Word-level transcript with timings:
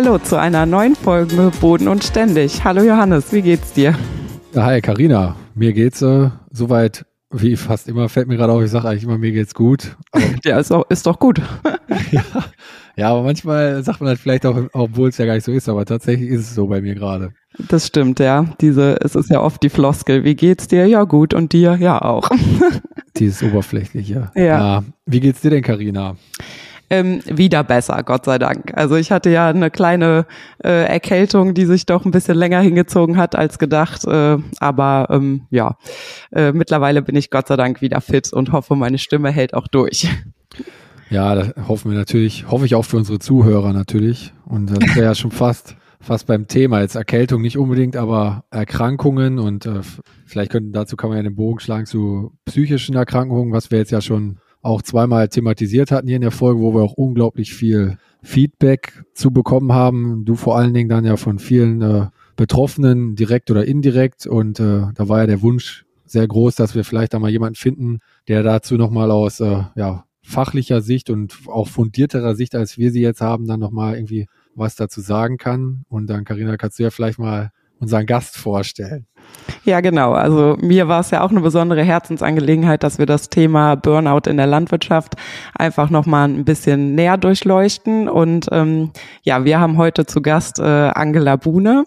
Hallo 0.00 0.16
zu 0.18 0.38
einer 0.38 0.64
neuen 0.64 0.94
Folge 0.94 1.50
Boden 1.60 1.88
und 1.88 2.04
Ständig. 2.04 2.62
Hallo 2.62 2.84
Johannes, 2.84 3.32
wie 3.32 3.42
geht's 3.42 3.72
dir? 3.72 3.98
Hi 4.54 4.80
Karina, 4.80 5.34
mir 5.56 5.72
geht's 5.72 6.02
äh, 6.02 6.30
soweit 6.52 7.04
wie 7.32 7.56
fast 7.56 7.88
immer 7.88 8.08
fällt 8.08 8.28
mir 8.28 8.36
gerade 8.36 8.52
auf, 8.52 8.62
ich 8.62 8.70
sage 8.70 8.88
eigentlich 8.88 9.02
immer, 9.02 9.18
mir 9.18 9.32
geht's 9.32 9.54
gut. 9.54 9.96
Ja, 10.44 10.60
ist, 10.60 10.70
auch, 10.70 10.84
ist 10.88 11.04
doch 11.04 11.18
gut. 11.18 11.42
ja, 12.12 12.22
ja, 12.94 13.10
aber 13.10 13.24
manchmal 13.24 13.82
sagt 13.82 14.00
man 14.00 14.10
halt 14.10 14.20
vielleicht 14.20 14.46
auch, 14.46 14.56
obwohl 14.72 15.08
es 15.08 15.18
ja 15.18 15.26
gar 15.26 15.34
nicht 15.34 15.44
so 15.44 15.50
ist, 15.50 15.68
aber 15.68 15.84
tatsächlich 15.84 16.30
ist 16.30 16.42
es 16.42 16.54
so 16.54 16.68
bei 16.68 16.80
mir 16.80 16.94
gerade. 16.94 17.32
Das 17.68 17.88
stimmt, 17.88 18.20
ja. 18.20 18.44
Diese, 18.60 19.00
es 19.00 19.16
ist 19.16 19.30
ja 19.30 19.40
oft 19.40 19.64
die 19.64 19.68
Floskel, 19.68 20.22
wie 20.22 20.36
geht's 20.36 20.68
dir? 20.68 20.86
Ja, 20.86 21.02
gut. 21.02 21.34
Und 21.34 21.52
dir? 21.52 21.76
Ja, 21.80 22.00
auch. 22.00 22.30
Dieses 23.16 23.42
oberflächliche. 23.42 24.30
Ja. 24.36 24.42
ja. 24.42 24.84
Wie 25.06 25.18
geht's 25.18 25.40
dir 25.40 25.50
denn, 25.50 25.62
Karina? 25.62 26.14
Ähm, 26.90 27.20
wieder 27.26 27.64
besser, 27.64 28.02
Gott 28.02 28.24
sei 28.24 28.38
Dank. 28.38 28.72
Also 28.74 28.96
ich 28.96 29.10
hatte 29.10 29.30
ja 29.30 29.48
eine 29.48 29.70
kleine 29.70 30.26
äh, 30.64 30.86
Erkältung, 30.86 31.54
die 31.54 31.66
sich 31.66 31.86
doch 31.86 32.04
ein 32.04 32.10
bisschen 32.10 32.36
länger 32.36 32.60
hingezogen 32.60 33.16
hat 33.16 33.36
als 33.36 33.58
gedacht. 33.58 34.04
Äh, 34.06 34.38
aber 34.60 35.08
ähm, 35.10 35.42
ja, 35.50 35.76
äh, 36.32 36.52
mittlerweile 36.52 37.02
bin 37.02 37.16
ich 37.16 37.30
Gott 37.30 37.48
sei 37.48 37.56
Dank 37.56 37.80
wieder 37.80 38.00
fit 38.00 38.32
und 38.32 38.52
hoffe, 38.52 38.76
meine 38.76 38.98
Stimme 38.98 39.30
hält 39.30 39.54
auch 39.54 39.68
durch. 39.68 40.08
Ja, 41.10 41.34
das 41.34 41.54
hoffen 41.66 41.90
wir 41.90 41.98
natürlich, 41.98 42.50
hoffe 42.50 42.66
ich 42.66 42.74
auch 42.74 42.84
für 42.84 42.98
unsere 42.98 43.18
Zuhörer 43.18 43.72
natürlich. 43.72 44.34
Und 44.44 44.70
das 44.70 44.94
wäre 44.94 45.06
ja 45.06 45.14
schon 45.14 45.30
fast 45.30 45.76
fast 46.00 46.26
beim 46.26 46.46
Thema. 46.46 46.80
Jetzt 46.80 46.94
Erkältung 46.94 47.42
nicht 47.42 47.58
unbedingt, 47.58 47.96
aber 47.96 48.44
Erkrankungen 48.50 49.38
und 49.38 49.66
äh, 49.66 49.80
vielleicht 50.26 50.52
könnten 50.52 50.72
dazu 50.72 50.96
kann 50.96 51.10
man 51.10 51.16
ja 51.16 51.22
den 51.22 51.34
Bogen 51.34 51.60
schlagen 51.60 51.86
zu 51.86 52.32
psychischen 52.44 52.94
Erkrankungen, 52.94 53.52
was 53.52 53.70
wir 53.70 53.78
jetzt 53.78 53.90
ja 53.90 54.00
schon 54.00 54.38
auch 54.62 54.82
zweimal 54.82 55.28
thematisiert 55.28 55.90
hatten 55.90 56.08
hier 56.08 56.16
in 56.16 56.22
der 56.22 56.30
Folge, 56.30 56.60
wo 56.60 56.74
wir 56.74 56.82
auch 56.82 56.94
unglaublich 56.94 57.54
viel 57.54 57.98
Feedback 58.22 59.04
zu 59.14 59.30
bekommen 59.30 59.72
haben. 59.72 60.24
Du 60.24 60.34
vor 60.34 60.58
allen 60.58 60.74
Dingen 60.74 60.88
dann 60.88 61.04
ja 61.04 61.16
von 61.16 61.38
vielen 61.38 61.80
äh, 61.82 62.06
Betroffenen, 62.36 63.16
direkt 63.16 63.50
oder 63.50 63.66
indirekt. 63.66 64.26
Und 64.26 64.60
äh, 64.60 64.86
da 64.94 65.08
war 65.08 65.20
ja 65.20 65.26
der 65.26 65.42
Wunsch 65.42 65.84
sehr 66.06 66.26
groß, 66.26 66.54
dass 66.54 66.74
wir 66.74 66.84
vielleicht 66.84 67.12
da 67.12 67.18
mal 67.18 67.30
jemanden 67.30 67.56
finden, 67.56 67.98
der 68.28 68.42
dazu 68.42 68.76
nochmal 68.76 69.10
aus 69.10 69.40
äh, 69.40 69.64
ja, 69.74 70.04
fachlicher 70.22 70.80
Sicht 70.80 71.10
und 71.10 71.36
auch 71.48 71.68
fundierterer 71.68 72.36
Sicht, 72.36 72.54
als 72.54 72.78
wir 72.78 72.92
sie 72.92 73.02
jetzt 73.02 73.20
haben, 73.20 73.46
dann 73.46 73.60
nochmal 73.60 73.96
irgendwie 73.96 74.28
was 74.54 74.76
dazu 74.76 75.00
sagen 75.00 75.36
kann. 75.36 75.84
Und 75.88 76.08
dann, 76.08 76.24
Karina, 76.24 76.56
kannst 76.56 76.78
du 76.78 76.84
ja 76.84 76.90
vielleicht 76.90 77.18
mal 77.18 77.50
unseren 77.80 78.06
Gast 78.06 78.36
vorstellen. 78.36 79.06
Ja, 79.64 79.80
genau. 79.80 80.12
Also 80.12 80.56
mir 80.60 80.88
war 80.88 81.00
es 81.00 81.10
ja 81.10 81.22
auch 81.22 81.30
eine 81.30 81.40
besondere 81.40 81.82
Herzensangelegenheit, 81.82 82.82
dass 82.82 82.98
wir 82.98 83.06
das 83.06 83.28
Thema 83.28 83.74
Burnout 83.76 84.28
in 84.28 84.36
der 84.36 84.46
Landwirtschaft 84.46 85.14
einfach 85.54 85.90
nochmal 85.90 86.28
ein 86.28 86.44
bisschen 86.44 86.94
näher 86.94 87.16
durchleuchten. 87.16 88.08
Und 88.08 88.48
ähm, 88.52 88.90
ja, 89.22 89.44
wir 89.44 89.60
haben 89.60 89.76
heute 89.76 90.06
zu 90.06 90.22
Gast 90.22 90.58
äh, 90.58 90.62
Angela 90.62 91.36
Buhne. 91.36 91.84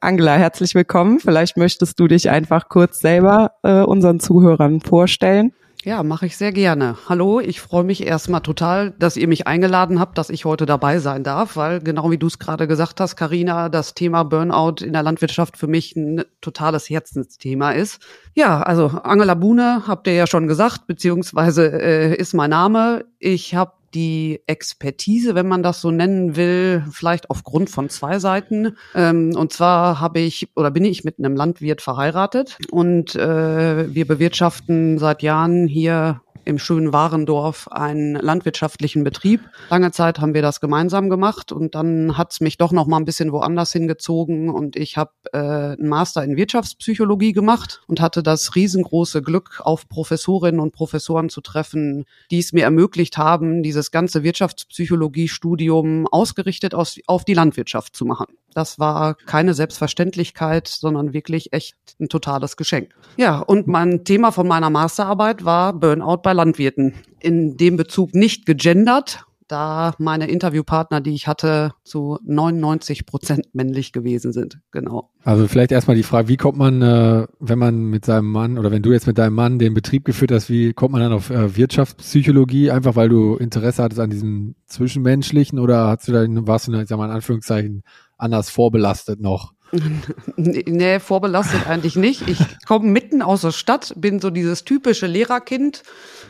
Angela, 0.00 0.36
herzlich 0.36 0.74
willkommen. 0.74 1.20
Vielleicht 1.20 1.56
möchtest 1.56 1.98
du 2.00 2.08
dich 2.08 2.30
einfach 2.30 2.68
kurz 2.68 3.00
selber 3.00 3.52
äh, 3.62 3.82
unseren 3.82 4.20
Zuhörern 4.20 4.80
vorstellen. 4.80 5.52
Ja, 5.88 6.02
mache 6.02 6.26
ich 6.26 6.36
sehr 6.36 6.52
gerne. 6.52 6.98
Hallo, 7.08 7.40
ich 7.40 7.62
freue 7.62 7.82
mich 7.82 8.06
erstmal 8.06 8.42
total, 8.42 8.90
dass 8.98 9.16
ihr 9.16 9.26
mich 9.26 9.46
eingeladen 9.46 9.98
habt, 9.98 10.18
dass 10.18 10.28
ich 10.28 10.44
heute 10.44 10.66
dabei 10.66 10.98
sein 10.98 11.24
darf, 11.24 11.56
weil 11.56 11.80
genau 11.80 12.10
wie 12.10 12.18
du 12.18 12.26
es 12.26 12.38
gerade 12.38 12.68
gesagt 12.68 13.00
hast, 13.00 13.16
Karina, 13.16 13.70
das 13.70 13.94
Thema 13.94 14.24
Burnout 14.24 14.84
in 14.84 14.92
der 14.92 15.02
Landwirtschaft 15.02 15.56
für 15.56 15.66
mich 15.66 15.96
ein 15.96 16.24
totales 16.42 16.90
Herzensthema 16.90 17.70
ist. 17.70 18.02
Ja, 18.34 18.60
also 18.60 18.88
Angela 19.02 19.32
Buhne 19.32 19.84
habt 19.86 20.06
ihr 20.08 20.12
ja 20.12 20.26
schon 20.26 20.46
gesagt, 20.46 20.86
beziehungsweise 20.86 21.80
äh, 21.80 22.14
ist 22.16 22.34
mein 22.34 22.50
Name. 22.50 23.06
Ich 23.18 23.54
habe 23.54 23.72
die 23.94 24.40
Expertise, 24.46 25.34
wenn 25.34 25.48
man 25.48 25.62
das 25.62 25.80
so 25.80 25.90
nennen 25.90 26.36
will, 26.36 26.84
vielleicht 26.90 27.30
aufgrund 27.30 27.70
von 27.70 27.88
zwei 27.88 28.18
Seiten. 28.18 28.76
Ähm, 28.94 29.34
und 29.36 29.52
zwar 29.52 30.00
habe 30.00 30.20
ich 30.20 30.48
oder 30.56 30.70
bin 30.70 30.84
ich 30.84 31.04
mit 31.04 31.18
einem 31.18 31.36
Landwirt 31.36 31.82
verheiratet 31.82 32.58
und 32.70 33.14
äh, 33.14 33.94
wir 33.94 34.06
bewirtschaften 34.06 34.98
seit 34.98 35.22
Jahren 35.22 35.66
hier 35.66 36.20
im 36.44 36.58
schönen 36.58 36.92
Warendorf 36.92 37.68
einen 37.68 38.14
landwirtschaftlichen 38.14 39.04
Betrieb. 39.04 39.40
Lange 39.70 39.92
Zeit 39.92 40.20
haben 40.20 40.34
wir 40.34 40.42
das 40.42 40.60
gemeinsam 40.60 41.10
gemacht 41.10 41.52
und 41.52 41.74
dann 41.74 42.16
hat's 42.16 42.40
mich 42.40 42.56
doch 42.56 42.72
noch 42.72 42.86
mal 42.86 42.96
ein 42.96 43.04
bisschen 43.04 43.32
woanders 43.32 43.72
hingezogen 43.72 44.50
und 44.50 44.76
ich 44.76 44.96
habe 44.96 45.12
äh, 45.32 45.38
einen 45.38 45.88
Master 45.88 46.24
in 46.24 46.36
Wirtschaftspsychologie 46.36 47.32
gemacht 47.32 47.82
und 47.86 48.00
hatte 48.00 48.22
das 48.22 48.54
riesengroße 48.54 49.22
Glück, 49.22 49.60
auf 49.62 49.88
Professorinnen 49.88 50.60
und 50.60 50.72
Professoren 50.72 51.28
zu 51.28 51.40
treffen, 51.40 52.04
die 52.30 52.38
es 52.38 52.52
mir 52.52 52.64
ermöglicht 52.64 53.18
haben, 53.18 53.62
dieses 53.62 53.90
ganze 53.90 54.22
Wirtschaftspsychologie-Studium 54.22 56.06
ausgerichtet 56.06 56.74
aus, 56.74 56.98
auf 57.06 57.24
die 57.24 57.34
Landwirtschaft 57.34 57.94
zu 57.94 58.04
machen. 58.04 58.26
Das 58.58 58.80
war 58.80 59.14
keine 59.14 59.54
Selbstverständlichkeit, 59.54 60.66
sondern 60.66 61.12
wirklich 61.12 61.52
echt 61.52 61.76
ein 62.00 62.08
totales 62.08 62.56
Geschenk. 62.56 62.92
Ja, 63.16 63.38
und 63.38 63.68
mein 63.68 64.02
Thema 64.02 64.32
von 64.32 64.48
meiner 64.48 64.68
Masterarbeit 64.68 65.44
war 65.44 65.74
Burnout 65.74 66.22
bei 66.24 66.32
Landwirten. 66.32 66.94
In 67.20 67.56
dem 67.56 67.76
Bezug 67.76 68.16
nicht 68.16 68.46
gegendert, 68.46 69.26
da 69.46 69.94
meine 69.98 70.28
Interviewpartner, 70.28 71.00
die 71.00 71.14
ich 71.14 71.28
hatte, 71.28 71.72
zu 71.84 72.18
99 72.24 73.06
Prozent 73.06 73.46
männlich 73.52 73.92
gewesen 73.92 74.32
sind. 74.32 74.58
Genau. 74.72 75.10
Also 75.22 75.46
vielleicht 75.46 75.70
erstmal 75.70 75.96
die 75.96 76.02
Frage, 76.02 76.26
wie 76.26 76.36
kommt 76.36 76.58
man, 76.58 76.82
äh, 76.82 77.28
wenn 77.38 77.58
man 77.60 77.84
mit 77.84 78.04
seinem 78.04 78.30
Mann 78.30 78.58
oder 78.58 78.72
wenn 78.72 78.82
du 78.82 78.90
jetzt 78.90 79.06
mit 79.06 79.18
deinem 79.18 79.34
Mann 79.34 79.60
den 79.60 79.72
Betrieb 79.72 80.04
geführt 80.04 80.32
hast, 80.32 80.50
wie 80.50 80.72
kommt 80.72 80.92
man 80.92 81.00
dann 81.00 81.12
auf 81.12 81.30
äh, 81.30 81.56
Wirtschaftspsychologie? 81.56 82.72
Einfach 82.72 82.96
weil 82.96 83.08
du 83.08 83.36
Interesse 83.36 83.84
hattest 83.84 84.00
an 84.00 84.10
diesem 84.10 84.56
Zwischenmenschlichen 84.66 85.60
oder 85.60 85.86
hast 85.86 86.08
du 86.08 86.12
da, 86.12 86.26
warst 86.28 86.66
du 86.66 86.72
da, 86.72 86.84
sag 86.84 86.98
mal 86.98 87.06
in 87.06 87.12
Anführungszeichen, 87.12 87.84
anders 88.18 88.50
vorbelastet 88.50 89.20
noch? 89.20 89.54
nee, 90.36 90.98
vorbelastet 90.98 91.66
eigentlich 91.66 91.96
nicht. 91.96 92.26
Ich 92.26 92.38
komme 92.66 92.88
mitten 92.88 93.20
aus 93.20 93.42
der 93.42 93.52
Stadt, 93.52 93.92
bin 93.96 94.18
so 94.18 94.30
dieses 94.30 94.64
typische 94.64 95.06
Lehrerkind, 95.06 95.82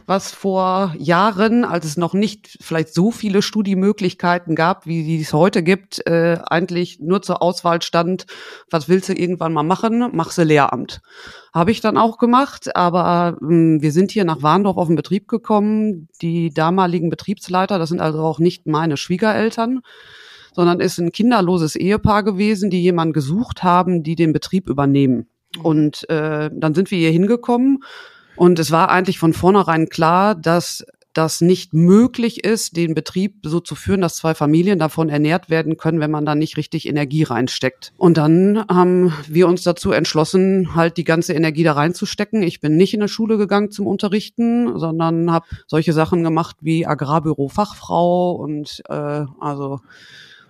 was 0.06 0.32
vor 0.32 0.94
Jahren, 0.99 1.65
als 1.65 1.84
es 1.84 1.97
noch 1.97 2.15
nicht 2.15 2.59
vielleicht 2.60 2.93
so 2.93 3.10
viele 3.12 3.43
Studiemöglichkeiten 3.43 4.56
gab, 4.56 4.87
wie 4.87 5.21
es 5.21 5.32
heute 5.32 5.62
gibt, 5.62 6.04
äh, 6.06 6.38
eigentlich 6.47 6.99
nur 7.00 7.22
zur 7.22 7.41
Auswahl 7.41 7.81
stand, 7.82 8.26
was 8.70 8.88
willst 8.88 9.09
du 9.09 9.12
irgendwann 9.12 9.53
mal 9.53 9.62
machen? 9.62 10.10
Machst 10.12 10.38
du 10.38 10.43
Lehramt. 10.43 11.00
Habe 11.55 11.70
ich 11.70 11.81
dann 11.81 11.97
auch 11.97 12.19
gemacht, 12.19 12.75
aber 12.75 13.37
äh, 13.41 13.47
wir 13.47 13.93
sind 13.93 14.10
hier 14.10 14.25
nach 14.25 14.43
Warndorf 14.43 14.76
auf 14.76 14.88
den 14.88 14.97
Betrieb 14.97 15.28
gekommen. 15.28 16.09
Die 16.22 16.50
damaligen 16.50 17.09
Betriebsleiter, 17.09 17.78
das 17.78 17.91
sind 17.91 18.00
also 18.00 18.20
auch 18.20 18.41
nicht 18.41 18.66
meine 18.66 18.97
Schwiegereltern, 18.97 19.81
sondern 20.58 20.80
ist 20.80 20.98
ein 20.98 21.12
kinderloses 21.12 21.76
Ehepaar 21.76 22.24
gewesen, 22.24 22.69
die 22.69 22.82
jemanden 22.82 23.12
gesucht 23.12 23.62
haben, 23.62 24.02
die 24.02 24.16
den 24.16 24.32
Betrieb 24.32 24.69
übernehmen. 24.69 25.28
Mhm. 25.54 25.60
Und 25.62 26.10
äh, 26.10 26.50
dann 26.52 26.74
sind 26.74 26.91
wir 26.91 26.98
hier 26.98 27.12
hingekommen 27.12 27.84
und 28.34 28.58
es 28.58 28.72
war 28.72 28.91
eigentlich 28.91 29.20
von 29.20 29.34
vornherein 29.34 29.88
klar, 29.88 30.34
dass 30.34 30.84
das 31.12 31.40
nicht 31.40 31.75
möglich 31.75 32.44
ist, 32.44 32.76
den 32.76 32.94
Betrieb 32.94 33.37
so 33.44 33.60
zu 33.60 33.76
führen, 33.76 34.00
dass 34.00 34.16
zwei 34.16 34.34
Familien 34.34 34.81
davon 34.81 35.08
ernährt 35.08 35.49
werden 35.49 35.76
können, 35.76 36.00
wenn 36.00 36.10
man 36.10 36.26
da 36.26 36.34
nicht 36.34 36.56
richtig 36.56 36.88
Energie 36.88 37.22
reinsteckt. 37.22 37.93
Und 37.96 38.16
dann 38.16 38.64
haben 38.69 39.12
wir 39.28 39.46
uns 39.46 39.62
dazu 39.62 39.93
entschlossen, 39.93 40.75
halt 40.75 40.96
die 40.96 41.04
ganze 41.04 41.34
Energie 41.34 41.62
da 41.62 41.75
reinzustecken. 41.75 42.43
Ich 42.43 42.61
bin 42.61 42.76
nicht 42.76 42.94
in 42.94 43.00
eine 43.00 43.08
Schule 43.08 43.38
gegangen 43.38 43.70
zum 43.70 43.87
Unterrichten, 43.87 44.76
sondern 44.76 45.31
habe 45.31 45.46
solche 45.69 45.93
Sachen 45.93 46.25
gemacht 46.25 46.56
wie 46.62 46.84
Agrarbüro 46.84 47.49
Fachfrau 47.49 48.32
und 48.32 48.82
äh, 48.88 49.25
also 49.38 49.78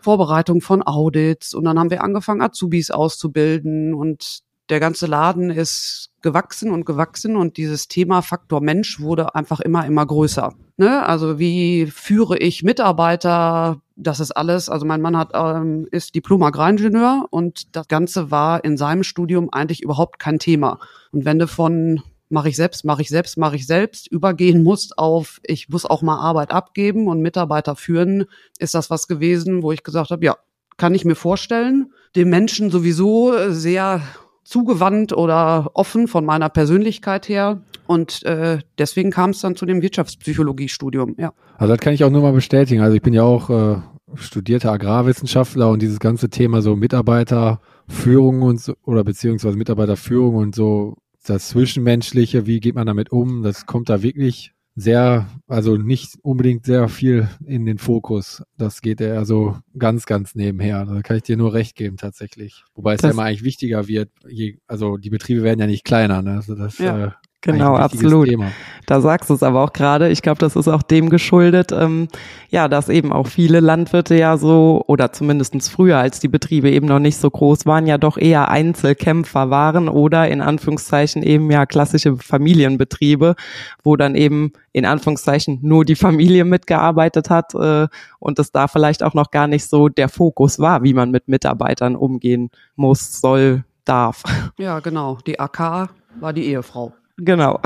Vorbereitung 0.00 0.60
von 0.60 0.82
Audits 0.86 1.54
und 1.54 1.64
dann 1.64 1.78
haben 1.78 1.90
wir 1.90 2.02
angefangen, 2.02 2.42
Azubis 2.42 2.90
auszubilden 2.90 3.94
und 3.94 4.40
der 4.68 4.80
ganze 4.80 5.06
Laden 5.06 5.50
ist 5.50 6.10
gewachsen 6.20 6.70
und 6.70 6.84
gewachsen 6.84 7.36
und 7.36 7.56
dieses 7.56 7.88
Thema 7.88 8.22
Faktor 8.22 8.60
Mensch 8.60 9.00
wurde 9.00 9.34
einfach 9.34 9.60
immer, 9.60 9.86
immer 9.86 10.04
größer. 10.04 10.52
Ne? 10.76 11.04
Also 11.06 11.38
wie 11.38 11.86
führe 11.86 12.38
ich 12.38 12.62
Mitarbeiter? 12.62 13.80
Das 13.96 14.20
ist 14.20 14.32
alles. 14.32 14.68
Also 14.68 14.84
mein 14.84 15.00
Mann 15.00 15.16
hat 15.16 15.30
ähm, 15.34 15.88
ist 15.90 16.14
Diplom-Agraringenieur 16.14 17.26
und 17.30 17.74
das 17.76 17.88
Ganze 17.88 18.30
war 18.30 18.64
in 18.64 18.76
seinem 18.76 19.04
Studium 19.04 19.48
eigentlich 19.50 19.82
überhaupt 19.82 20.18
kein 20.18 20.38
Thema. 20.38 20.78
Und 21.12 21.24
wenn 21.24 21.38
du 21.38 21.46
von 21.46 22.02
mache 22.30 22.48
ich 22.48 22.56
selbst, 22.56 22.84
mache 22.84 23.02
ich 23.02 23.08
selbst, 23.08 23.38
mache 23.38 23.56
ich 23.56 23.66
selbst, 23.66 24.06
übergehen 24.06 24.62
musst 24.62 24.98
auf, 24.98 25.40
ich 25.44 25.68
muss 25.68 25.84
auch 25.84 26.02
mal 26.02 26.18
Arbeit 26.18 26.50
abgeben 26.50 27.08
und 27.08 27.20
Mitarbeiter 27.20 27.76
führen, 27.76 28.26
ist 28.58 28.74
das 28.74 28.90
was 28.90 29.08
gewesen, 29.08 29.62
wo 29.62 29.72
ich 29.72 29.82
gesagt 29.82 30.10
habe, 30.10 30.24
ja, 30.24 30.36
kann 30.76 30.94
ich 30.94 31.04
mir 31.04 31.16
vorstellen. 31.16 31.92
Dem 32.16 32.30
Menschen 32.30 32.70
sowieso 32.70 33.50
sehr 33.50 34.02
zugewandt 34.44 35.12
oder 35.12 35.70
offen 35.74 36.08
von 36.08 36.24
meiner 36.24 36.48
Persönlichkeit 36.48 37.28
her. 37.28 37.60
Und 37.86 38.22
äh, 38.24 38.58
deswegen 38.78 39.10
kam 39.10 39.30
es 39.30 39.40
dann 39.40 39.56
zu 39.56 39.66
dem 39.66 39.82
Wirtschaftspsychologiestudium, 39.82 41.16
ja. 41.18 41.32
Also 41.58 41.74
das 41.74 41.82
kann 41.82 41.92
ich 41.92 42.04
auch 42.04 42.10
nur 42.10 42.22
mal 42.22 42.32
bestätigen. 42.32 42.80
Also 42.80 42.96
ich 42.96 43.02
bin 43.02 43.12
ja 43.12 43.24
auch 43.24 43.50
äh, 43.50 43.76
studierter 44.14 44.72
Agrarwissenschaftler 44.72 45.68
und 45.68 45.82
dieses 45.82 46.00
ganze 46.00 46.30
Thema 46.30 46.62
so 46.62 46.76
Mitarbeiterführung 46.76 48.42
und 48.42 48.60
so, 48.60 48.74
oder 48.84 49.04
beziehungsweise 49.04 49.56
Mitarbeiterführung 49.56 50.36
und 50.36 50.54
so 50.54 50.96
das 51.28 51.48
Zwischenmenschliche, 51.48 52.46
wie 52.46 52.60
geht 52.60 52.74
man 52.74 52.86
damit 52.86 53.10
um, 53.12 53.42
das 53.42 53.66
kommt 53.66 53.88
da 53.88 54.02
wirklich 54.02 54.52
sehr, 54.74 55.26
also 55.48 55.76
nicht 55.76 56.16
unbedingt 56.22 56.64
sehr 56.64 56.88
viel 56.88 57.28
in 57.44 57.66
den 57.66 57.78
Fokus. 57.78 58.44
Das 58.56 58.80
geht 58.80 59.00
eher 59.00 59.24
so 59.24 59.56
ganz, 59.76 60.06
ganz 60.06 60.36
nebenher. 60.36 60.84
Da 60.86 61.02
kann 61.02 61.16
ich 61.16 61.24
dir 61.24 61.36
nur 61.36 61.52
recht 61.52 61.74
geben 61.74 61.96
tatsächlich. 61.96 62.62
Wobei 62.74 62.94
es 62.94 63.02
ja 63.02 63.10
immer 63.10 63.24
eigentlich 63.24 63.42
wichtiger 63.42 63.88
wird. 63.88 64.10
Je, 64.28 64.58
also 64.68 64.96
die 64.96 65.10
Betriebe 65.10 65.42
werden 65.42 65.58
ja 65.58 65.66
nicht 65.66 65.84
kleiner. 65.84 66.22
Ne? 66.22 66.36
Also 66.36 66.54
das 66.54 66.78
ja. 66.78 67.06
äh, 67.06 67.10
Genau, 67.42 67.76
absolut. 67.76 68.28
Thema. 68.28 68.50
Da 68.86 69.00
sagst 69.00 69.30
du 69.30 69.34
es 69.34 69.42
aber 69.42 69.62
auch 69.62 69.72
gerade. 69.72 70.08
Ich 70.08 70.22
glaube, 70.22 70.38
das 70.38 70.56
ist 70.56 70.66
auch 70.66 70.82
dem 70.82 71.08
geschuldet, 71.08 71.70
ähm, 71.72 72.08
ja, 72.48 72.66
dass 72.66 72.88
eben 72.88 73.12
auch 73.12 73.28
viele 73.28 73.60
Landwirte 73.60 74.16
ja 74.16 74.36
so, 74.38 74.82
oder 74.86 75.12
zumindestens 75.12 75.68
früher, 75.68 75.98
als 75.98 76.18
die 76.18 76.28
Betriebe 76.28 76.70
eben 76.70 76.86
noch 76.86 76.98
nicht 76.98 77.18
so 77.18 77.30
groß 77.30 77.66
waren, 77.66 77.86
ja 77.86 77.96
doch 77.96 78.16
eher 78.16 78.50
Einzelkämpfer 78.50 79.50
waren 79.50 79.88
oder 79.88 80.28
in 80.28 80.40
Anführungszeichen 80.40 81.22
eben 81.22 81.50
ja 81.50 81.66
klassische 81.66 82.16
Familienbetriebe, 82.16 83.36
wo 83.84 83.94
dann 83.96 84.16
eben 84.16 84.52
in 84.72 84.84
Anführungszeichen 84.84 85.60
nur 85.62 85.84
die 85.84 85.96
Familie 85.96 86.44
mitgearbeitet 86.44 87.30
hat 87.30 87.54
äh, 87.54 87.86
und 88.18 88.38
es 88.38 88.50
da 88.50 88.66
vielleicht 88.66 89.02
auch 89.04 89.14
noch 89.14 89.30
gar 89.30 89.46
nicht 89.46 89.66
so 89.66 89.88
der 89.88 90.08
Fokus 90.08 90.58
war, 90.58 90.82
wie 90.82 90.94
man 90.94 91.10
mit 91.12 91.28
Mitarbeitern 91.28 91.94
umgehen 91.94 92.50
muss, 92.74 93.20
soll, 93.20 93.64
darf. 93.84 94.22
Ja, 94.58 94.80
genau. 94.80 95.18
Die 95.26 95.40
AK 95.40 95.90
war 96.20 96.32
die 96.32 96.46
Ehefrau. 96.46 96.92
Genau. 97.18 97.60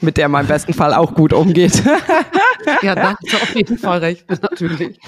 Mit 0.00 0.18
der 0.18 0.28
man 0.28 0.42
im 0.42 0.48
besten 0.48 0.74
Fall 0.74 0.92
auch 0.92 1.14
gut 1.14 1.32
umgeht. 1.32 1.82
ja, 2.82 2.94
da 2.94 3.14
hast 3.14 3.32
du 3.32 3.36
auf 3.36 3.54
jeden 3.56 3.78
Fall 3.78 3.98
recht, 4.00 4.28
natürlich. 4.28 5.00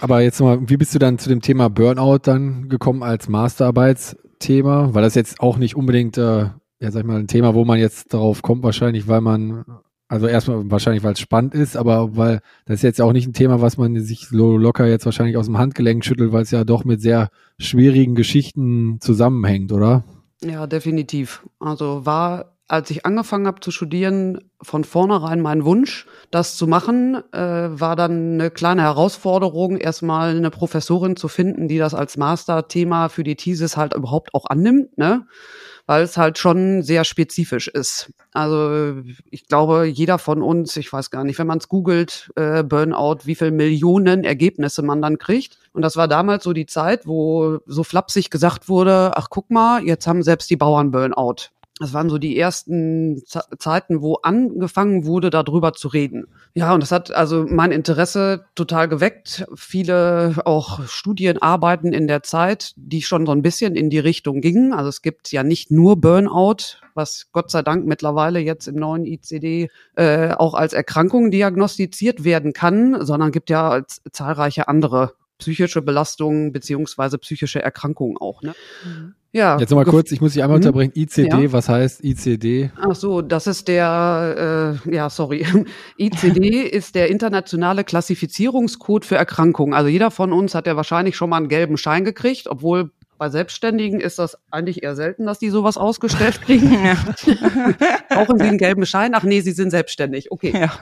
Aber 0.00 0.20
jetzt 0.20 0.40
mal, 0.40 0.58
wie 0.68 0.76
bist 0.76 0.94
du 0.94 0.98
dann 0.98 1.18
zu 1.18 1.28
dem 1.28 1.40
Thema 1.40 1.70
Burnout 1.70 2.18
dann 2.24 2.68
gekommen 2.68 3.02
als 3.02 3.28
Masterarbeitsthema? 3.28 4.94
Weil 4.94 5.02
das 5.02 5.14
jetzt 5.14 5.40
auch 5.40 5.58
nicht 5.58 5.76
unbedingt, 5.76 6.18
äh, 6.18 6.48
ja, 6.80 6.90
sag 6.90 7.00
ich 7.00 7.06
mal, 7.06 7.20
ein 7.20 7.28
Thema, 7.28 7.54
wo 7.54 7.64
man 7.64 7.78
jetzt 7.78 8.12
darauf 8.12 8.42
kommt, 8.42 8.64
wahrscheinlich, 8.64 9.06
weil 9.06 9.20
man, 9.20 9.64
also 10.08 10.26
erstmal 10.26 10.68
wahrscheinlich, 10.70 11.04
weil 11.04 11.12
es 11.12 11.20
spannend 11.20 11.54
ist, 11.54 11.76
aber 11.76 12.16
weil 12.16 12.40
das 12.66 12.76
ist 12.76 12.82
jetzt 12.82 13.00
auch 13.00 13.12
nicht 13.12 13.28
ein 13.28 13.32
Thema, 13.32 13.60
was 13.60 13.78
man 13.78 14.00
sich 14.00 14.26
so 14.28 14.56
locker 14.56 14.88
jetzt 14.88 15.04
wahrscheinlich 15.04 15.36
aus 15.36 15.46
dem 15.46 15.58
Handgelenk 15.58 16.04
schüttelt, 16.04 16.32
weil 16.32 16.42
es 16.42 16.50
ja 16.50 16.64
doch 16.64 16.84
mit 16.84 17.00
sehr 17.00 17.28
schwierigen 17.58 18.16
Geschichten 18.16 18.98
zusammenhängt, 19.00 19.70
oder? 19.70 20.02
Ja, 20.42 20.66
definitiv. 20.66 21.46
Also 21.60 22.04
war 22.04 22.53
als 22.66 22.90
ich 22.90 23.04
angefangen 23.04 23.46
habe 23.46 23.60
zu 23.60 23.70
studieren, 23.70 24.38
von 24.62 24.84
vornherein 24.84 25.40
mein 25.42 25.64
Wunsch, 25.64 26.06
das 26.30 26.56
zu 26.56 26.66
machen, 26.66 27.16
äh, 27.32 27.38
war 27.38 27.94
dann 27.94 28.34
eine 28.34 28.50
kleine 28.50 28.82
Herausforderung, 28.82 29.76
erstmal 29.76 30.36
eine 30.36 30.50
Professorin 30.50 31.16
zu 31.16 31.28
finden, 31.28 31.68
die 31.68 31.78
das 31.78 31.94
als 31.94 32.16
Masterthema 32.16 33.10
für 33.10 33.24
die 33.24 33.36
Thesis 33.36 33.76
halt 33.76 33.94
überhaupt 33.94 34.34
auch 34.34 34.46
annimmt, 34.46 34.96
ne? 34.96 35.26
weil 35.86 36.02
es 36.02 36.16
halt 36.16 36.38
schon 36.38 36.82
sehr 36.82 37.04
spezifisch 37.04 37.68
ist. 37.68 38.10
Also 38.32 39.02
ich 39.30 39.46
glaube, 39.46 39.84
jeder 39.84 40.18
von 40.18 40.40
uns, 40.42 40.76
ich 40.76 40.90
weiß 40.90 41.10
gar 41.10 41.24
nicht, 41.24 41.38
wenn 41.38 41.46
man 41.46 41.58
es 41.58 41.68
googelt, 41.68 42.30
äh, 42.36 42.62
Burnout, 42.62 43.18
wie 43.24 43.34
viel 43.34 43.50
Millionen 43.50 44.24
Ergebnisse 44.24 44.82
man 44.82 45.02
dann 45.02 45.18
kriegt. 45.18 45.58
Und 45.72 45.82
das 45.82 45.96
war 45.96 46.08
damals 46.08 46.44
so 46.44 46.54
die 46.54 46.66
Zeit, 46.66 47.06
wo 47.06 47.58
so 47.66 47.84
flapsig 47.84 48.30
gesagt 48.30 48.68
wurde, 48.68 49.12
ach 49.14 49.28
guck 49.28 49.50
mal, 49.50 49.84
jetzt 49.84 50.06
haben 50.06 50.22
selbst 50.22 50.48
die 50.48 50.56
Bauern 50.56 50.90
Burnout. 50.90 51.50
Das 51.80 51.92
waren 51.92 52.08
so 52.08 52.18
die 52.18 52.38
ersten 52.38 53.20
Zeiten, 53.58 54.00
wo 54.00 54.14
angefangen 54.22 55.06
wurde, 55.06 55.30
darüber 55.30 55.72
zu 55.72 55.88
reden. 55.88 56.28
Ja, 56.54 56.72
und 56.72 56.80
das 56.80 56.92
hat 56.92 57.10
also 57.12 57.46
mein 57.48 57.72
Interesse 57.72 58.44
total 58.54 58.88
geweckt. 58.88 59.44
Viele 59.56 60.36
auch 60.44 60.86
Studienarbeiten 60.86 61.92
in 61.92 62.06
der 62.06 62.22
Zeit, 62.22 62.74
die 62.76 63.02
schon 63.02 63.26
so 63.26 63.32
ein 63.32 63.42
bisschen 63.42 63.74
in 63.74 63.90
die 63.90 63.98
Richtung 63.98 64.40
gingen. 64.40 64.72
Also 64.72 64.88
es 64.88 65.02
gibt 65.02 65.32
ja 65.32 65.42
nicht 65.42 65.72
nur 65.72 66.00
Burnout, 66.00 66.78
was 66.94 67.32
Gott 67.32 67.50
sei 67.50 67.62
Dank 67.62 67.86
mittlerweile 67.86 68.38
jetzt 68.38 68.68
im 68.68 68.76
neuen 68.76 69.04
ICD 69.04 69.68
äh, 69.96 70.30
auch 70.30 70.54
als 70.54 70.74
Erkrankung 70.74 71.32
diagnostiziert 71.32 72.22
werden 72.22 72.52
kann, 72.52 73.04
sondern 73.04 73.32
gibt 73.32 73.50
ja 73.50 73.82
zahlreiche 74.12 74.68
andere 74.68 75.14
psychische 75.38 75.82
Belastungen 75.82 76.52
beziehungsweise 76.52 77.18
psychische 77.18 77.60
Erkrankungen 77.60 78.16
auch. 78.16 78.42
Ne? 78.42 78.54
Mhm. 78.84 79.14
Ja. 79.34 79.58
Jetzt 79.58 79.70
nochmal 79.70 79.84
kurz, 79.84 80.12
ich 80.12 80.20
muss 80.20 80.34
dich 80.34 80.44
einmal 80.44 80.58
hm? 80.58 80.64
unterbrechen. 80.64 80.92
ICD, 80.94 81.26
ja. 81.26 81.52
was 81.52 81.68
heißt 81.68 82.04
ICD? 82.04 82.70
Ach 82.80 82.94
so, 82.94 83.20
das 83.20 83.48
ist 83.48 83.66
der, 83.66 84.78
äh, 84.86 84.94
ja, 84.94 85.10
sorry. 85.10 85.44
ICD 85.98 86.62
ist 86.70 86.94
der 86.94 87.10
internationale 87.10 87.82
Klassifizierungscode 87.82 89.04
für 89.04 89.16
Erkrankungen. 89.16 89.74
Also 89.74 89.88
jeder 89.88 90.12
von 90.12 90.32
uns 90.32 90.54
hat 90.54 90.68
ja 90.68 90.76
wahrscheinlich 90.76 91.16
schon 91.16 91.30
mal 91.30 91.38
einen 91.38 91.48
gelben 91.48 91.76
Schein 91.76 92.04
gekriegt, 92.04 92.46
obwohl 92.46 92.92
bei 93.18 93.28
Selbstständigen 93.28 94.00
ist 94.00 94.20
das 94.20 94.38
eigentlich 94.52 94.84
eher 94.84 94.94
selten, 94.94 95.26
dass 95.26 95.40
die 95.40 95.50
sowas 95.50 95.76
ausgestellt 95.76 96.40
kriegen. 96.42 96.72
Ja. 96.84 96.96
Brauchen 98.08 98.38
sie 98.38 98.44
einen 98.44 98.58
gelben 98.58 98.86
Schein? 98.86 99.14
Ach 99.14 99.24
nee, 99.24 99.40
sie 99.40 99.52
sind 99.52 99.70
selbstständig. 99.70 100.30
Okay. 100.30 100.52
Ja. 100.54 100.72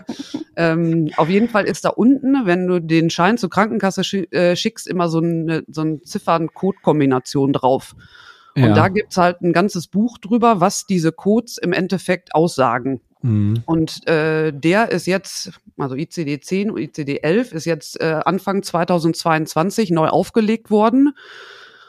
Ähm, 0.57 1.11
auf 1.17 1.31
jeden 1.31 1.49
Fall 1.49 1.65
ist 1.65 1.87
da 1.87 1.89
unten, 1.89 2.45
wenn 2.45 2.67
du 2.67 2.81
den 2.81 3.09
Schein 3.09 3.39
zur 3.39 3.49
Krankenkasse 3.49 4.03
äh, 4.33 4.57
schickst, 4.57 4.87
immer 4.87 5.09
so 5.09 5.21
eine, 5.21 5.63
so 5.69 5.81
eine 5.83 6.03
Ziffern-Code-Kombination 6.03 7.55
drauf. 7.55 7.95
Und 8.55 8.63
ja. 8.63 8.75
da 8.75 8.89
gibt's 8.89 9.17
halt 9.17 9.41
ein 9.41 9.53
ganzes 9.53 9.87
Buch 9.87 10.19
drüber, 10.19 10.61
was 10.61 10.87
diese 10.87 11.13
Codes 11.13 11.59
im 11.59 11.73
Endeffekt 11.73 12.35
aussagen. 12.35 13.01
Mhm. 13.23 13.63
Und 13.65 14.07
äh, 14.09 14.53
der 14.53 14.91
ist 14.91 15.07
jetzt, 15.07 15.53
also 15.79 15.95
ICD 15.95 16.41
10 16.41 16.71
und 16.71 16.79
ICD 16.79 17.21
11 17.23 17.53
ist 17.53 17.65
jetzt 17.65 18.01
äh, 18.01 18.21
Anfang 18.25 18.63
2022 18.63 19.91
neu 19.91 20.09
aufgelegt 20.09 20.71
worden. 20.71 21.15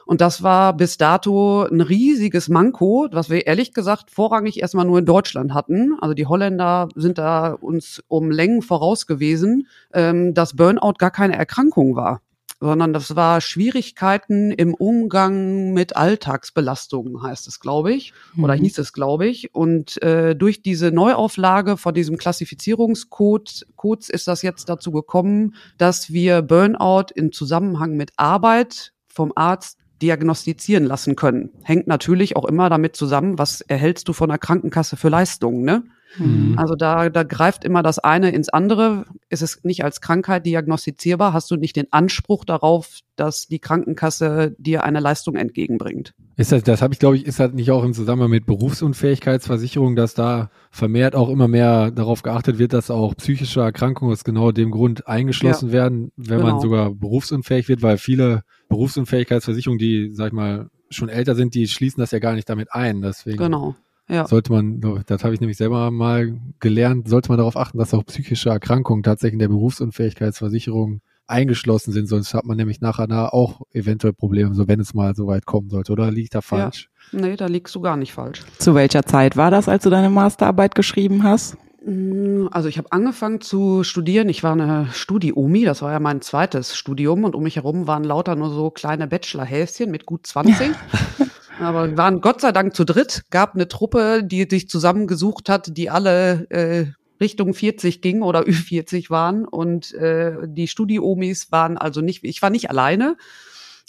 Und 0.06 0.20
das 0.20 0.44
war 0.44 0.76
bis 0.76 0.98
dato 0.98 1.64
ein 1.64 1.80
riesiges 1.80 2.50
Manko, 2.50 3.08
was 3.12 3.30
wir 3.30 3.48
ehrlich 3.48 3.74
gesagt 3.74 4.12
vorrangig 4.12 4.62
erstmal 4.62 4.86
nur 4.86 5.00
in 5.00 5.06
Deutschland 5.06 5.54
hatten. 5.54 5.98
Also 6.02 6.14
die 6.14 6.26
Holländer 6.26 6.90
sind 6.96 7.18
da 7.18 7.54
uns 7.54 8.04
um 8.10 8.30
Längen 8.30 8.62
voraus 8.62 9.08
gewesen, 9.08 9.68
ähm, 9.94 10.34
dass 10.34 10.56
Burnout 10.56 10.96
gar 10.98 11.12
keine 11.12 11.38
Erkrankung 11.38 11.96
war 11.96 12.22
sondern 12.64 12.94
das 12.94 13.16
war 13.18 13.42
Schwierigkeiten 13.42 14.52
im 14.52 14.74
Umgang 14.74 15.74
mit 15.74 15.98
Alltagsbelastungen, 15.98 17.22
heißt 17.22 17.46
es, 17.48 17.60
glaube 17.60 17.92
ich, 17.92 18.14
oder 18.38 18.56
mhm. 18.56 18.62
hieß 18.62 18.78
es, 18.78 18.94
glaube 18.94 19.28
ich. 19.28 19.54
Und 19.54 20.02
äh, 20.02 20.34
durch 20.34 20.62
diese 20.62 20.92
Neuauflage 20.92 21.76
von 21.76 21.94
diesem 21.94 22.18
Klassifizierungscode 22.18 23.66
Codes 23.76 24.10
ist 24.10 24.30
das 24.30 24.44
jetzt 24.44 24.70
dazu 24.70 24.92
gekommen, 24.92 25.56
dass 25.78 26.14
wir 26.14 26.42
Burnout 26.42 27.08
im 27.16 27.34
Zusammenhang 27.34 27.98
mit 27.98 28.12
Arbeit 28.16 28.94
vom 29.08 29.34
Arzt 29.36 29.78
diagnostizieren 30.02 30.86
lassen 30.86 31.18
können. 31.18 31.50
Hängt 31.64 31.88
natürlich 31.88 32.38
auch 32.38 32.46
immer 32.46 32.70
damit 32.70 32.96
zusammen, 32.96 33.38
was 33.38 33.60
erhältst 33.60 34.08
du 34.08 34.14
von 34.14 34.30
der 34.30 34.38
Krankenkasse 34.38 34.96
für 34.96 35.10
Leistungen, 35.10 35.64
ne? 35.64 35.84
Mhm. 36.18 36.58
Also 36.58 36.76
da, 36.76 37.10
da 37.10 37.24
greift 37.24 37.64
immer 37.64 37.84
das 37.84 38.00
eine 38.00 38.32
ins 38.32 38.50
andere. 38.50 39.06
Ist 39.30 39.42
es 39.42 39.64
nicht 39.64 39.84
als 39.84 40.02
Krankheit 40.02 40.46
diagnostizierbar, 40.46 41.34
hast 41.34 41.50
du 41.52 41.56
nicht 41.56 41.76
den 41.76 41.92
Anspruch 41.92 42.46
darauf, 42.46 43.00
dass 43.16 43.48
die 43.48 43.60
Krankenkasse 43.60 44.56
dir 44.58 44.84
eine 44.84 45.00
Leistung 45.00 45.36
entgegenbringt. 45.36 46.14
Ist 46.36 46.52
das, 46.52 46.64
das 46.64 46.82
habe 46.82 46.94
ich, 46.94 47.00
glaube 47.00 47.16
ich, 47.16 47.26
ist 47.26 47.40
das 47.40 47.54
nicht 47.54 47.70
auch 47.70 47.84
im 47.84 47.94
Zusammenhang 47.94 48.32
mit 48.32 48.46
Berufsunfähigkeitsversicherung, 48.46 49.96
dass 49.96 50.16
da 50.16 50.50
vermehrt 50.72 51.16
auch 51.16 51.30
immer 51.30 51.48
mehr 51.48 51.92
darauf 51.92 52.24
geachtet 52.24 52.58
wird, 52.58 52.74
dass 52.74 52.90
auch 52.90 53.16
psychische 53.16 53.62
Erkrankungen 53.62 54.12
aus 54.12 54.24
genau 54.24 54.52
dem 54.52 54.72
Grund 54.72 55.08
eingeschlossen 55.08 55.68
ja, 55.68 55.74
werden, 55.74 56.12
wenn 56.16 56.40
genau. 56.40 56.52
man 56.52 56.62
sogar 56.62 56.94
berufsunfähig 56.94 57.70
wird, 57.70 57.84
weil 57.84 57.98
viele 57.98 58.42
Berufsunfähigkeitsversicherungen, 58.70 59.80
die, 59.80 60.10
sag 60.14 60.28
ich 60.28 60.34
mal, 60.34 60.70
schon 60.90 61.10
älter 61.10 61.36
sind, 61.36 61.54
die 61.56 61.68
schließen 61.68 62.02
das 62.02 62.12
ja 62.12 62.20
gar 62.20 62.34
nicht 62.34 62.50
damit 62.50 62.74
ein. 62.74 63.02
Deswegen. 63.02 63.38
Genau. 63.38 63.76
Ja. 64.10 64.28
Sollte 64.28 64.52
man, 64.52 64.82
das 65.06 65.24
habe 65.24 65.34
ich 65.34 65.40
nämlich 65.40 65.58
selber 65.58 65.90
mal 65.90 66.38
gelernt, 66.60 67.08
sollte 67.08 67.30
man 67.30 67.38
darauf 67.38 67.56
achten, 67.56 67.78
dass 67.78 67.94
auch 67.94 68.06
psychische 68.06 68.50
Erkrankungen 68.50 69.04
tatsächlich 69.04 69.34
in 69.34 69.40
der 69.40 69.48
Berufsunfähigkeitsversicherung 69.48 71.02
eingeschlossen 71.26 71.94
sind, 71.94 72.08
sonst 72.08 72.34
hat 72.34 72.46
man 72.46 72.58
nämlich 72.58 72.82
nachher 72.82 73.08
da 73.08 73.30
auch 73.30 73.62
eventuell 73.72 74.14
Probleme, 74.14 74.54
so 74.54 74.68
wenn 74.68 74.80
es 74.80 74.94
mal 74.94 75.16
so 75.16 75.28
weit 75.28 75.46
kommen 75.46 75.70
sollte, 75.70 75.94
oder 75.94 76.12
liegt 76.12 76.36
da 76.36 76.42
falsch? 76.42 76.90
Ja. 77.12 77.22
Nee, 77.22 77.36
da 77.38 77.48
liegst 77.48 77.74
du 77.76 77.80
gar 77.80 77.96
nicht 77.96 78.14
falsch. 78.14 78.42
Zu 78.60 78.76
welcher 78.76 79.04
Zeit 79.04 79.38
war 79.38 79.50
das, 79.50 79.70
als 79.70 79.84
du 79.84 79.90
deine 79.90 80.10
Masterarbeit 80.10 80.76
geschrieben 80.76 81.24
hast? 81.24 81.58
Mm, 81.86 82.48
also 82.52 82.68
ich 82.68 82.78
habe 82.78 82.92
angefangen 82.92 83.42
zu 83.42 83.84
studieren. 83.84 84.30
Ich 84.30 84.44
war 84.44 84.54
eine 84.54 84.88
Studi-Omi, 84.92 85.64
das 85.64 85.82
war 85.82 85.92
ja 85.92 86.00
mein 86.00 86.22
zweites 86.22 86.76
Studium 86.76 87.24
und 87.24 87.36
um 87.36 87.44
mich 87.44 87.58
herum 87.58 87.88
waren 87.88 88.04
lauter 88.04 88.36
nur 88.36 88.50
so 88.50 88.70
kleine 88.70 89.08
Bachelor-Häschen 89.08 89.92
mit 89.92 90.06
gut 90.06 90.28
20. 90.28 90.72
Aber 91.64 91.98
waren 91.98 92.22
Gott 92.22 92.42
sei 92.42 92.52
Dank 92.52 92.76
zu 92.76 92.84
dritt, 92.84 93.24
gab 93.30 93.56
eine 93.56 93.68
Truppe, 93.68 94.24
die 94.24 94.48
sich 94.50 94.70
zusammengesucht 94.70 95.50
hat, 95.50 95.78
die 95.78 95.90
alle 95.90 96.50
äh, 96.50 96.86
Richtung 97.20 97.54
40 97.54 98.02
ging 98.02 98.22
oder 98.22 98.42
Ü40 98.48 99.10
waren 99.10 99.46
und 99.46 99.94
äh, 99.94 100.36
die 100.46 100.68
Studi-Omis 100.68 101.52
waren 101.52 101.78
also 101.78 102.02
nicht, 102.02 102.24
ich 102.24 102.42
war 102.42 102.50
nicht 102.50 102.70
alleine. 102.70 103.18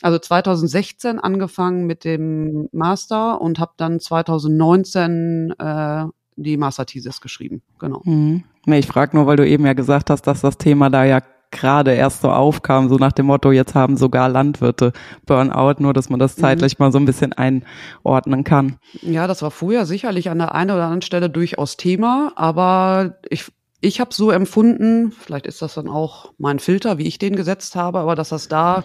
Also 0.02 0.18
2016 0.18 1.20
angefangen 1.20 1.86
mit 1.86 2.04
dem 2.04 2.68
Master 2.72 3.40
und 3.40 3.58
habe 3.58 3.72
dann 3.76 4.00
2019 4.00 5.54
äh, 5.58 6.04
die 6.36 6.56
Master-Thesis 6.56 7.20
geschrieben. 7.20 7.62
Genau. 7.78 8.02
Mhm. 8.04 8.44
Nee, 8.66 8.80
ich 8.80 8.86
frage 8.86 9.16
nur, 9.16 9.26
weil 9.26 9.36
du 9.36 9.46
eben 9.46 9.64
ja 9.64 9.72
gesagt 9.72 10.10
hast, 10.10 10.22
dass 10.22 10.40
das 10.40 10.58
Thema 10.58 10.90
da 10.90 11.04
ja 11.04 11.20
gerade 11.54 11.92
erst 11.92 12.20
so 12.20 12.30
aufkam, 12.30 12.88
so 12.88 12.96
nach 12.96 13.12
dem 13.12 13.26
Motto, 13.26 13.50
jetzt 13.52 13.74
haben 13.74 13.96
sogar 13.96 14.28
Landwirte 14.28 14.92
Burnout, 15.24 15.82
nur 15.82 15.94
dass 15.94 16.10
man 16.10 16.20
das 16.20 16.36
mhm. 16.36 16.42
zeitlich 16.42 16.78
mhm. 16.78 16.84
mal 16.84 16.92
so 16.92 16.98
ein 16.98 17.06
bisschen 17.06 17.32
einordnen 17.32 18.44
kann. 18.44 18.76
Ja, 19.00 19.26
das 19.26 19.40
war 19.40 19.50
früher 19.50 19.86
sicherlich 19.86 20.28
an 20.28 20.38
der 20.38 20.54
einen 20.54 20.70
oder 20.70 20.84
anderen 20.84 21.02
Stelle 21.02 21.30
durchaus 21.30 21.76
Thema, 21.76 22.32
aber 22.36 23.18
ich 23.28 23.46
ich 23.80 24.00
habe 24.00 24.14
so 24.14 24.30
empfunden, 24.30 25.12
vielleicht 25.12 25.46
ist 25.46 25.60
das 25.60 25.74
dann 25.74 25.88
auch 25.88 26.32
mein 26.38 26.58
Filter, 26.58 26.96
wie 26.96 27.06
ich 27.06 27.18
den 27.18 27.36
gesetzt 27.36 27.76
habe, 27.76 27.98
aber 27.98 28.14
dass 28.14 28.30
das 28.30 28.48
da 28.48 28.82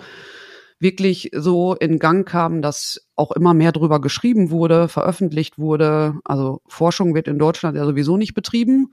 wirklich 0.79 1.31
so 1.33 1.73
in 1.73 1.99
Gang 1.99 2.27
kam, 2.27 2.61
dass 2.61 3.07
auch 3.15 3.31
immer 3.31 3.53
mehr 3.53 3.71
drüber 3.71 4.01
geschrieben 4.01 4.49
wurde, 4.51 4.89
veröffentlicht 4.89 5.57
wurde. 5.57 6.15
Also 6.25 6.61
Forschung 6.67 7.15
wird 7.15 7.27
in 7.27 7.39
Deutschland 7.39 7.77
ja 7.77 7.85
sowieso 7.85 8.17
nicht 8.17 8.33
betrieben. 8.33 8.91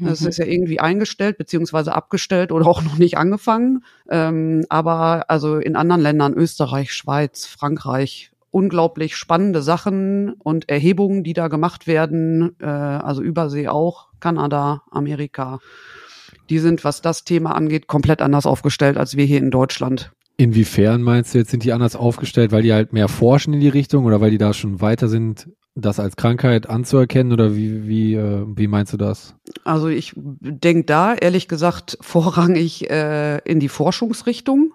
Das 0.00 0.20
mhm. 0.20 0.28
ist 0.28 0.38
ja 0.38 0.46
irgendwie 0.46 0.80
eingestellt 0.80 1.38
beziehungsweise 1.38 1.94
abgestellt 1.94 2.52
oder 2.52 2.66
auch 2.66 2.82
noch 2.82 2.98
nicht 2.98 3.18
angefangen. 3.18 3.84
Ähm, 4.08 4.64
aber 4.68 5.30
also 5.30 5.58
in 5.58 5.76
anderen 5.76 6.02
Ländern, 6.02 6.34
Österreich, 6.34 6.92
Schweiz, 6.92 7.46
Frankreich, 7.46 8.30
unglaublich 8.50 9.16
spannende 9.16 9.62
Sachen 9.62 10.34
und 10.34 10.68
Erhebungen, 10.68 11.24
die 11.24 11.32
da 11.32 11.48
gemacht 11.48 11.86
werden. 11.86 12.56
Äh, 12.60 12.66
also 12.66 13.22
Übersee 13.22 13.68
auch, 13.68 14.08
Kanada, 14.20 14.82
Amerika. 14.90 15.58
Die 16.50 16.58
sind, 16.58 16.84
was 16.84 17.00
das 17.02 17.24
Thema 17.24 17.54
angeht, 17.54 17.86
komplett 17.86 18.22
anders 18.22 18.46
aufgestellt 18.46 18.96
als 18.96 19.16
wir 19.16 19.24
hier 19.24 19.38
in 19.38 19.50
Deutschland. 19.50 20.12
Inwiefern 20.36 21.02
meinst 21.02 21.34
du 21.34 21.38
jetzt, 21.38 21.50
sind 21.50 21.64
die 21.64 21.72
anders 21.72 21.94
aufgestellt, 21.94 22.52
weil 22.52 22.62
die 22.62 22.72
halt 22.72 22.92
mehr 22.92 23.08
forschen 23.08 23.54
in 23.54 23.60
die 23.60 23.68
Richtung 23.68 24.04
oder 24.04 24.20
weil 24.20 24.30
die 24.30 24.38
da 24.38 24.52
schon 24.52 24.80
weiter 24.80 25.08
sind, 25.08 25.48
das 25.74 25.98
als 25.98 26.16
Krankheit 26.16 26.68
anzuerkennen 26.68 27.32
oder 27.32 27.56
wie, 27.56 27.86
wie, 27.86 28.14
äh, 28.14 28.44
wie 28.46 28.66
meinst 28.66 28.92
du 28.92 28.96
das? 28.96 29.34
Also 29.64 29.88
ich 29.88 30.12
denke 30.16 30.84
da 30.84 31.14
ehrlich 31.14 31.48
gesagt 31.48 31.98
vorrangig 32.02 32.90
äh, 32.90 33.38
in 33.38 33.60
die 33.60 33.68
Forschungsrichtung. 33.68 34.74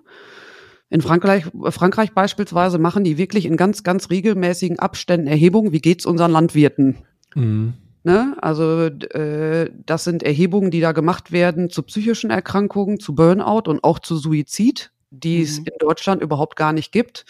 In 0.90 1.02
Frankreich, 1.02 1.46
Frankreich 1.70 2.14
beispielsweise 2.14 2.80
machen 2.80 3.04
die 3.04 3.18
wirklich 3.18 3.46
in 3.46 3.58
ganz, 3.58 3.84
ganz 3.84 4.10
regelmäßigen 4.10 4.80
Abständen 4.80 5.28
Erhebungen, 5.28 5.74
wie 5.74 5.82
geht's 5.82 6.06
unseren 6.06 6.32
Landwirten? 6.32 6.96
Mhm. 7.36 7.74
Ne? 8.04 8.38
Also 8.42 8.86
äh, 8.86 9.70
das 9.86 10.06
sind 10.06 10.24
Erhebungen, 10.24 10.72
die 10.72 10.80
da 10.80 10.94
gemacht 10.94 11.34
werden 11.34 11.70
zu 11.70 11.84
psychischen 11.84 12.30
Erkrankungen, 12.30 13.02
zu 13.02 13.16
Burnout 13.16 13.70
und 13.70 13.84
auch 13.84 14.00
zu 14.00 14.16
Suizid 14.16 14.92
die 15.12 15.42
es 15.42 15.60
mhm. 15.60 15.66
in 15.68 15.74
Deutschland 15.80 16.22
überhaupt 16.22 16.56
gar 16.56 16.74
nicht 16.74 16.92
gibt. 16.92 17.26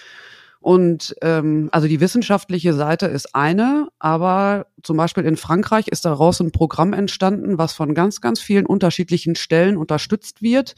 Und 0.59 1.15
ähm, 1.21 1.69
also 1.71 1.87
die 1.87 1.99
wissenschaftliche 1.99 2.73
Seite 2.73 3.05
ist 3.07 3.35
eine, 3.35 3.89
aber 3.99 4.67
zum 4.83 4.97
Beispiel 4.97 5.23
in 5.23 5.37
Frankreich 5.37 5.87
ist 5.87 6.05
daraus 6.05 6.39
ein 6.39 6.51
Programm 6.51 6.93
entstanden, 6.93 7.57
was 7.57 7.73
von 7.73 7.93
ganz, 7.93 8.21
ganz 8.21 8.39
vielen 8.39 8.65
unterschiedlichen 8.65 9.35
Stellen 9.35 9.77
unterstützt 9.77 10.41
wird 10.41 10.75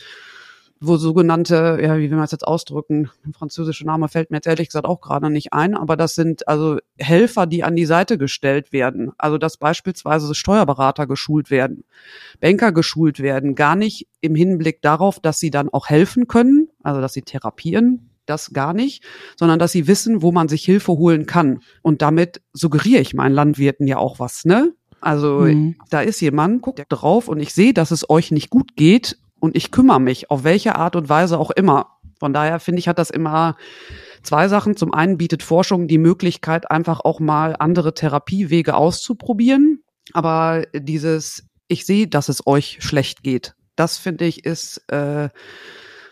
wo 0.81 0.95
sogenannte, 0.95 1.77
ja, 1.81 1.97
wie 1.97 2.09
will 2.09 2.15
man 2.15 2.25
es 2.25 2.31
jetzt 2.31 2.47
ausdrücken, 2.47 3.09
ein 3.25 3.33
französischer 3.33 3.85
Name 3.85 4.07
fällt 4.07 4.31
mir 4.31 4.37
jetzt 4.37 4.47
ehrlich 4.47 4.69
gesagt 4.69 4.85
auch 4.85 5.01
gerade 5.01 5.29
nicht 5.29 5.51
ein, 5.51 5.75
aber 5.75 5.97
das 5.97 6.15
sind 6.15 6.47
also 6.47 6.77
Helfer, 6.97 7.45
die 7.45 7.63
an 7.63 7.75
die 7.75 7.85
Seite 7.85 8.17
gestellt 8.17 8.71
werden. 8.71 9.11
Also 9.17 9.37
dass 9.37 9.57
beispielsweise 9.57 10.33
Steuerberater 10.33 11.05
geschult 11.05 11.51
werden, 11.51 11.83
Banker 12.39 12.71
geschult 12.71 13.19
werden, 13.19 13.55
gar 13.55 13.75
nicht 13.75 14.07
im 14.21 14.35
Hinblick 14.35 14.81
darauf, 14.81 15.19
dass 15.19 15.39
sie 15.39 15.51
dann 15.51 15.69
auch 15.69 15.89
helfen 15.89 16.27
können, 16.27 16.69
also 16.81 17.01
dass 17.01 17.13
sie 17.13 17.23
therapieren, 17.23 18.08
das 18.29 18.51
gar 18.51 18.73
nicht, 18.73 19.03
sondern 19.37 19.59
dass 19.59 19.71
sie 19.71 19.87
wissen, 19.87 20.21
wo 20.21 20.31
man 20.31 20.47
sich 20.47 20.63
Hilfe 20.63 20.93
holen 20.93 21.25
kann. 21.25 21.59
Und 21.81 22.01
damit 22.01 22.41
suggeriere 22.53 23.01
ich 23.01 23.13
meinen 23.13 23.33
Landwirten 23.33 23.87
ja 23.87 23.97
auch 23.97 24.19
was, 24.19 24.45
ne? 24.45 24.73
Also 25.01 25.41
mhm. 25.41 25.75
da 25.89 26.01
ist 26.01 26.19
jemand, 26.19 26.61
guckt 26.61 26.85
drauf 26.89 27.27
und 27.27 27.39
ich 27.39 27.53
sehe, 27.53 27.73
dass 27.73 27.91
es 27.91 28.09
euch 28.09 28.31
nicht 28.31 28.49
gut 28.49 28.75
geht 28.75 29.17
und 29.39 29.55
ich 29.55 29.71
kümmere 29.71 30.01
mich, 30.01 30.29
auf 30.29 30.43
welche 30.43 30.75
Art 30.75 30.95
und 30.95 31.09
Weise 31.09 31.39
auch 31.39 31.51
immer. 31.51 31.97
Von 32.19 32.33
daher 32.33 32.59
finde 32.59 32.79
ich, 32.79 32.87
hat 32.87 32.99
das 32.99 33.09
immer 33.09 33.55
zwei 34.23 34.49
Sachen. 34.49 34.75
Zum 34.75 34.93
einen 34.93 35.17
bietet 35.17 35.41
Forschung 35.41 35.87
die 35.87 35.97
Möglichkeit, 35.97 36.69
einfach 36.69 36.99
auch 36.99 37.21
mal 37.21 37.55
andere 37.57 37.93
Therapiewege 37.93 38.75
auszuprobieren. 38.75 39.83
Aber 40.11 40.63
dieses, 40.73 41.45
ich 41.67 41.85
sehe, 41.85 42.07
dass 42.07 42.27
es 42.27 42.45
euch 42.45 42.79
schlecht 42.81 43.23
geht, 43.23 43.53
das 43.75 43.97
finde 43.97 44.25
ich 44.25 44.45
ist 44.45 44.83
äh, 44.91 45.29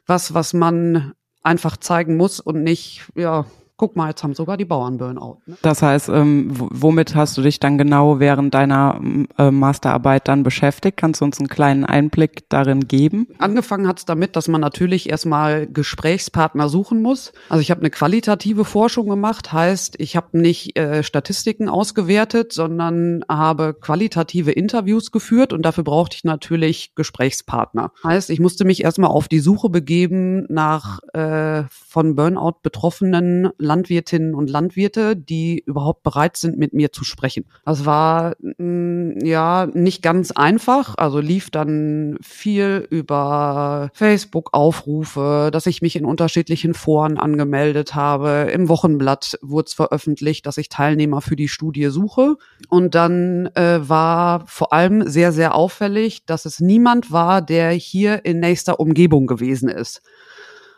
was, 0.05 0.33
was 0.33 0.53
man 0.53 1.13
einfach 1.47 1.77
zeigen 1.77 2.17
muss 2.17 2.39
und 2.39 2.61
nicht, 2.61 3.09
ja, 3.15 3.45
guck 3.77 3.95
mal, 3.95 4.09
jetzt 4.09 4.23
haben 4.23 4.33
sogar 4.33 4.57
die 4.57 4.65
Bauern 4.65 4.97
Burnout. 4.97 5.37
Ne? 5.45 5.55
Das 5.61 5.83
heißt, 5.83 6.09
ähm, 6.09 6.47
womit 6.51 7.15
hast 7.15 7.37
du 7.37 7.43
dich 7.43 7.59
dann 7.59 7.77
genau 7.77 8.19
während 8.19 8.55
deiner 8.55 8.99
äh, 9.37 9.51
Masterarbeit 9.51 10.27
dann 10.27 10.41
beschäftigt? 10.41 10.97
Kannst 10.97 11.21
du 11.21 11.25
uns 11.25 11.39
einen 11.39 11.47
kleinen 11.47 11.85
Einblick 11.85 12.49
darin 12.49 12.87
geben? 12.87 13.27
Angefangen 13.37 13.87
hat 13.87 13.99
es 13.99 14.05
damit, 14.05 14.35
dass 14.35 14.47
man 14.47 14.61
natürlich 14.61 15.09
erstmal 15.09 15.67
Gesprächspartner 15.67 16.69
suchen 16.69 17.03
muss. 17.03 17.33
Also 17.49 17.61
ich 17.61 17.69
habe 17.69 17.81
eine 17.81 17.91
qualitative 17.91 18.65
Forschung 18.65 19.07
gemacht, 19.09 19.53
heißt, 19.53 19.95
ich 19.99 20.15
habe 20.15 20.39
nicht 20.39 20.77
äh, 20.77 21.03
Statistiken 21.03 21.69
ausgewertet, 21.69 22.53
sondern 22.53 23.23
habe 23.29 23.75
qualitative 23.75 24.51
Interviews 24.51 25.11
geführt 25.11 25.53
und 25.53 25.61
dafür 25.61 25.83
brauchte 25.83 26.15
ich 26.15 26.23
natürlich 26.23 26.95
Gesprächspartner. 26.95 27.91
Heißt, 28.03 28.31
ich 28.31 28.39
musste 28.39 28.65
mich 28.65 28.83
erstmal 28.83 29.11
auf 29.11 29.27
die 29.27 29.39
Suche 29.39 29.69
begeben 29.69 30.47
nach 30.49 30.99
äh, 31.13 31.63
von 31.69 32.15
Burnout 32.15 32.55
betroffenen 32.63 33.49
Landwirtinnen 33.67 34.33
und 34.33 34.49
Landwirte, 34.49 35.15
die 35.15 35.59
überhaupt 35.65 36.03
bereit 36.03 36.37
sind, 36.37 36.57
mit 36.57 36.73
mir 36.73 36.91
zu 36.91 37.03
sprechen. 37.03 37.45
Das 37.65 37.85
war 37.85 38.35
mh, 38.39 38.53
mm, 38.57 39.25
ja 39.25 39.67
nicht 39.73 40.01
ganz 40.01 40.31
einfach. 40.31 40.95
Also 40.97 41.19
lief 41.19 41.51
dann 41.51 42.17
viel 42.21 42.87
über 42.89 43.89
Facebook-Aufrufe, 43.93 45.49
dass 45.51 45.65
ich 45.65 45.81
mich 45.81 45.95
in 45.95 46.05
unterschiedlichen 46.05 46.73
Foren 46.73 47.17
angemeldet 47.17 47.93
habe. 47.93 48.49
Im 48.51 48.69
Wochenblatt 48.69 49.37
wurde 49.41 49.67
es 49.67 49.73
veröffentlicht, 49.73 50.45
dass 50.45 50.57
ich 50.57 50.69
Teilnehmer 50.69 51.21
für 51.21 51.35
die 51.35 51.47
Studie 51.47 51.87
suche. 51.87 52.37
Und 52.69 52.95
dann 52.95 53.47
äh, 53.55 53.79
war 53.81 54.45
vor 54.47 54.73
allem 54.73 55.07
sehr, 55.07 55.31
sehr 55.31 55.53
auffällig, 55.53 56.25
dass 56.25 56.45
es 56.45 56.59
niemand 56.59 57.11
war, 57.11 57.41
der 57.41 57.71
hier 57.71 58.25
in 58.25 58.39
nächster 58.39 58.79
Umgebung 58.79 59.27
gewesen 59.27 59.69
ist. 59.69 60.01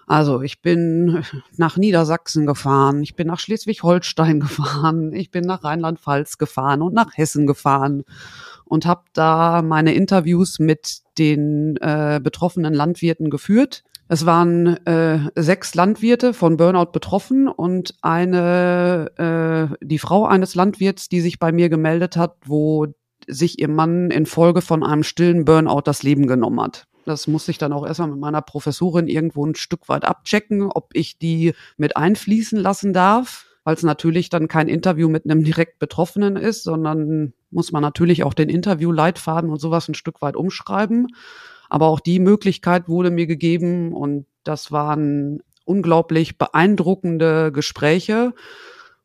Also 0.10 0.42
ich 0.42 0.63
bin 0.63 1.24
nach 1.56 1.78
Niedersachsen 1.78 2.48
gefahren, 2.48 3.04
ich 3.04 3.16
bin 3.16 3.28
nach 3.28 3.39
Schleswig-Holstein 3.39 4.39
gefahren, 4.39 5.13
ich 5.13 5.30
bin 5.30 5.46
nach 5.46 5.63
Rheinland-Pfalz 5.63 6.39
gefahren 6.39 6.82
und 6.82 6.96
nach 6.96 7.16
Hessen 7.16 7.46
gefahren 7.46 8.04
und 8.66 8.88
habe 8.88 9.04
da 9.13 9.62
meine 9.62 9.94
Interviews 9.94 10.58
mit 10.58 11.01
den 11.20 11.78
äh, 11.78 12.20
betroffenen 12.24 12.74
Landwirten 12.74 13.30
geführt. 13.30 13.84
Es 14.08 14.25
waren 14.25 14.84
äh, 14.88 15.30
sechs 15.36 15.75
Landwirte 15.75 16.34
von 16.34 16.58
Burnout 16.58 16.92
betroffen 16.92 17.48
und 17.48 17.94
eine, 18.01 19.12
äh, 19.80 19.86
die 19.86 20.00
Frau 20.00 20.25
eines 20.25 20.56
Landwirts, 20.56 21.10
die 21.10 21.22
sich 21.22 21.38
bei 21.38 21.51
mir 21.51 21.70
gemeldet 21.70 22.18
hat, 22.18 22.36
wo 22.46 22.88
sich 23.28 23.60
ihr 23.60 23.70
Mann 23.70 24.10
infolge 24.10 24.62
von 24.62 24.84
einem 24.84 25.04
stillen 25.04 25.46
Burnout 25.46 25.82
das 25.86 26.01
Leben 26.01 26.25
genommen 26.25 26.62
hat. 26.62 26.88
Das 27.06 27.27
musste 27.27 27.51
ich 27.51 27.58
dann 27.58 27.74
auch 27.74 27.86
erstmal 27.86 28.10
mit 28.10 28.20
meiner 28.20 28.41
Professorin 28.41 29.08
irgendwo 29.08 29.46
ein 29.46 29.56
Stück 29.56 29.89
weit 29.89 30.06
abchecken, 30.06 30.72
ob 30.72 30.89
ich 30.94 31.18
die 31.18 31.53
mit 31.77 31.98
einfließen 31.98 32.60
lassen 32.60 32.94
darf, 32.94 33.46
weil 33.63 33.75
es 33.75 33.84
natürlich 33.84 34.29
dann 34.29 34.48
kein 34.48 34.68
Interview 34.68 35.10
mit 35.10 35.25
einem 35.25 35.44
direkt 35.44 35.79
Betroffenen 35.79 36.36
ist, 36.36 36.63
sondern 36.63 37.34
muss 37.51 37.72
man 37.72 37.82
natürlich 37.82 38.24
auch 38.24 38.34
den 38.34 38.50
Interviewleitfaden 38.50 39.50
und 39.50 39.60
sowas 39.60 39.88
ein 39.88 39.96
Stück 39.96 40.22
weit 40.22 40.36
umschreiben. 40.36 41.08
Aber 41.70 41.88
auch 41.88 42.00
die 42.00 42.20
Möglichkeit 42.20 42.88
wurde 42.88 43.12
mir 43.12 43.27
gegeben 43.27 43.94
und 43.94 44.25
das 44.44 44.72
waren 44.72 45.41
unglaublich 45.65 46.38
beeindruckende 46.38 47.51
Gespräche, 47.51 48.34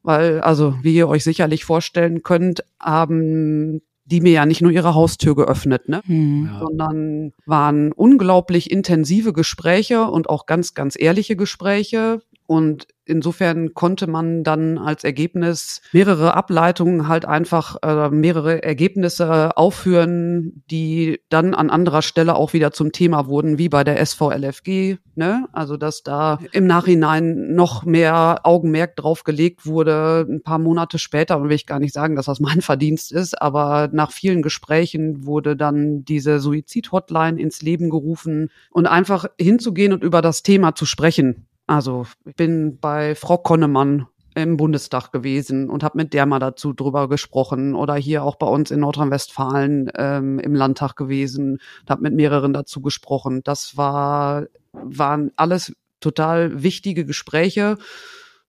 weil, 0.03 0.41
also 0.41 0.77
wie 0.83 0.95
ihr 0.95 1.09
euch 1.09 1.25
sicherlich 1.25 1.65
vorstellen 1.65 2.23
könnt, 2.23 2.65
haben 2.81 3.83
die 4.05 4.21
mir 4.21 4.33
ja 4.33 4.47
nicht 4.47 4.61
nur 4.61 4.71
ihre 4.71 4.95
Haustür 4.95 5.35
geöffnet, 5.35 5.89
ne? 5.89 6.03
Mhm. 6.07 6.51
sondern 6.59 7.33
waren 7.47 7.93
unglaublich 7.93 8.71
intensive 8.71 9.33
Gespräche 9.33 10.05
und 10.05 10.29
auch 10.29 10.47
ganz, 10.47 10.75
ganz 10.75 10.97
ehrliche 10.99 11.37
Gespräche. 11.37 12.21
Und 12.47 12.87
insofern 13.07 13.73
konnte 13.75 14.07
man 14.07 14.45
dann 14.45 14.77
als 14.77 15.05
Ergebnis 15.05 15.81
mehrere 15.93 16.35
Ableitungen 16.35 17.09
halt 17.09 17.25
einfach 17.25 17.77
äh, 17.83 18.11
mehrere 18.11 18.63
Ergebnisse 18.63 19.57
aufführen, 19.57 20.63
die 20.71 21.21
dann 21.31 21.55
an 21.55 21.71
anderer 21.71 22.03
Stelle 22.03 22.35
auch 22.35 22.53
wieder 22.53 22.73
zum 22.73 22.93
Thema 22.93 23.27
wurden, 23.27 23.59
wie 23.59 23.69
bei 23.69 23.83
der 23.83 24.05
SVLFG. 24.05 24.97
Ne? 25.15 25.47
Also 25.53 25.77
dass 25.77 26.03
da 26.03 26.39
im 26.53 26.67
Nachhinein 26.67 27.55
noch 27.55 27.85
mehr 27.85 28.41
Augenmerk 28.45 28.97
drauf 28.97 29.25
gelegt 29.25 29.65
wurde, 29.65 30.27
ein 30.29 30.43
paar 30.43 30.59
Monate 30.59 30.99
später, 30.99 31.39
und 31.39 31.49
will 31.49 31.57
ich 31.57 31.67
gar 31.67 31.79
nicht 31.79 31.95
sagen, 31.95 32.17
dass 32.17 32.27
das 32.27 32.41
mein 32.41 32.61
Verdienst 32.63 33.11
ist, 33.13 33.41
aber 33.41 33.89
nach 33.93 34.13
vielen 34.13 34.43
Gesprächen 34.43 35.25
wurde 35.25 35.57
dann 35.57 36.05
diese 36.05 36.41
Suizid-Hotline 36.41 37.41
ins 37.41 37.63
Leben 37.63 37.89
gerufen 37.89 38.51
und 38.71 38.87
einfach 38.87 39.27
hinzugehen 39.41 39.93
und 39.95 40.05
über 40.05 40.21
das 40.21 40.43
Thema 40.43 40.75
zu 40.75 40.85
sprechen. 40.85 41.47
Also 41.67 42.07
ich 42.25 42.37
bin 42.37 42.79
bei 42.79 43.15
Frau 43.15 43.39
Konnemann 43.39 44.07
im 44.35 44.57
Bundestag 44.57 45.13
gewesen 45.13 45.71
und 45.71 45.83
habe 45.83 45.99
mit 45.99 46.13
der 46.13 46.27
mal 46.27 46.41
dazu 46.41 46.73
drüber 46.73 47.09
gesprochen 47.09 47.75
oder 47.75 47.95
hier 47.95 48.25
auch 48.25 48.37
bei 48.37 48.47
uns 48.47 48.71
in 48.71 48.81
Nordrhein-Westfalen 48.81 49.91
ähm, 49.97 50.39
im 50.41 50.55
Landtag 50.55 50.97
gewesen 50.97 51.61
und 51.83 51.91
habe 51.91 52.03
mit 52.03 52.15
mehreren 52.15 52.53
dazu 52.53 52.81
gesprochen. 52.81 53.43
Das 53.45 53.77
war 53.77 54.47
waren 54.73 55.31
alles 55.37 55.73
total 56.01 56.63
wichtige 56.63 57.05
Gespräche 57.05 57.77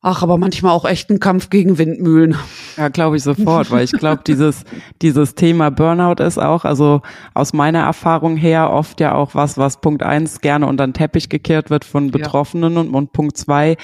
Ach, 0.08 0.22
aber 0.22 0.38
manchmal 0.38 0.72
auch 0.72 0.86
echt 0.86 1.10
ein 1.10 1.20
Kampf 1.20 1.50
gegen 1.50 1.80
Windmühlen. 1.80 2.36
Ja, 2.78 2.90
glaube 2.90 3.18
ich 3.18 3.24
sofort, 3.24 3.72
weil 3.72 3.86
ich 3.86 3.92
glaube, 3.92 4.22
dieses, 4.28 4.64
dieses 5.02 5.34
Thema 5.34 5.72
Burnout 5.72 6.22
ist 6.24 6.38
auch, 6.38 6.64
also 6.64 7.02
aus 7.34 7.54
meiner 7.54 7.80
Erfahrung 7.80 8.38
her 8.38 8.70
oft 8.70 9.00
ja 9.00 9.16
auch 9.16 9.34
was, 9.34 9.58
was 9.58 9.82
Punkt 9.82 10.04
eins 10.04 10.42
gerne 10.42 10.68
unter 10.68 10.86
den 10.86 10.94
Teppich 10.94 11.28
gekehrt 11.28 11.72
wird 11.72 11.86
von 11.86 12.12
Betroffenen 12.12 12.76
ja. 12.76 12.82
und, 12.82 12.94
und 12.94 13.14
Punkt 13.14 13.36
zwei 13.36 13.78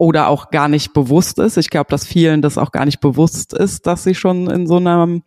oder 0.00 0.28
auch 0.28 0.50
gar 0.50 0.68
nicht 0.68 0.94
bewusst 0.94 1.38
ist. 1.38 1.58
Ich 1.58 1.68
glaube, 1.68 1.90
dass 1.90 2.06
vielen 2.06 2.40
das 2.40 2.56
auch 2.56 2.72
gar 2.72 2.86
nicht 2.86 3.00
bewusst 3.00 3.52
ist, 3.52 3.86
dass 3.86 4.02
sie 4.02 4.14
schon 4.14 4.48
in 4.48 4.66
so 4.66 4.78
einem 4.78 5.22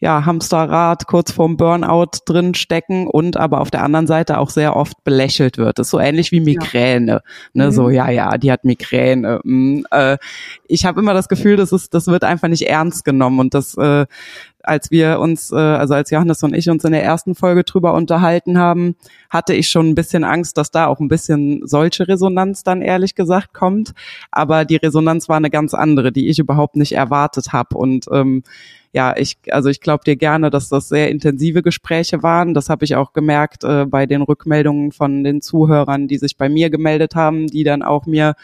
ja, 0.00 0.24
Hamsterrad 0.24 1.06
kurz 1.06 1.30
vorm 1.30 1.58
Burnout 1.58 2.20
drin 2.24 2.54
stecken 2.54 3.06
und 3.06 3.36
aber 3.36 3.60
auf 3.60 3.70
der 3.70 3.82
anderen 3.82 4.06
Seite 4.06 4.38
auch 4.38 4.48
sehr 4.48 4.76
oft 4.76 5.04
belächelt 5.04 5.58
wird. 5.58 5.78
Das 5.78 5.88
ist 5.88 5.90
so 5.90 6.00
ähnlich 6.00 6.32
wie 6.32 6.40
Migräne. 6.40 7.12
Ja. 7.12 7.20
Ne, 7.52 7.66
mhm. 7.66 7.70
So, 7.72 7.90
ja, 7.90 8.08
ja, 8.08 8.38
die 8.38 8.50
hat 8.50 8.64
Migräne. 8.64 9.40
Mhm, 9.44 9.86
äh, 9.90 10.16
ich 10.68 10.86
habe 10.86 11.00
immer 11.00 11.12
das 11.12 11.28
Gefühl, 11.28 11.56
das 11.56 11.72
ist, 11.72 11.92
das 11.92 12.06
wird 12.06 12.24
einfach 12.24 12.48
nicht 12.48 12.66
ernst 12.66 13.04
genommen 13.04 13.40
und 13.40 13.52
das 13.52 13.76
äh, 13.76 14.06
als 14.64 14.90
wir 14.90 15.20
uns, 15.20 15.52
äh, 15.52 15.56
also 15.56 15.94
als 15.94 16.10
Johannes 16.10 16.42
und 16.42 16.54
ich 16.54 16.68
uns 16.68 16.84
in 16.84 16.92
der 16.92 17.04
ersten 17.04 17.34
Folge 17.34 17.64
drüber 17.64 17.94
unterhalten 17.94 18.58
haben, 18.58 18.96
hatte 19.30 19.54
ich 19.54 19.68
schon 19.68 19.88
ein 19.90 19.94
bisschen 19.94 20.24
Angst, 20.24 20.56
dass 20.56 20.70
da 20.70 20.86
auch 20.86 21.00
ein 21.00 21.08
bisschen 21.08 21.66
solche 21.66 22.08
Resonanz 22.08 22.64
dann 22.64 22.82
ehrlich 22.82 23.14
gesagt 23.14 23.54
kommt. 23.54 23.92
Aber 24.30 24.64
die 24.64 24.76
Resonanz 24.76 25.28
war 25.28 25.36
eine 25.36 25.50
ganz 25.50 25.74
andere, 25.74 26.12
die 26.12 26.28
ich 26.28 26.38
überhaupt 26.38 26.76
nicht 26.76 26.92
erwartet 26.92 27.52
habe. 27.52 27.76
Und 27.76 28.06
ähm, 28.10 28.42
ja, 28.92 29.14
ich, 29.16 29.38
also 29.50 29.68
ich 29.68 29.80
glaube 29.80 30.04
dir 30.04 30.16
gerne, 30.16 30.50
dass 30.50 30.68
das 30.68 30.88
sehr 30.88 31.10
intensive 31.10 31.62
Gespräche 31.62 32.22
waren. 32.22 32.54
Das 32.54 32.68
habe 32.70 32.84
ich 32.84 32.94
auch 32.94 33.12
gemerkt 33.12 33.64
äh, 33.64 33.86
bei 33.86 34.06
den 34.06 34.22
Rückmeldungen 34.22 34.92
von 34.92 35.24
den 35.24 35.42
Zuhörern, 35.42 36.06
die 36.06 36.18
sich 36.18 36.36
bei 36.36 36.48
mir 36.48 36.70
gemeldet 36.70 37.16
haben, 37.16 37.48
die 37.48 37.64
dann 37.64 37.82
auch 37.82 38.06
mir 38.06 38.34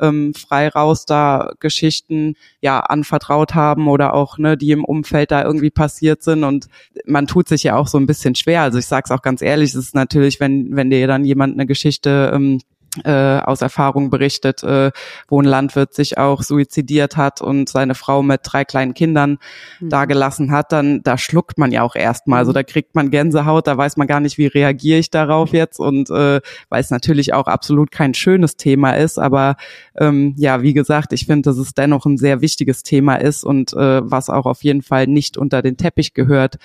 ähm, 0.00 0.34
frei 0.34 0.68
raus 0.68 1.06
da 1.06 1.52
Geschichten 1.60 2.34
ja 2.60 2.80
anvertraut 2.80 3.54
haben 3.54 3.88
oder 3.88 4.14
auch 4.14 4.38
ne, 4.38 4.56
die 4.56 4.70
im 4.70 4.84
Umfeld 4.84 5.30
da 5.30 5.44
irgendwie 5.44 5.70
passiert 5.70 6.22
sind 6.22 6.44
und 6.44 6.66
man 7.04 7.26
tut 7.26 7.48
sich 7.48 7.62
ja 7.62 7.76
auch 7.76 7.88
so 7.88 7.98
ein 7.98 8.06
bisschen 8.06 8.34
schwer. 8.34 8.62
Also 8.62 8.78
ich 8.78 8.86
sage 8.86 9.04
es 9.06 9.10
auch 9.10 9.22
ganz 9.22 9.42
ehrlich, 9.42 9.70
es 9.70 9.76
ist 9.76 9.94
natürlich, 9.94 10.40
wenn 10.40 10.74
wenn 10.76 10.90
dir 10.90 11.06
dann 11.06 11.24
jemand 11.24 11.54
eine 11.54 11.66
Geschichte 11.66 12.32
ähm, 12.34 12.60
äh, 13.04 13.38
aus 13.38 13.62
Erfahrung 13.62 14.10
berichtet, 14.10 14.62
äh, 14.62 14.90
wo 15.28 15.40
ein 15.40 15.44
Landwirt 15.44 15.94
sich 15.94 16.18
auch 16.18 16.42
suizidiert 16.42 17.16
hat 17.16 17.40
und 17.40 17.68
seine 17.68 17.94
Frau 17.94 18.22
mit 18.22 18.40
drei 18.44 18.64
kleinen 18.64 18.94
Kindern 18.94 19.38
mhm. 19.80 19.88
da 19.88 20.04
gelassen 20.04 20.50
hat, 20.50 20.72
dann 20.72 21.02
da 21.02 21.18
schluckt 21.18 21.58
man 21.58 21.72
ja 21.72 21.82
auch 21.82 21.94
erstmal. 21.94 22.38
Also 22.38 22.52
mhm. 22.52 22.54
da 22.54 22.62
kriegt 22.62 22.94
man 22.94 23.10
Gänsehaut, 23.10 23.66
da 23.66 23.76
weiß 23.76 23.96
man 23.96 24.06
gar 24.06 24.20
nicht, 24.20 24.38
wie 24.38 24.46
reagiere 24.46 24.98
ich 24.98 25.10
darauf 25.10 25.52
jetzt 25.52 25.78
und 25.78 26.10
äh, 26.10 26.40
weil 26.68 26.80
es 26.80 26.90
natürlich 26.90 27.34
auch 27.34 27.46
absolut 27.46 27.90
kein 27.90 28.14
schönes 28.14 28.56
Thema 28.56 28.92
ist, 28.92 29.18
aber 29.18 29.56
ähm, 29.96 30.34
ja, 30.36 30.62
wie 30.62 30.74
gesagt, 30.74 31.12
ich 31.12 31.26
finde, 31.26 31.50
dass 31.50 31.58
es 31.58 31.74
dennoch 31.74 32.06
ein 32.06 32.18
sehr 32.18 32.40
wichtiges 32.40 32.82
Thema 32.82 33.16
ist 33.16 33.44
und 33.44 33.72
äh, 33.72 34.00
was 34.02 34.30
auch 34.30 34.46
auf 34.46 34.62
jeden 34.62 34.82
Fall 34.82 35.06
nicht 35.06 35.36
unter 35.36 35.62
den 35.62 35.76
Teppich 35.76 36.14
gehört, 36.14 36.56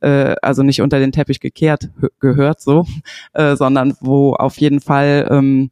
äh, 0.00 0.34
also 0.42 0.62
nicht 0.62 0.80
unter 0.80 0.98
den 0.98 1.12
Teppich 1.12 1.40
gekehrt 1.40 1.90
gehört 2.20 2.60
so, 2.60 2.86
äh, 3.34 3.56
sondern 3.56 3.94
wo 4.00 4.34
auf 4.34 4.58
jeden 4.58 4.80
Fall 4.80 5.28
ähm, 5.30 5.70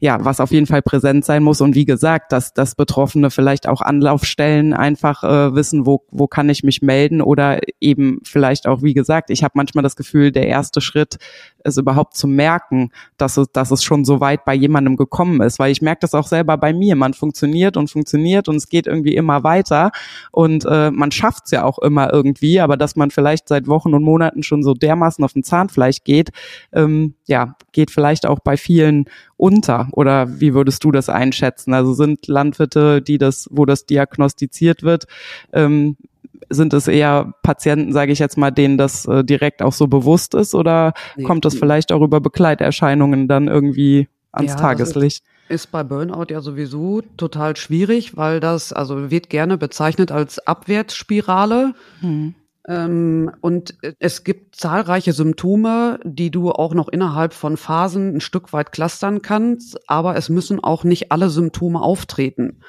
ja, 0.00 0.24
was 0.24 0.38
auf 0.38 0.52
jeden 0.52 0.66
Fall 0.66 0.80
präsent 0.80 1.24
sein 1.24 1.42
muss. 1.42 1.60
Und 1.60 1.74
wie 1.74 1.84
gesagt, 1.84 2.30
dass, 2.30 2.54
dass 2.54 2.76
Betroffene 2.76 3.30
vielleicht 3.30 3.68
auch 3.68 3.80
Anlaufstellen 3.80 4.72
einfach 4.72 5.24
äh, 5.24 5.54
wissen, 5.56 5.86
wo, 5.86 6.04
wo 6.10 6.28
kann 6.28 6.48
ich 6.48 6.62
mich 6.62 6.82
melden 6.82 7.20
oder 7.20 7.58
eben 7.80 8.20
vielleicht 8.22 8.68
auch, 8.68 8.82
wie 8.82 8.94
gesagt, 8.94 9.30
ich 9.30 9.42
habe 9.42 9.52
manchmal 9.56 9.82
das 9.82 9.96
Gefühl, 9.96 10.30
der 10.30 10.46
erste 10.46 10.80
Schritt 10.80 11.18
ist 11.64 11.78
überhaupt 11.78 12.16
zu 12.16 12.28
merken, 12.28 12.90
dass 13.16 13.36
es, 13.36 13.50
dass 13.52 13.72
es 13.72 13.82
schon 13.82 14.04
so 14.04 14.20
weit 14.20 14.44
bei 14.44 14.54
jemandem 14.54 14.96
gekommen 14.96 15.40
ist. 15.40 15.58
Weil 15.58 15.72
ich 15.72 15.82
merke 15.82 16.00
das 16.02 16.14
auch 16.14 16.28
selber 16.28 16.56
bei 16.56 16.72
mir. 16.72 16.94
Man 16.94 17.12
funktioniert 17.12 17.76
und 17.76 17.90
funktioniert 17.90 18.48
und 18.48 18.54
es 18.54 18.68
geht 18.68 18.86
irgendwie 18.86 19.16
immer 19.16 19.42
weiter 19.42 19.90
und 20.30 20.64
äh, 20.64 20.92
man 20.92 21.10
schafft 21.10 21.46
es 21.46 21.50
ja 21.50 21.64
auch 21.64 21.80
immer 21.80 22.12
irgendwie, 22.12 22.60
aber 22.60 22.76
dass 22.76 22.94
man 22.94 23.10
vielleicht 23.10 23.48
seit 23.48 23.66
Wochen 23.66 23.94
und 23.94 24.04
Monaten 24.04 24.44
schon 24.44 24.62
so 24.62 24.74
dermaßen 24.74 25.24
auf 25.24 25.32
den 25.32 25.42
Zahnfleisch 25.42 26.04
geht, 26.04 26.30
ähm, 26.72 27.14
ja, 27.26 27.56
geht 27.72 27.90
vielleicht 27.90 28.26
auch 28.26 28.38
bei 28.38 28.56
vielen 28.56 29.06
unter? 29.36 29.87
Oder 29.92 30.40
wie 30.40 30.54
würdest 30.54 30.84
du 30.84 30.92
das 30.92 31.08
einschätzen? 31.08 31.74
Also 31.74 31.94
sind 31.94 32.26
Landwirte, 32.26 33.02
die 33.02 33.18
das, 33.18 33.48
wo 33.50 33.64
das 33.66 33.86
diagnostiziert 33.86 34.82
wird, 34.82 35.06
ähm, 35.52 35.96
sind 36.50 36.72
es 36.72 36.88
eher 36.88 37.34
Patienten, 37.42 37.92
sage 37.92 38.12
ich 38.12 38.18
jetzt 38.18 38.38
mal, 38.38 38.50
denen 38.50 38.78
das 38.78 39.06
äh, 39.06 39.24
direkt 39.24 39.62
auch 39.62 39.72
so 39.72 39.86
bewusst 39.86 40.34
ist, 40.34 40.54
oder 40.54 40.94
nee. 41.16 41.24
kommt 41.24 41.44
das 41.44 41.54
vielleicht 41.54 41.92
auch 41.92 42.00
über 42.00 42.20
Begleiterscheinungen 42.20 43.28
dann 43.28 43.48
irgendwie 43.48 44.08
ans 44.32 44.52
ja, 44.52 44.56
Tageslicht? 44.58 45.24
Ist 45.48 45.70
bei 45.70 45.82
Burnout 45.82 46.26
ja 46.30 46.40
sowieso 46.40 47.02
total 47.16 47.56
schwierig, 47.56 48.16
weil 48.16 48.40
das 48.40 48.72
also 48.72 49.10
wird 49.10 49.30
gerne 49.30 49.56
bezeichnet 49.58 50.12
als 50.12 50.46
Abwärtsspirale. 50.46 51.74
Hm. 52.00 52.34
Ähm, 52.68 53.32
und 53.40 53.74
es 53.98 54.24
gibt 54.24 54.54
zahlreiche 54.54 55.14
Symptome, 55.14 55.98
die 56.04 56.30
du 56.30 56.50
auch 56.50 56.74
noch 56.74 56.88
innerhalb 56.88 57.32
von 57.32 57.56
Phasen 57.56 58.16
ein 58.16 58.20
Stück 58.20 58.52
weit 58.52 58.72
clustern 58.72 59.22
kannst, 59.22 59.88
aber 59.88 60.16
es 60.16 60.28
müssen 60.28 60.62
auch 60.62 60.84
nicht 60.84 61.10
alle 61.10 61.30
Symptome 61.30 61.80
auftreten. 61.80 62.60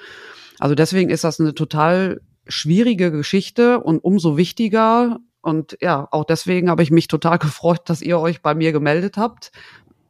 Also 0.57 0.73
deswegen 0.73 1.09
ist 1.09 1.25
das 1.25 1.41
eine 1.41 1.53
total 1.53 2.21
schwierige 2.47 3.11
Geschichte 3.11 3.81
und 3.81 3.99
umso 3.99 4.37
wichtiger. 4.37 5.19
Und 5.41 5.77
ja, 5.81 6.07
auch 6.11 6.23
deswegen 6.23 6.69
habe 6.69 6.81
ich 6.81 6.91
mich 6.91 7.09
total 7.09 7.37
gefreut, 7.39 7.81
dass 7.85 8.01
ihr 8.01 8.19
euch 8.19 8.41
bei 8.41 8.55
mir 8.55 8.71
gemeldet 8.71 9.17
habt. 9.17 9.51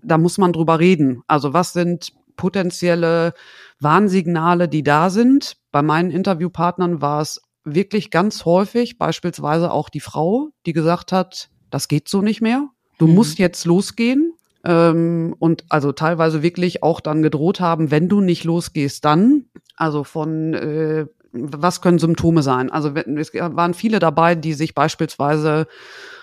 Da 0.04 0.20
muss 0.20 0.38
man 0.38 0.54
drüber 0.54 0.80
reden. 0.80 1.24
Also 1.28 1.54
was 1.54 1.74
sind 1.74 2.14
potenzielle 2.36 3.34
Warnsignale, 3.80 4.70
die 4.70 4.84
da 4.84 5.10
sind? 5.10 5.58
Bei 5.72 5.82
meinen 5.82 6.12
Interviewpartnern 6.12 7.02
war 7.02 7.22
es 7.22 7.42
wirklich 7.64 8.12
ganz 8.12 8.46
häufig, 8.46 8.98
beispielsweise 8.98 9.72
auch 9.72 9.90
die 9.90 10.00
Frau, 10.00 10.50
die 10.66 10.74
gesagt 10.74 11.12
hat, 11.12 11.50
das 11.70 11.88
geht 11.88 12.08
so 12.08 12.22
nicht 12.22 12.42
mehr. 12.42 12.70
Du 12.98 13.08
mhm. 13.08 13.16
musst 13.16 13.40
jetzt 13.40 13.66
losgehen. 13.66 14.34
Ähm, 14.66 15.36
und 15.40 15.64
also 15.70 15.94
teilweise 15.94 16.44
wirklich 16.44 16.84
auch 16.84 17.00
dann 17.00 17.22
gedroht 17.22 17.62
haben, 17.62 17.92
wenn 17.92 18.10
du 18.10 18.20
nicht 18.20 18.44
losgehst, 18.44 19.06
dann. 19.06 19.46
Also 19.76 20.04
von 20.04 20.54
äh, 20.54 21.06
was 21.32 21.82
können 21.82 22.00
Symptome 22.00 22.42
sein? 22.42 22.72
Also 22.72 22.90
es 22.90 23.34
waren 23.34 23.74
viele 23.74 24.00
dabei, 24.00 24.36
die 24.36 24.54
sich 24.54 24.74
beispielsweise 24.74 25.68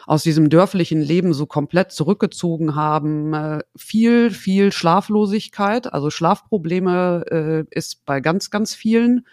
aus 0.06 0.22
diesem 0.22 0.50
dörflichen 0.50 1.00
Leben 1.00 1.32
so 1.32 1.46
komplett 1.46 1.92
zurückgezogen 1.92 2.74
haben. 2.74 3.32
Äh, 3.34 3.62
viel, 3.76 4.30
viel 4.30 4.72
Schlaflosigkeit, 4.72 5.92
also 5.92 6.10
Schlafprobleme 6.10 7.24
äh, 7.30 7.64
ist 7.70 8.04
bei 8.04 8.20
ganz, 8.20 8.50
ganz 8.50 8.74
vielen 8.74 9.26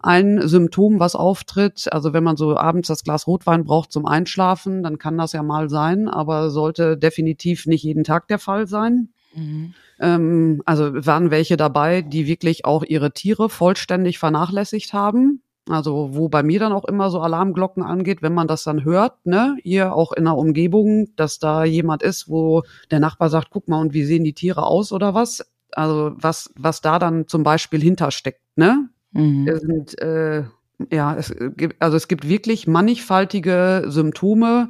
ein 0.00 0.46
Symptom, 0.46 1.00
was 1.00 1.14
auftritt. 1.14 1.92
Also 1.92 2.12
wenn 2.12 2.24
man 2.24 2.36
so 2.36 2.56
abends 2.56 2.88
das 2.88 3.04
Glas 3.04 3.26
Rotwein 3.26 3.64
braucht 3.64 3.92
zum 3.92 4.06
Einschlafen, 4.06 4.82
dann 4.82 4.98
kann 4.98 5.18
das 5.18 5.32
ja 5.32 5.42
mal 5.42 5.68
sein, 5.68 6.08
aber 6.08 6.50
sollte 6.50 6.96
definitiv 6.96 7.66
nicht 7.66 7.82
jeden 7.82 8.04
Tag 8.04 8.28
der 8.28 8.38
Fall 8.38 8.66
sein. 8.66 9.08
Mhm. 9.34 9.74
Ähm, 10.00 10.62
also 10.64 11.06
waren 11.06 11.30
welche 11.30 11.56
dabei, 11.56 12.02
die 12.02 12.26
wirklich 12.26 12.64
auch 12.64 12.84
ihre 12.84 13.12
Tiere 13.12 13.48
vollständig 13.48 14.18
vernachlässigt 14.18 14.92
haben. 14.92 15.42
Also 15.68 16.10
wo 16.12 16.28
bei 16.28 16.42
mir 16.42 16.60
dann 16.60 16.72
auch 16.72 16.84
immer 16.84 17.10
so 17.10 17.20
Alarmglocken 17.20 17.82
angeht, 17.82 18.22
wenn 18.22 18.32
man 18.32 18.48
das 18.48 18.64
dann 18.64 18.84
hört, 18.84 19.26
ne, 19.26 19.56
ihr 19.64 19.92
auch 19.94 20.12
in 20.12 20.24
der 20.24 20.36
Umgebung, 20.36 21.08
dass 21.16 21.38
da 21.38 21.64
jemand 21.64 22.02
ist, 22.02 22.28
wo 22.28 22.62
der 22.90 23.00
Nachbar 23.00 23.28
sagt, 23.28 23.48
guck 23.50 23.68
mal, 23.68 23.80
und 23.80 23.92
wie 23.92 24.04
sehen 24.04 24.24
die 24.24 24.32
Tiere 24.32 24.64
aus 24.64 24.92
oder 24.92 25.12
was? 25.12 25.44
Also 25.72 26.12
was, 26.16 26.50
was 26.56 26.80
da 26.80 26.98
dann 26.98 27.28
zum 27.28 27.42
Beispiel 27.42 27.82
hintersteckt, 27.82 28.40
ne? 28.56 28.88
Mhm. 29.12 29.48
Es 29.48 29.60
sind, 29.60 29.98
äh, 30.00 30.44
ja, 30.90 31.16
es 31.16 31.34
gibt, 31.56 31.80
also 31.80 31.96
es 31.96 32.08
gibt 32.08 32.28
wirklich 32.28 32.66
mannigfaltige 32.66 33.84
Symptome. 33.86 34.68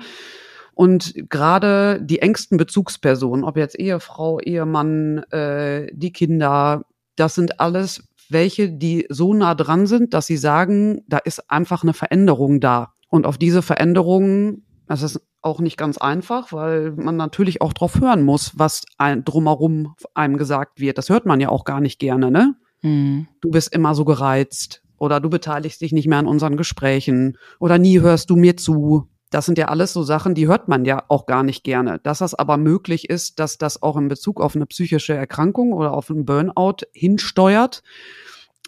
Und 0.74 1.14
gerade 1.28 2.00
die 2.00 2.20
engsten 2.20 2.56
Bezugspersonen, 2.56 3.44
ob 3.44 3.56
jetzt 3.56 3.78
Ehefrau, 3.78 4.38
Ehemann, 4.38 5.18
äh, 5.32 5.88
die 5.92 6.12
Kinder, 6.12 6.84
das 7.16 7.34
sind 7.34 7.58
alles 7.58 8.04
welche, 8.30 8.70
die 8.70 9.06
so 9.08 9.34
nah 9.34 9.54
dran 9.54 9.86
sind, 9.86 10.14
dass 10.14 10.26
sie 10.26 10.36
sagen, 10.36 11.00
da 11.08 11.18
ist 11.18 11.50
einfach 11.50 11.82
eine 11.82 11.94
Veränderung 11.94 12.60
da. 12.60 12.92
Und 13.08 13.26
auf 13.26 13.38
diese 13.38 13.62
Veränderung, 13.62 14.62
das 14.86 15.02
ist 15.02 15.20
auch 15.40 15.60
nicht 15.60 15.76
ganz 15.76 15.98
einfach, 15.98 16.52
weil 16.52 16.92
man 16.92 17.16
natürlich 17.16 17.62
auch 17.62 17.72
drauf 17.72 18.00
hören 18.00 18.22
muss, 18.22 18.52
was 18.56 18.82
ein, 18.98 19.24
drumherum 19.24 19.94
einem 20.14 20.36
gesagt 20.36 20.78
wird. 20.80 20.98
Das 20.98 21.08
hört 21.08 21.26
man 21.26 21.40
ja 21.40 21.48
auch 21.48 21.64
gar 21.64 21.80
nicht 21.80 21.98
gerne, 21.98 22.30
ne? 22.30 22.54
Mhm. 22.82 23.28
Du 23.40 23.50
bist 23.50 23.72
immer 23.72 23.94
so 23.94 24.04
gereizt 24.04 24.82
oder 24.98 25.20
du 25.20 25.30
beteiligst 25.30 25.80
dich 25.80 25.92
nicht 25.92 26.06
mehr 26.06 26.18
an 26.18 26.26
unseren 26.26 26.56
Gesprächen 26.56 27.36
oder 27.58 27.78
nie 27.78 28.00
hörst 28.00 28.30
du 28.30 28.36
mir 28.36 28.56
zu. 28.56 29.08
Das 29.30 29.44
sind 29.44 29.58
ja 29.58 29.68
alles 29.68 29.92
so 29.92 30.02
Sachen, 30.02 30.34
die 30.34 30.48
hört 30.48 30.68
man 30.68 30.84
ja 30.84 31.04
auch 31.08 31.26
gar 31.26 31.42
nicht 31.42 31.62
gerne. 31.62 32.00
Dass 32.02 32.18
das 32.18 32.34
aber 32.34 32.56
möglich 32.56 33.10
ist, 33.10 33.38
dass 33.38 33.58
das 33.58 33.82
auch 33.82 33.96
in 33.96 34.08
Bezug 34.08 34.40
auf 34.40 34.56
eine 34.56 34.66
psychische 34.66 35.14
Erkrankung 35.14 35.72
oder 35.72 35.92
auf 35.92 36.10
einen 36.10 36.24
Burnout 36.24 36.86
hinsteuert, 36.92 37.82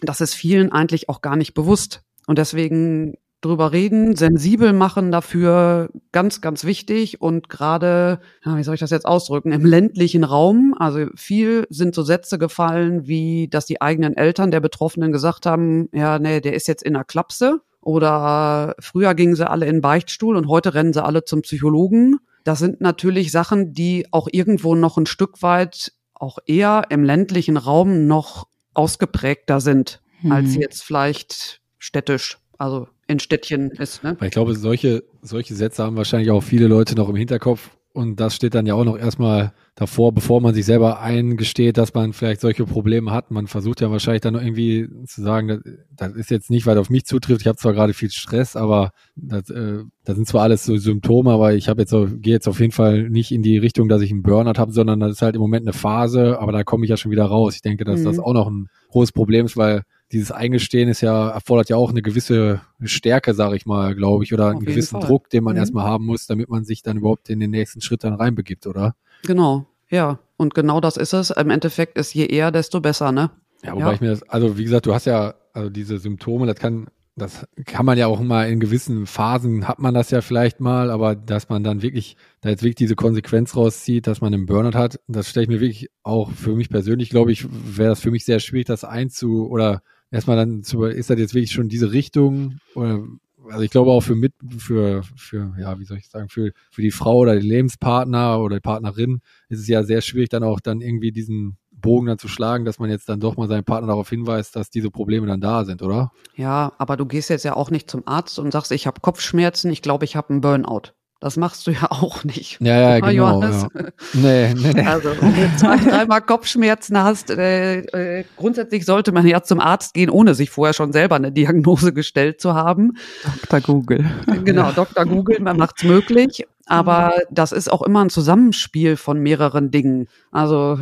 das 0.01 0.21
ist 0.21 0.33
vielen 0.33 0.71
eigentlich 0.71 1.09
auch 1.09 1.21
gar 1.21 1.35
nicht 1.35 1.53
bewusst. 1.53 2.03
Und 2.27 2.37
deswegen 2.37 3.15
drüber 3.41 3.71
reden, 3.71 4.15
sensibel 4.15 4.71
machen 4.71 5.11
dafür 5.11 5.89
ganz, 6.11 6.41
ganz 6.41 6.63
wichtig 6.63 7.21
und 7.21 7.49
gerade, 7.49 8.19
ja, 8.45 8.57
wie 8.57 8.63
soll 8.63 8.75
ich 8.75 8.79
das 8.79 8.91
jetzt 8.91 9.05
ausdrücken, 9.05 9.51
im 9.51 9.65
ländlichen 9.65 10.23
Raum, 10.23 10.75
also 10.77 11.07
viel 11.15 11.65
sind 11.69 11.95
so 11.95 12.03
Sätze 12.03 12.37
gefallen, 12.37 13.07
wie 13.07 13.47
dass 13.49 13.65
die 13.65 13.81
eigenen 13.81 14.15
Eltern 14.15 14.51
der 14.51 14.59
Betroffenen 14.59 15.11
gesagt 15.11 15.45
haben, 15.45 15.89
ja, 15.91 16.19
nee, 16.19 16.39
der 16.39 16.53
ist 16.53 16.67
jetzt 16.67 16.83
in 16.83 16.93
der 16.93 17.03
Klapse 17.03 17.61
oder 17.81 18.75
früher 18.79 19.15
gingen 19.15 19.35
sie 19.35 19.49
alle 19.49 19.65
in 19.65 19.77
den 19.77 19.81
Beichtstuhl 19.81 20.35
und 20.35 20.47
heute 20.47 20.73
rennen 20.75 20.93
sie 20.93 21.03
alle 21.03 21.25
zum 21.25 21.41
Psychologen. 21.41 22.19
Das 22.43 22.59
sind 22.59 22.79
natürlich 22.79 23.31
Sachen, 23.31 23.73
die 23.73 24.05
auch 24.11 24.27
irgendwo 24.31 24.75
noch 24.75 24.97
ein 24.97 25.07
Stück 25.07 25.41
weit 25.41 25.93
auch 26.13 26.37
eher 26.45 26.83
im 26.89 27.03
ländlichen 27.03 27.57
Raum 27.57 28.05
noch 28.05 28.47
ausgeprägter 28.75 29.59
sind, 29.59 30.01
hm. 30.21 30.31
als 30.31 30.55
jetzt 30.55 30.83
vielleicht 30.83 31.61
städtisch, 31.79 32.37
also 32.59 32.87
in 33.11 33.19
Städtchen 33.19 33.71
ist. 33.71 34.03
Ne? 34.03 34.15
Weil 34.19 34.29
ich 34.29 34.33
glaube, 34.33 34.55
solche, 34.55 35.03
solche 35.21 35.55
Sätze 35.55 35.83
haben 35.83 35.97
wahrscheinlich 35.97 36.31
auch 36.31 36.41
viele 36.41 36.67
Leute 36.67 36.95
noch 36.95 37.09
im 37.09 37.15
Hinterkopf 37.15 37.69
und 37.93 38.19
das 38.21 38.35
steht 38.35 38.55
dann 38.55 38.65
ja 38.65 38.73
auch 38.75 38.85
noch 38.85 38.97
erstmal 38.97 39.53
davor, 39.75 40.13
bevor 40.13 40.39
man 40.39 40.53
sich 40.53 40.65
selber 40.65 41.01
eingesteht, 41.01 41.77
dass 41.77 41.93
man 41.93 42.13
vielleicht 42.13 42.39
solche 42.39 42.65
Probleme 42.65 43.11
hat. 43.11 43.31
Man 43.31 43.47
versucht 43.47 43.81
ja 43.81 43.91
wahrscheinlich 43.91 44.21
dann 44.21 44.35
irgendwie 44.35 44.87
zu 45.07 45.21
sagen, 45.21 45.47
das, 45.49 45.59
das 45.91 46.15
ist 46.15 46.31
jetzt 46.31 46.49
nicht, 46.49 46.65
weil 46.65 46.77
auf 46.77 46.89
mich 46.89 47.05
zutrifft. 47.05 47.41
Ich 47.41 47.47
habe 47.47 47.57
zwar 47.57 47.73
gerade 47.73 47.93
viel 47.93 48.09
Stress, 48.09 48.55
aber 48.55 48.91
das, 49.15 49.49
äh, 49.49 49.79
das 50.05 50.15
sind 50.15 50.27
zwar 50.27 50.43
alles 50.43 50.63
so 50.63 50.77
Symptome, 50.77 51.31
aber 51.31 51.53
ich 51.53 51.67
habe 51.67 51.81
jetzt 51.81 51.91
gehe 51.91 52.33
jetzt 52.33 52.47
auf 52.47 52.61
jeden 52.61 52.71
Fall 52.71 53.09
nicht 53.09 53.31
in 53.31 53.43
die 53.43 53.57
Richtung, 53.57 53.89
dass 53.89 54.01
ich 54.01 54.11
einen 54.11 54.23
Burnout 54.23 54.59
habe, 54.59 54.71
sondern 54.71 55.01
das 55.01 55.11
ist 55.11 55.21
halt 55.21 55.35
im 55.35 55.41
Moment 55.41 55.65
eine 55.65 55.73
Phase, 55.73 56.39
aber 56.39 56.53
da 56.53 56.63
komme 56.63 56.85
ich 56.85 56.89
ja 56.89 56.97
schon 56.97 57.11
wieder 57.11 57.25
raus. 57.25 57.55
Ich 57.55 57.61
denke, 57.61 57.83
dass 57.83 57.99
mhm. 57.99 58.05
das 58.05 58.19
auch 58.19 58.33
noch 58.33 58.47
ein 58.47 58.67
großes 58.89 59.11
Problem 59.11 59.45
ist, 59.45 59.57
weil 59.57 59.83
dieses 60.11 60.31
Eingestehen 60.31 60.89
ist 60.89 61.01
ja, 61.01 61.29
erfordert 61.29 61.69
ja 61.69 61.75
auch 61.77 61.89
eine 61.89 62.01
gewisse 62.01 62.61
Stärke, 62.83 63.33
sage 63.33 63.55
ich 63.55 63.65
mal, 63.65 63.95
glaube 63.95 64.23
ich, 64.23 64.33
oder 64.33 64.45
Auf 64.45 64.51
einen 64.51 64.65
gewissen 64.65 64.99
Fall. 64.99 65.07
Druck, 65.07 65.29
den 65.29 65.43
man 65.43 65.53
mhm. 65.53 65.59
erstmal 65.59 65.85
haben 65.85 66.05
muss, 66.05 66.27
damit 66.27 66.49
man 66.49 66.63
sich 66.63 66.83
dann 66.83 66.97
überhaupt 66.97 67.29
in 67.29 67.39
den 67.39 67.51
nächsten 67.51 67.81
Schritt 67.81 68.03
dann 68.03 68.13
reinbegibt, 68.13 68.67
oder? 68.67 68.95
Genau, 69.23 69.65
ja. 69.89 70.19
Und 70.37 70.53
genau 70.55 70.81
das 70.81 70.97
ist 70.97 71.13
es. 71.13 71.29
Im 71.29 71.49
Endeffekt 71.49 71.97
ist 71.97 72.13
je 72.13 72.25
eher, 72.25 72.51
desto 72.51 72.81
besser, 72.81 73.11
ne? 73.11 73.31
Ja, 73.63 73.73
wobei 73.73 73.85
ja. 73.85 73.93
ich 73.93 74.01
mir 74.01 74.09
das, 74.09 74.23
also 74.23 74.57
wie 74.57 74.63
gesagt, 74.63 74.85
du 74.85 74.93
hast 74.93 75.05
ja, 75.05 75.35
also 75.53 75.69
diese 75.69 75.99
Symptome, 75.99 76.47
das 76.47 76.55
kann 76.55 76.87
das 77.17 77.45
kann 77.65 77.85
man 77.85 77.97
ja 77.97 78.07
auch 78.07 78.21
mal 78.21 78.49
in 78.49 78.59
gewissen 78.59 79.05
Phasen 79.05 79.67
hat 79.67 79.79
man 79.79 79.93
das 79.93 80.11
ja 80.11 80.21
vielleicht 80.21 80.59
mal, 80.59 80.89
aber 80.89 81.15
dass 81.15 81.49
man 81.49 81.63
dann 81.63 81.81
wirklich, 81.81 82.15
da 82.39 82.49
jetzt 82.49 82.63
wirklich 82.63 82.75
diese 82.75 82.95
Konsequenz 82.95 83.55
rauszieht, 83.55 84.07
dass 84.07 84.21
man 84.21 84.33
einen 84.33 84.45
Burnout 84.45 84.77
hat, 84.77 84.99
das 85.07 85.29
stelle 85.29 85.43
ich 85.43 85.49
mir 85.49 85.59
wirklich 85.59 85.89
auch 86.03 86.31
für 86.31 86.55
mich 86.55 86.69
persönlich, 86.69 87.09
glaube 87.09 87.31
ich, 87.31 87.45
wäre 87.49 87.89
das 87.89 87.99
für 87.99 88.11
mich 88.11 88.23
sehr 88.23 88.39
schwierig, 88.39 88.67
das 88.67 88.85
einzu 88.85 89.49
oder 89.49 89.83
erstmal 90.11 90.37
dann 90.37 90.63
zu, 90.63 90.83
ist 90.83 91.09
das 91.09 91.17
jetzt 91.17 91.33
wirklich 91.33 91.51
schon 91.51 91.69
diese 91.69 91.91
Richtung 91.91 92.57
oder 92.75 93.03
also 93.49 93.63
ich 93.63 93.71
glaube 93.71 93.91
auch 93.91 94.01
für 94.01 94.15
mit 94.15 94.33
für 94.57 95.01
für 95.15 95.55
ja 95.59 95.79
wie 95.79 95.85
soll 95.85 95.97
ich 95.97 96.07
sagen 96.07 96.29
für 96.29 96.51
für 96.69 96.81
die 96.81 96.91
Frau 96.91 97.17
oder 97.17 97.33
den 97.33 97.43
Lebenspartner 97.43 98.39
oder 98.39 98.57
die 98.57 98.61
Partnerin 98.61 99.21
ist 99.49 99.59
es 99.59 99.67
ja 99.67 99.83
sehr 99.83 100.01
schwierig 100.01 100.29
dann 100.29 100.43
auch 100.43 100.59
dann 100.59 100.79
irgendwie 100.79 101.11
diesen 101.11 101.57
Bogen 101.71 102.05
dann 102.05 102.19
zu 102.19 102.27
schlagen, 102.27 102.63
dass 102.63 102.77
man 102.77 102.89
jetzt 102.89 103.09
dann 103.09 103.19
doch 103.19 103.37
mal 103.37 103.47
seinen 103.47 103.63
Partner 103.63 103.87
darauf 103.87 104.09
hinweist, 104.09 104.55
dass 104.55 104.69
diese 104.69 104.91
Probleme 104.91 105.25
dann 105.25 105.41
da 105.41 105.65
sind, 105.65 105.81
oder? 105.81 106.11
Ja, 106.35 106.73
aber 106.77 106.95
du 106.95 107.05
gehst 107.05 107.31
jetzt 107.31 107.43
ja 107.43 107.55
auch 107.55 107.71
nicht 107.71 107.89
zum 107.89 108.03
Arzt 108.05 108.37
und 108.37 108.51
sagst, 108.51 108.71
ich 108.71 108.85
habe 108.85 109.01
Kopfschmerzen, 109.01 109.71
ich 109.71 109.81
glaube, 109.81 110.05
ich 110.05 110.15
habe 110.15 110.29
einen 110.29 110.41
Burnout. 110.41 110.93
Das 111.21 111.37
machst 111.37 111.67
du 111.67 111.71
ja 111.71 111.87
auch 111.89 112.23
nicht. 112.23 112.59
Ja, 112.59 112.79
ja, 112.79 112.99
genau. 112.99 113.11
Johannes. 113.11 113.67
Ja. 113.73 113.81
Nee, 114.13 114.53
nee, 114.55 114.73
nee. 114.73 114.81
Also, 114.87 115.09
wenn 115.21 115.51
du 115.51 115.57
zwei, 115.57 115.77
dreimal 115.77 116.21
Kopfschmerzen 116.21 116.97
hast, 116.97 117.29
äh, 117.29 117.79
äh, 117.79 118.25
grundsätzlich 118.35 118.85
sollte 118.85 119.11
man 119.11 119.25
ja 119.25 119.43
zum 119.43 119.59
Arzt 119.59 119.93
gehen, 119.93 120.09
ohne 120.09 120.33
sich 120.33 120.49
vorher 120.49 120.73
schon 120.73 120.91
selber 120.91 121.15
eine 121.15 121.31
Diagnose 121.31 121.93
gestellt 121.93 122.41
zu 122.41 122.55
haben. 122.55 122.97
Dr. 123.43 123.61
Google. 123.61 124.03
Genau, 124.43 124.63
ja. 124.63 124.71
Dr. 124.71 125.05
Google, 125.05 125.39
man 125.39 125.57
macht's 125.57 125.83
möglich. 125.83 126.45
Aber 126.65 127.13
das 127.29 127.51
ist 127.51 127.71
auch 127.71 127.81
immer 127.81 128.03
ein 128.03 128.09
Zusammenspiel 128.09 128.95
von 128.97 129.19
mehreren 129.19 129.71
Dingen. 129.71 130.07
Also, 130.31 130.79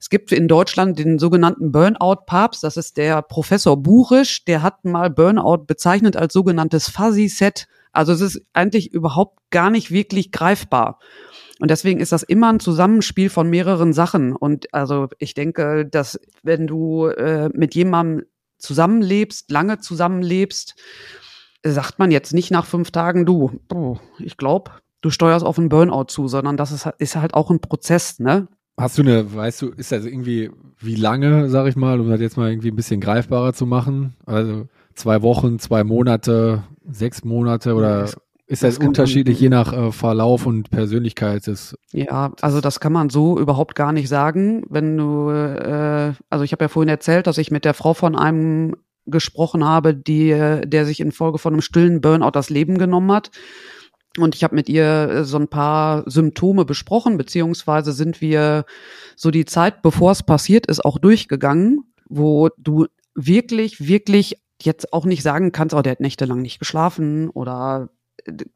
es 0.00 0.10
gibt 0.10 0.32
in 0.32 0.48
Deutschland 0.48 0.98
den 0.98 1.18
sogenannten 1.18 1.72
Burnout-Papst, 1.72 2.62
das 2.62 2.76
ist 2.76 2.96
der 2.96 3.22
Professor 3.22 3.76
Burisch, 3.76 4.44
der 4.44 4.62
hat 4.62 4.84
mal 4.84 5.10
Burnout 5.10 5.64
bezeichnet 5.66 6.16
als 6.16 6.32
sogenanntes 6.32 6.88
Fuzzy-Set. 6.88 7.68
Also 7.92 8.12
es 8.12 8.20
ist 8.20 8.42
eigentlich 8.52 8.92
überhaupt 8.92 9.38
gar 9.50 9.70
nicht 9.70 9.90
wirklich 9.90 10.32
greifbar. 10.32 10.98
Und 11.60 11.70
deswegen 11.70 12.00
ist 12.00 12.12
das 12.12 12.22
immer 12.22 12.52
ein 12.52 12.60
Zusammenspiel 12.60 13.30
von 13.30 13.50
mehreren 13.50 13.92
Sachen. 13.92 14.34
Und 14.34 14.72
also 14.72 15.08
ich 15.18 15.34
denke, 15.34 15.86
dass 15.86 16.20
wenn 16.42 16.66
du 16.66 17.06
äh, 17.06 17.48
mit 17.52 17.74
jemandem 17.74 18.26
zusammenlebst, 18.58 19.50
lange 19.50 19.78
zusammenlebst, 19.78 20.76
sagt 21.64 21.98
man 21.98 22.10
jetzt 22.10 22.32
nicht 22.32 22.50
nach 22.50 22.66
fünf 22.66 22.90
Tagen, 22.90 23.26
du, 23.26 23.60
oh, 23.72 23.96
ich 24.18 24.36
glaube, 24.36 24.70
du 25.00 25.10
steuerst 25.10 25.44
auf 25.44 25.58
einen 25.58 25.68
Burnout 25.68 26.04
zu, 26.04 26.28
sondern 26.28 26.56
das 26.56 26.72
ist, 26.72 26.88
ist 26.98 27.16
halt 27.16 27.34
auch 27.34 27.50
ein 27.50 27.60
Prozess, 27.60 28.18
ne? 28.20 28.48
Hast 28.76 28.96
du 28.96 29.02
eine, 29.02 29.34
weißt 29.34 29.62
du, 29.62 29.70
ist 29.70 29.90
das 29.90 30.04
irgendwie, 30.04 30.50
wie 30.78 30.94
lange, 30.94 31.48
sag 31.48 31.66
ich 31.66 31.74
mal, 31.74 31.98
um 31.98 32.08
das 32.08 32.20
jetzt 32.20 32.36
mal 32.36 32.48
irgendwie 32.48 32.70
ein 32.70 32.76
bisschen 32.76 33.00
greifbarer 33.00 33.52
zu 33.52 33.66
machen? 33.66 34.14
Also 34.24 34.68
zwei 34.98 35.22
Wochen, 35.22 35.58
zwei 35.58 35.84
Monate, 35.84 36.64
sechs 36.88 37.24
Monate 37.24 37.74
oder 37.74 38.00
das, 38.00 38.16
ist 38.46 38.62
das, 38.62 38.78
das 38.78 38.86
unterschiedlich 38.86 39.36
man, 39.36 39.42
je 39.42 39.48
nach 39.50 39.72
äh, 39.72 39.92
Verlauf 39.92 40.46
und 40.46 40.70
Persönlichkeit 40.70 41.46
des? 41.46 41.76
Ja, 41.92 42.32
also 42.40 42.60
das 42.60 42.80
kann 42.80 42.92
man 42.92 43.10
so 43.10 43.38
überhaupt 43.38 43.74
gar 43.74 43.92
nicht 43.92 44.08
sagen. 44.08 44.64
Wenn 44.68 44.96
du, 44.96 45.30
äh, 45.30 46.12
also 46.30 46.44
ich 46.44 46.52
habe 46.52 46.64
ja 46.64 46.68
vorhin 46.68 46.88
erzählt, 46.88 47.26
dass 47.26 47.38
ich 47.38 47.50
mit 47.50 47.64
der 47.64 47.74
Frau 47.74 47.94
von 47.94 48.16
einem 48.16 48.74
gesprochen 49.06 49.64
habe, 49.64 49.94
die, 49.94 50.30
der 50.30 50.86
sich 50.86 51.00
infolge 51.00 51.38
von 51.38 51.54
einem 51.54 51.62
stillen 51.62 52.00
Burnout 52.00 52.32
das 52.32 52.50
Leben 52.50 52.78
genommen 52.78 53.12
hat. 53.12 53.30
Und 54.18 54.34
ich 54.34 54.44
habe 54.44 54.54
mit 54.54 54.68
ihr 54.68 54.84
äh, 54.84 55.24
so 55.24 55.38
ein 55.38 55.48
paar 55.48 56.04
Symptome 56.10 56.64
besprochen, 56.64 57.16
beziehungsweise 57.16 57.92
sind 57.92 58.20
wir 58.20 58.64
so 59.16 59.30
die 59.30 59.44
Zeit, 59.44 59.82
bevor 59.82 60.12
es 60.12 60.22
passiert 60.22 60.66
ist, 60.66 60.84
auch 60.84 60.98
durchgegangen, 60.98 61.84
wo 62.08 62.48
du 62.56 62.86
wirklich, 63.14 63.86
wirklich 63.86 64.40
jetzt 64.62 64.92
auch 64.92 65.04
nicht 65.04 65.22
sagen 65.22 65.52
kannst, 65.52 65.74
oh, 65.74 65.82
der 65.82 65.92
hat 65.92 66.00
nächtelang 66.00 66.42
nicht 66.42 66.58
geschlafen 66.58 67.30
oder 67.30 67.90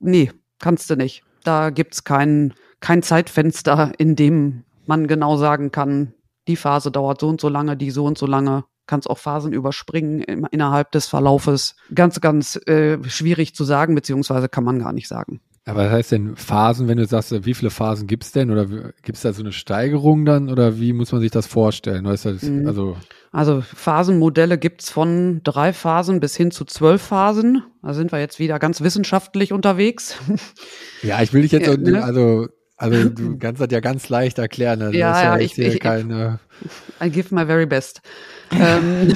nee, 0.00 0.30
kannst 0.58 0.90
du 0.90 0.96
nicht. 0.96 1.22
Da 1.44 1.70
gibt's 1.70 2.04
kein, 2.04 2.54
kein 2.80 3.02
Zeitfenster, 3.02 3.92
in 3.98 4.16
dem 4.16 4.64
man 4.86 5.06
genau 5.06 5.36
sagen 5.36 5.70
kann, 5.70 6.14
die 6.48 6.56
Phase 6.56 6.90
dauert 6.90 7.20
so 7.20 7.28
und 7.28 7.40
so 7.40 7.48
lange, 7.48 7.76
die 7.76 7.90
so 7.90 8.04
und 8.04 8.18
so 8.18 8.26
lange 8.26 8.64
kannst 8.86 9.08
auch 9.08 9.18
Phasen 9.18 9.52
überspringen 9.52 10.20
innerhalb 10.50 10.90
des 10.90 11.06
Verlaufes. 11.06 11.76
Ganz, 11.94 12.20
ganz 12.20 12.56
äh, 12.66 12.98
schwierig 13.08 13.54
zu 13.54 13.64
sagen, 13.64 13.94
beziehungsweise 13.94 14.48
kann 14.48 14.64
man 14.64 14.80
gar 14.80 14.92
nicht 14.92 15.08
sagen. 15.08 15.40
Aber 15.64 15.84
was 15.84 15.92
heißt 15.92 16.12
denn 16.12 16.36
Phasen, 16.36 16.88
wenn 16.88 16.98
du 16.98 17.06
sagst, 17.06 17.32
wie 17.44 17.54
viele 17.54 17.70
Phasen 17.70 18.08
gibt's 18.08 18.32
denn? 18.32 18.50
Oder 18.50 18.92
gibt's 19.02 19.22
da 19.22 19.32
so 19.32 19.42
eine 19.42 19.52
Steigerung 19.52 20.24
dann? 20.24 20.48
Oder 20.48 20.80
wie 20.80 20.92
muss 20.92 21.12
man 21.12 21.20
sich 21.20 21.30
das 21.30 21.46
vorstellen? 21.46 22.02
Das, 22.04 22.24
mhm. 22.24 22.66
also, 22.66 22.96
also 23.30 23.60
Phasenmodelle 23.60 24.58
gibt's 24.58 24.90
von 24.90 25.40
drei 25.44 25.72
Phasen 25.72 26.18
bis 26.18 26.36
hin 26.36 26.50
zu 26.50 26.64
zwölf 26.64 27.02
Phasen. 27.02 27.62
Da 27.80 27.94
sind 27.94 28.10
wir 28.10 28.18
jetzt 28.18 28.40
wieder 28.40 28.58
ganz 28.58 28.80
wissenschaftlich 28.80 29.52
unterwegs. 29.52 30.16
Ja, 31.02 31.20
ich 31.20 31.32
will 31.32 31.42
dich 31.42 31.50
jetzt, 31.50 31.66
ja, 31.66 31.76
ne? 31.76 32.04
also 32.04 32.46
also 32.82 33.08
du 33.10 33.38
kannst 33.38 33.60
das 33.60 33.68
ja 33.70 33.80
ganz 33.80 34.08
leicht 34.08 34.38
erklären. 34.38 34.80
Das 34.80 34.92
ja, 34.92 35.22
ja, 35.22 35.38
ich, 35.38 35.58
ich, 35.58 35.80
keine 35.80 36.40
I 37.00 37.10
give 37.10 37.34
my 37.34 37.46
very 37.46 37.66
best. 37.66 38.02
Ähm, 38.54 39.12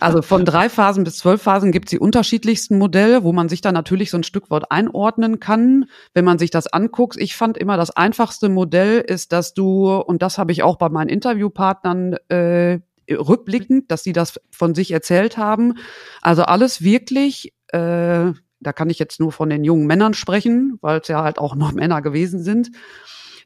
also 0.00 0.22
von 0.22 0.44
drei 0.44 0.68
Phasen 0.68 1.04
bis 1.04 1.18
zwölf 1.18 1.42
Phasen 1.42 1.72
gibt 1.72 1.88
es 1.88 1.90
die 1.90 1.98
unterschiedlichsten 1.98 2.78
Modelle, 2.78 3.24
wo 3.24 3.32
man 3.32 3.48
sich 3.48 3.60
dann 3.60 3.74
natürlich 3.74 4.10
so 4.10 4.16
ein 4.16 4.22
Stück 4.22 4.50
weit 4.50 4.70
einordnen 4.70 5.40
kann, 5.40 5.86
wenn 6.14 6.24
man 6.24 6.38
sich 6.38 6.50
das 6.50 6.66
anguckt. 6.66 7.16
Ich 7.18 7.36
fand 7.36 7.58
immer 7.58 7.76
das 7.76 7.90
einfachste 7.90 8.48
Modell 8.48 9.00
ist, 9.00 9.32
dass 9.32 9.54
du, 9.54 9.94
und 9.94 10.22
das 10.22 10.38
habe 10.38 10.52
ich 10.52 10.62
auch 10.62 10.76
bei 10.76 10.88
meinen 10.88 11.08
Interviewpartnern 11.08 12.14
äh, 12.28 12.80
rückblickend, 13.10 13.90
dass 13.90 14.02
sie 14.02 14.12
das 14.12 14.40
von 14.50 14.74
sich 14.74 14.90
erzählt 14.90 15.36
haben. 15.36 15.74
Also 16.22 16.42
alles 16.42 16.82
wirklich 16.82 17.52
äh, 17.68 18.32
da 18.64 18.72
kann 18.72 18.90
ich 18.90 18.98
jetzt 18.98 19.20
nur 19.20 19.30
von 19.30 19.50
den 19.50 19.62
jungen 19.62 19.86
Männern 19.86 20.14
sprechen, 20.14 20.78
weil 20.80 21.00
es 21.00 21.08
ja 21.08 21.22
halt 21.22 21.38
auch 21.38 21.54
noch 21.54 21.72
Männer 21.72 22.02
gewesen 22.02 22.42
sind, 22.42 22.70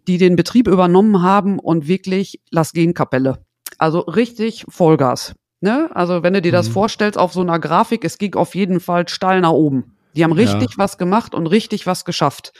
die 0.06 0.16
den 0.16 0.36
Betrieb 0.36 0.68
übernommen 0.68 1.22
haben 1.22 1.58
und 1.58 1.88
wirklich 1.88 2.40
Lass 2.50 2.72
gehen 2.72 2.94
Kapelle. 2.94 3.44
Also 3.78 4.00
richtig 4.00 4.64
Vollgas. 4.68 5.34
Ne? 5.60 5.90
Also 5.94 6.22
wenn 6.22 6.34
du 6.34 6.42
dir 6.42 6.52
das 6.52 6.68
Mhm. 6.68 6.72
vorstellst 6.72 7.18
auf 7.18 7.32
so 7.32 7.40
einer 7.40 7.58
Grafik, 7.58 8.04
es 8.04 8.18
ging 8.18 8.34
auf 8.34 8.54
jeden 8.54 8.80
Fall 8.80 9.08
steil 9.08 9.40
nach 9.40 9.50
oben. 9.50 9.96
Die 10.14 10.24
haben 10.24 10.30
Ja. 10.32 10.36
richtig 10.36 10.78
was 10.78 10.98
gemacht 10.98 11.34
und 11.34 11.46
richtig 11.46 11.86
was 11.86 12.04
geschafft. 12.04 12.52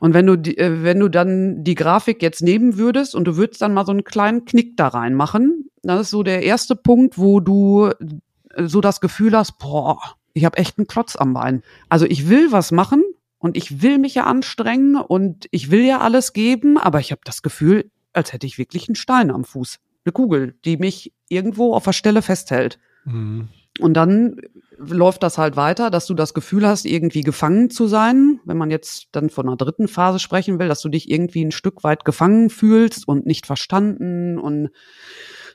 Und 0.00 0.14
wenn 0.14 0.26
du, 0.26 0.36
die, 0.36 0.56
äh, 0.58 0.82
wenn 0.84 1.00
du 1.00 1.08
dann 1.08 1.64
die 1.64 1.74
Grafik 1.74 2.22
jetzt 2.22 2.40
nehmen 2.42 2.76
würdest 2.76 3.14
und 3.16 3.24
du 3.24 3.36
würdest 3.36 3.60
dann 3.62 3.74
mal 3.74 3.84
so 3.84 3.90
einen 3.92 4.04
kleinen 4.04 4.44
Knick 4.44 4.76
da 4.76 4.88
reinmachen, 4.88 5.68
das 5.82 6.02
ist 6.02 6.10
so 6.10 6.22
der 6.22 6.42
erste 6.44 6.76
Punkt, 6.76 7.18
wo 7.18 7.40
du 7.40 7.86
äh, 8.54 8.66
so 8.66 8.80
das 8.80 9.00
Gefühl 9.00 9.36
hast, 9.36 9.58
boah, 9.58 9.98
ich 10.34 10.44
habe 10.44 10.56
echt 10.58 10.78
einen 10.78 10.86
Klotz 10.86 11.16
am 11.16 11.34
Bein. 11.34 11.62
Also 11.88 12.06
ich 12.06 12.28
will 12.28 12.52
was 12.52 12.70
machen 12.70 13.02
und 13.38 13.56
ich 13.56 13.82
will 13.82 13.98
mich 13.98 14.14
ja 14.14 14.24
anstrengen 14.24 14.94
und 14.96 15.46
ich 15.50 15.70
will 15.72 15.84
ja 15.84 15.98
alles 15.98 16.32
geben, 16.32 16.78
aber 16.78 17.00
ich 17.00 17.10
habe 17.10 17.22
das 17.24 17.42
Gefühl, 17.42 17.90
als 18.12 18.32
hätte 18.32 18.46
ich 18.46 18.56
wirklich 18.58 18.88
einen 18.88 18.94
Stein 18.96 19.32
am 19.32 19.44
Fuß. 19.44 19.78
Eine 20.08 20.12
Kugel, 20.12 20.54
die 20.64 20.78
mich 20.78 21.12
irgendwo 21.28 21.74
auf 21.74 21.84
der 21.84 21.92
Stelle 21.92 22.22
festhält. 22.22 22.78
Mhm. 23.04 23.48
Und 23.78 23.94
dann 23.94 24.36
läuft 24.78 25.22
das 25.22 25.38
halt 25.38 25.56
weiter, 25.56 25.90
dass 25.90 26.06
du 26.06 26.14
das 26.14 26.34
Gefühl 26.34 26.66
hast, 26.66 26.86
irgendwie 26.86 27.22
gefangen 27.22 27.68
zu 27.68 27.86
sein. 27.86 28.40
Wenn 28.44 28.56
man 28.56 28.70
jetzt 28.70 29.08
dann 29.12 29.28
von 29.28 29.46
einer 29.46 29.56
dritten 29.56 29.86
Phase 29.86 30.18
sprechen 30.18 30.58
will, 30.58 30.68
dass 30.68 30.80
du 30.80 30.88
dich 30.88 31.10
irgendwie 31.10 31.44
ein 31.44 31.50
Stück 31.50 31.84
weit 31.84 32.04
gefangen 32.04 32.48
fühlst 32.48 33.06
und 33.06 33.26
nicht 33.26 33.46
verstanden 33.46 34.38
und 34.38 34.70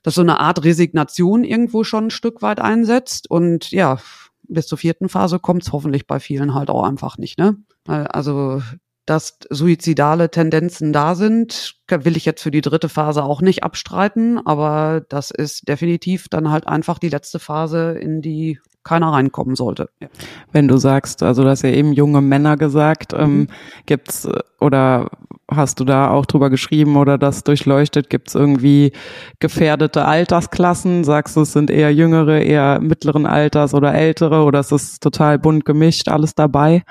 dass 0.03 0.15
so 0.15 0.21
eine 0.21 0.39
Art 0.39 0.63
Resignation 0.63 1.43
irgendwo 1.43 1.83
schon 1.83 2.05
ein 2.05 2.11
Stück 2.11 2.41
weit 2.41 2.59
einsetzt. 2.59 3.29
Und 3.29 3.71
ja, 3.71 3.97
bis 4.43 4.67
zur 4.67 4.77
vierten 4.77 5.09
Phase 5.09 5.39
kommt 5.39 5.63
es 5.63 5.71
hoffentlich 5.71 6.05
bei 6.05 6.19
vielen 6.19 6.53
halt 6.53 6.69
auch 6.69 6.83
einfach 6.83 7.17
nicht, 7.17 7.39
ne? 7.39 7.57
Weil, 7.85 8.07
Also, 8.07 8.61
dass 9.05 9.37
suizidale 9.49 10.31
Tendenzen 10.31 10.93
da 10.93 11.15
sind, 11.15 11.75
will 11.89 12.17
ich 12.17 12.25
jetzt 12.25 12.41
für 12.41 12.51
die 12.51 12.61
dritte 12.61 12.89
Phase 12.89 13.23
auch 13.23 13.41
nicht 13.41 13.63
abstreiten, 13.63 14.39
aber 14.45 15.03
das 15.09 15.29
ist 15.31 15.67
definitiv 15.67 16.27
dann 16.29 16.49
halt 16.49 16.67
einfach 16.67 16.99
die 16.99 17.09
letzte 17.09 17.39
Phase, 17.39 17.91
in 17.93 18.21
die 18.21 18.59
keiner 18.83 19.13
reinkommen 19.13 19.55
sollte. 19.55 19.89
Ja. 20.01 20.07
Wenn 20.51 20.67
du 20.67 20.77
sagst, 20.77 21.23
also 21.23 21.43
du 21.43 21.49
hast 21.49 21.61
ja 21.61 21.69
eben 21.69 21.93
junge 21.93 22.21
Männer 22.21 22.57
gesagt, 22.57 23.13
ähm, 23.13 23.39
Mhm. 23.39 23.47
gibt's 23.85 24.25
äh, 24.25 24.39
oder 24.59 25.09
hast 25.49 25.79
du 25.79 25.85
da 25.85 26.09
auch 26.09 26.25
drüber 26.25 26.49
geschrieben 26.49 26.97
oder 26.97 27.17
das 27.17 27.43
durchleuchtet, 27.43 28.09
gibt's 28.09 28.35
irgendwie 28.35 28.91
gefährdete 29.39 30.05
Altersklassen? 30.05 31.03
Sagst 31.03 31.37
du, 31.37 31.41
es 31.41 31.53
sind 31.53 31.69
eher 31.69 31.93
jüngere, 31.93 32.41
eher 32.41 32.79
mittleren 32.81 33.25
Alters 33.25 33.73
oder 33.73 33.93
ältere 33.93 34.43
oder 34.43 34.59
ist 34.59 34.71
es 34.71 34.99
total 34.99 35.39
bunt 35.39 35.63
gemischt, 35.65 36.09
alles 36.09 36.35
dabei? 36.35 36.83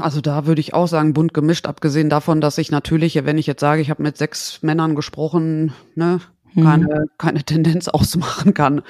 Also 0.00 0.20
da 0.20 0.46
würde 0.46 0.60
ich 0.60 0.74
auch 0.74 0.88
sagen, 0.88 1.14
bunt 1.14 1.34
gemischt, 1.34 1.66
abgesehen 1.66 2.10
davon, 2.10 2.40
dass 2.40 2.58
ich 2.58 2.70
natürlich, 2.70 3.24
wenn 3.24 3.38
ich 3.38 3.46
jetzt 3.46 3.60
sage, 3.60 3.80
ich 3.80 3.90
habe 3.90 4.02
mit 4.02 4.16
sechs 4.16 4.62
Männern 4.62 4.94
gesprochen, 4.94 5.72
ne, 5.94 6.20
Mhm. 6.54 6.62
keine, 6.64 7.04
keine 7.18 7.42
Tendenz 7.44 7.88
ausmachen 7.88 8.54
kann. 8.54 8.82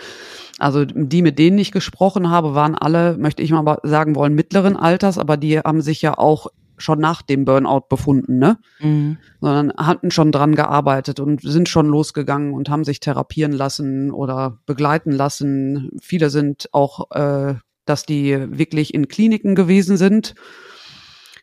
Also 0.58 0.84
die, 0.84 1.22
mit 1.22 1.38
denen 1.38 1.58
ich 1.58 1.72
gesprochen 1.72 2.30
habe, 2.30 2.54
waren 2.54 2.74
alle, 2.74 3.16
möchte 3.16 3.42
ich 3.42 3.50
mal 3.50 3.78
sagen 3.82 4.14
wollen, 4.14 4.34
mittleren 4.34 4.76
Alters, 4.76 5.18
aber 5.18 5.36
die 5.36 5.58
haben 5.58 5.80
sich 5.80 6.02
ja 6.02 6.18
auch 6.18 6.48
schon 6.78 6.98
nach 6.98 7.22
dem 7.22 7.44
Burnout 7.44 7.82
befunden, 7.88 8.38
ne? 8.38 8.58
Mhm. 8.80 9.18
sondern 9.40 9.72
hatten 9.76 10.10
schon 10.10 10.32
dran 10.32 10.56
gearbeitet 10.56 11.20
und 11.20 11.40
sind 11.40 11.68
schon 11.68 11.86
losgegangen 11.86 12.52
und 12.54 12.68
haben 12.70 12.84
sich 12.84 12.98
therapieren 12.98 13.52
lassen 13.52 14.10
oder 14.10 14.58
begleiten 14.66 15.12
lassen. 15.12 15.90
Viele 16.00 16.28
sind 16.30 16.68
auch, 16.72 17.10
äh, 17.12 17.54
dass 17.84 18.04
die 18.04 18.36
wirklich 18.58 18.94
in 18.94 19.06
Kliniken 19.08 19.54
gewesen 19.54 19.96
sind. 19.96 20.34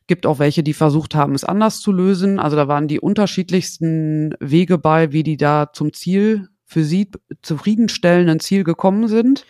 Gibt 0.10 0.26
auch 0.26 0.40
welche, 0.40 0.64
die 0.64 0.74
versucht 0.74 1.14
haben, 1.14 1.36
es 1.36 1.44
anders 1.44 1.82
zu 1.82 1.92
lösen. 1.92 2.40
Also 2.40 2.56
da 2.58 2.68
waren 2.68 2.88
die 2.88 3.00
unterschiedlichsten 3.00 4.34
Wege 4.40 4.80
bei, 4.80 5.12
wie 5.12 5.22
die 5.22 5.38
da 5.38 5.70
zum 5.72 5.94
Ziel 5.94 6.50
für 6.66 6.84
sie 6.84 7.12
zufriedenstellenden 7.44 8.40
Ziel 8.40 8.64
gekommen 8.64 9.08
sind. 9.08 9.46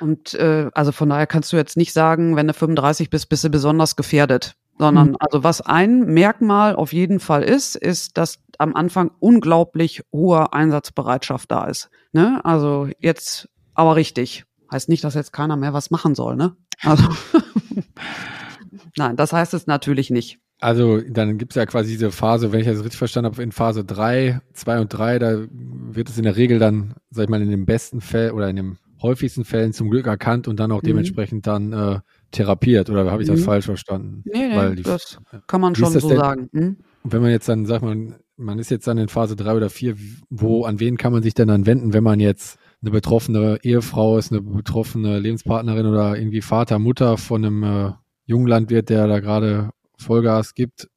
Und 0.00 0.32
äh, 0.32 0.70
also 0.72 0.92
von 0.92 1.10
daher 1.10 1.26
kannst 1.26 1.52
du 1.52 1.58
jetzt 1.58 1.76
nicht 1.76 1.92
sagen, 1.92 2.36
wenn 2.36 2.46
du 2.46 2.54
35 2.54 3.10
bist, 3.10 3.28
bist 3.28 3.44
du 3.44 3.50
besonders 3.50 3.96
gefährdet. 3.96 4.54
Sondern 4.78 5.08
Mhm. 5.10 5.16
also 5.20 5.44
was 5.44 5.60
ein 5.60 6.06
Merkmal 6.06 6.74
auf 6.74 6.94
jeden 6.94 7.20
Fall 7.20 7.42
ist, 7.42 7.76
ist, 7.76 8.16
dass 8.16 8.38
am 8.56 8.74
Anfang 8.74 9.10
unglaublich 9.18 10.00
hohe 10.10 10.54
Einsatzbereitschaft 10.54 11.50
da 11.50 11.66
ist. 11.66 11.90
Ne? 12.12 12.40
Also 12.46 12.88
jetzt 12.98 13.50
aber 13.74 13.94
richtig. 13.94 14.46
Heißt 14.72 14.88
nicht, 14.88 15.04
dass 15.04 15.14
jetzt 15.14 15.34
keiner 15.34 15.56
mehr 15.56 15.74
was 15.74 15.90
machen 15.90 16.14
soll, 16.14 16.36
ne? 16.36 16.56
Also 16.82 17.04
Nein, 18.96 19.16
das 19.16 19.32
heißt 19.32 19.54
es 19.54 19.66
natürlich 19.66 20.10
nicht. 20.10 20.38
Also 20.60 21.00
dann 21.00 21.38
gibt's 21.38 21.54
ja 21.54 21.66
quasi 21.66 21.90
diese 21.92 22.10
Phase, 22.10 22.50
wenn 22.50 22.60
ich 22.60 22.66
das 22.66 22.78
richtig 22.82 22.98
verstanden 22.98 23.30
habe, 23.32 23.42
in 23.42 23.52
Phase 23.52 23.84
drei, 23.84 24.40
zwei 24.54 24.80
und 24.80 24.88
drei, 24.92 25.18
da 25.20 25.46
wird 25.50 26.08
es 26.08 26.18
in 26.18 26.24
der 26.24 26.36
Regel 26.36 26.58
dann, 26.58 26.94
sag 27.10 27.24
ich 27.24 27.28
mal, 27.30 27.40
in 27.40 27.50
den 27.50 27.64
besten 27.64 28.00
Fällen 28.00 28.32
oder 28.32 28.48
in 28.48 28.56
den 28.56 28.78
häufigsten 29.00 29.44
Fällen 29.44 29.72
zum 29.72 29.88
Glück 29.90 30.08
erkannt 30.08 30.48
und 30.48 30.58
dann 30.58 30.72
auch 30.72 30.82
Mhm. 30.82 30.86
dementsprechend 30.86 31.46
dann 31.46 31.72
äh, 31.72 32.00
therapiert. 32.32 32.90
Oder 32.90 33.08
habe 33.10 33.22
ich 33.22 33.28
das 33.28 33.38
Mhm. 33.40 33.44
falsch 33.44 33.66
verstanden? 33.66 34.22
Nee, 34.24 34.48
nee, 34.48 34.74
die- 34.74 34.82
das 34.82 35.18
kann 35.46 35.60
man 35.60 35.76
schon 35.76 35.92
so 35.92 36.08
denn? 36.08 36.18
sagen. 36.18 36.48
Hm? 36.52 36.76
Und 37.04 37.12
wenn 37.12 37.22
man 37.22 37.30
jetzt 37.30 37.48
dann, 37.48 37.64
sagt 37.64 37.84
man, 37.84 38.16
man 38.36 38.58
ist 38.58 38.70
jetzt 38.70 38.88
dann 38.88 38.98
in 38.98 39.08
Phase 39.08 39.36
drei 39.36 39.54
oder 39.54 39.70
vier, 39.70 39.94
wo, 40.28 40.64
an 40.64 40.80
wen 40.80 40.96
kann 40.96 41.12
man 41.12 41.22
sich 41.22 41.34
denn 41.34 41.46
dann 41.46 41.66
wenden, 41.66 41.92
wenn 41.92 42.02
man 42.02 42.18
jetzt 42.18 42.58
eine 42.82 42.90
betroffene 42.90 43.58
Ehefrau 43.62 44.18
ist, 44.18 44.32
eine 44.32 44.40
betroffene 44.42 45.20
Lebenspartnerin 45.20 45.86
oder 45.86 46.18
irgendwie 46.18 46.40
Vater, 46.42 46.80
Mutter 46.80 47.16
von 47.16 47.44
einem 47.44 47.62
äh, 47.62 47.92
jungen 48.28 48.46
Landwirt, 48.46 48.90
der 48.90 49.08
da 49.08 49.18
gerade 49.18 49.70
Vollgas 49.96 50.54
gibt, 50.54 50.88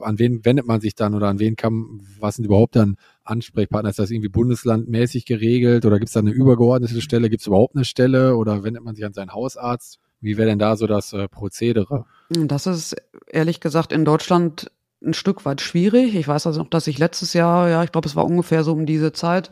an 0.00 0.18
wen 0.18 0.44
wendet 0.44 0.66
man 0.66 0.80
sich 0.80 0.96
dann 0.96 1.14
oder 1.14 1.28
an 1.28 1.38
wen 1.38 1.54
kann, 1.54 2.00
was 2.18 2.36
sind 2.36 2.44
überhaupt 2.44 2.74
dann 2.74 2.96
Ansprechpartner? 3.22 3.88
Ist 3.88 4.00
das 4.00 4.10
irgendwie 4.10 4.28
bundeslandmäßig 4.28 5.24
geregelt 5.24 5.86
oder 5.86 5.98
gibt 5.98 6.08
es 6.08 6.14
da 6.14 6.20
eine 6.20 6.32
übergeordnete 6.32 7.00
Stelle? 7.00 7.30
Gibt 7.30 7.42
es 7.42 7.46
überhaupt 7.46 7.76
eine 7.76 7.84
Stelle 7.84 8.36
oder 8.36 8.64
wendet 8.64 8.82
man 8.82 8.96
sich 8.96 9.04
an 9.04 9.12
seinen 9.12 9.32
Hausarzt? 9.32 10.00
Wie 10.20 10.36
wäre 10.36 10.48
denn 10.48 10.58
da 10.58 10.76
so 10.76 10.86
das 10.86 11.12
äh, 11.12 11.28
Prozedere? 11.28 12.04
Das 12.30 12.66
ist 12.66 12.96
ehrlich 13.28 13.60
gesagt 13.60 13.92
in 13.92 14.04
Deutschland 14.04 14.70
ein 15.02 15.14
Stück 15.14 15.44
weit 15.44 15.60
schwierig. 15.60 16.14
Ich 16.16 16.28
weiß 16.28 16.46
also 16.46 16.60
noch, 16.60 16.68
dass 16.68 16.88
ich 16.88 16.98
letztes 16.98 17.32
Jahr, 17.32 17.70
ja, 17.70 17.84
ich 17.84 17.92
glaube, 17.92 18.08
es 18.08 18.16
war 18.16 18.26
ungefähr 18.26 18.64
so 18.64 18.72
um 18.72 18.84
diese 18.84 19.12
Zeit, 19.12 19.50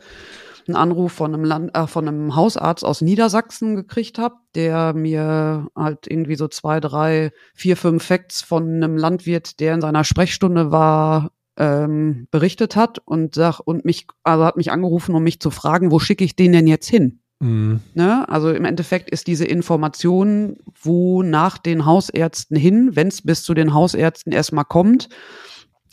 einen 0.67 0.75
Anruf 0.75 1.11
von 1.11 1.33
einem 1.33 1.43
Land, 1.43 1.75
äh, 1.75 1.87
von 1.87 2.07
einem 2.07 2.35
Hausarzt 2.35 2.83
aus 2.83 3.01
Niedersachsen 3.01 3.75
gekriegt 3.75 4.17
habe, 4.17 4.35
der 4.55 4.93
mir 4.93 5.67
halt 5.75 6.07
irgendwie 6.07 6.35
so 6.35 6.47
zwei, 6.47 6.79
drei, 6.79 7.31
vier, 7.53 7.77
fünf 7.77 8.03
Facts 8.03 8.41
von 8.41 8.67
einem 8.67 8.97
Landwirt, 8.97 9.59
der 9.59 9.73
in 9.75 9.81
seiner 9.81 10.03
Sprechstunde 10.03 10.71
war, 10.71 11.31
ähm, 11.57 12.27
berichtet 12.31 12.75
hat 12.75 12.99
und 13.05 13.35
sag, 13.35 13.59
und 13.59 13.85
mich, 13.85 14.07
also 14.23 14.45
hat 14.45 14.57
mich 14.57 14.71
angerufen, 14.71 15.13
um 15.13 15.23
mich 15.23 15.39
zu 15.39 15.51
fragen, 15.51 15.91
wo 15.91 15.99
schicke 15.99 16.23
ich 16.23 16.35
den 16.35 16.53
denn 16.53 16.67
jetzt 16.67 16.87
hin? 16.87 17.19
Mhm. 17.39 17.81
Ne? 17.93 18.27
Also 18.27 18.51
im 18.51 18.65
Endeffekt 18.65 19.09
ist 19.09 19.27
diese 19.27 19.45
Information, 19.45 20.57
wo 20.81 21.23
nach 21.23 21.57
den 21.57 21.85
Hausärzten 21.85 22.57
hin, 22.57 22.95
wenn 22.95 23.07
es 23.07 23.21
bis 23.21 23.43
zu 23.43 23.53
den 23.53 23.73
Hausärzten 23.73 24.31
erstmal 24.31 24.65
kommt, 24.65 25.09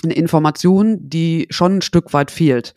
eine 0.04 0.14
Information, 0.14 0.98
die 1.00 1.46
schon 1.50 1.78
ein 1.78 1.82
Stück 1.82 2.12
weit 2.12 2.30
fehlt. 2.30 2.74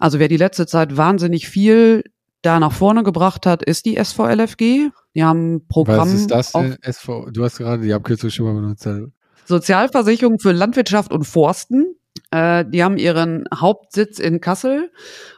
Also 0.00 0.18
wer 0.18 0.28
die 0.28 0.36
letzte 0.36 0.66
Zeit 0.66 0.96
wahnsinnig 0.96 1.48
viel 1.48 2.02
da 2.42 2.58
nach 2.58 2.72
vorne 2.72 3.02
gebracht 3.02 3.44
hat, 3.46 3.62
ist 3.62 3.84
die 3.84 4.02
SVLFG. 4.02 4.88
Die 5.14 5.22
haben 5.24 5.56
ein 5.56 5.66
Programm 5.68 5.98
Was 6.08 6.14
ist 6.14 6.30
das 6.30 6.52
denn? 6.52 6.76
SV, 6.82 7.30
du 7.30 7.44
hast 7.44 7.58
gerade 7.58 7.82
die 7.82 7.92
Abkürzung 7.92 8.30
schon 8.30 8.46
mal 8.46 8.54
benutzt. 8.54 8.88
Sozialversicherung 9.44 10.38
für 10.38 10.52
Landwirtschaft 10.52 11.12
und 11.12 11.24
Forsten. 11.24 11.94
Äh, 12.30 12.64
die 12.66 12.82
haben 12.82 12.96
ihren 12.96 13.44
Hauptsitz 13.54 14.18
in 14.18 14.40
Kassel 14.40 14.90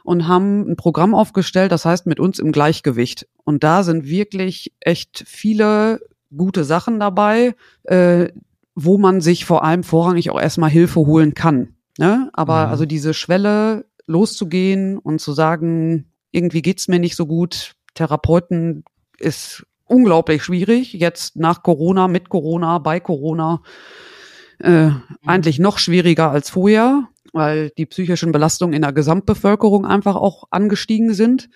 und 0.03 0.27
haben 0.27 0.61
ein 0.71 0.75
Programm 0.77 1.13
aufgestellt, 1.13 1.71
das 1.71 1.85
heißt 1.85 2.05
mit 2.05 2.19
uns 2.19 2.39
im 2.39 2.51
Gleichgewicht. 2.51 3.27
Und 3.43 3.63
da 3.63 3.83
sind 3.83 4.05
wirklich 4.07 4.73
echt 4.79 5.23
viele 5.27 5.99
gute 6.35 6.63
Sachen 6.63 6.99
dabei, 6.99 7.55
äh, 7.83 8.29
wo 8.75 8.97
man 8.97 9.21
sich 9.21 9.45
vor 9.45 9.63
allem 9.63 9.83
vorrangig 9.83 10.29
auch 10.29 10.39
erstmal 10.39 10.69
Hilfe 10.69 11.01
holen 11.01 11.33
kann. 11.33 11.75
Ne? 11.97 12.29
Aber 12.33 12.65
Mhm. 12.65 12.71
also 12.71 12.85
diese 12.85 13.13
Schwelle 13.13 13.85
loszugehen 14.07 14.97
und 14.97 15.19
zu 15.19 15.33
sagen, 15.33 16.11
irgendwie 16.31 16.61
geht's 16.61 16.87
mir 16.87 16.99
nicht 16.99 17.15
so 17.15 17.25
gut, 17.25 17.73
Therapeuten 17.93 18.83
ist 19.19 19.65
unglaublich 19.85 20.43
schwierig. 20.43 20.93
Jetzt 20.93 21.35
nach 21.35 21.63
Corona, 21.63 22.07
mit 22.07 22.29
Corona, 22.29 22.79
bei 22.79 22.99
Corona 22.99 23.61
äh, 24.59 24.89
eigentlich 25.25 25.59
noch 25.59 25.77
schwieriger 25.77 26.31
als 26.31 26.49
vorher, 26.49 27.07
weil 27.31 27.71
die 27.77 27.85
psychischen 27.85 28.31
Belastungen 28.31 28.73
in 28.73 28.81
der 28.81 28.93
Gesamtbevölkerung 28.93 29.85
einfach 29.85 30.15
auch 30.15 30.45
angestiegen 30.51 31.13
sind. 31.13 31.49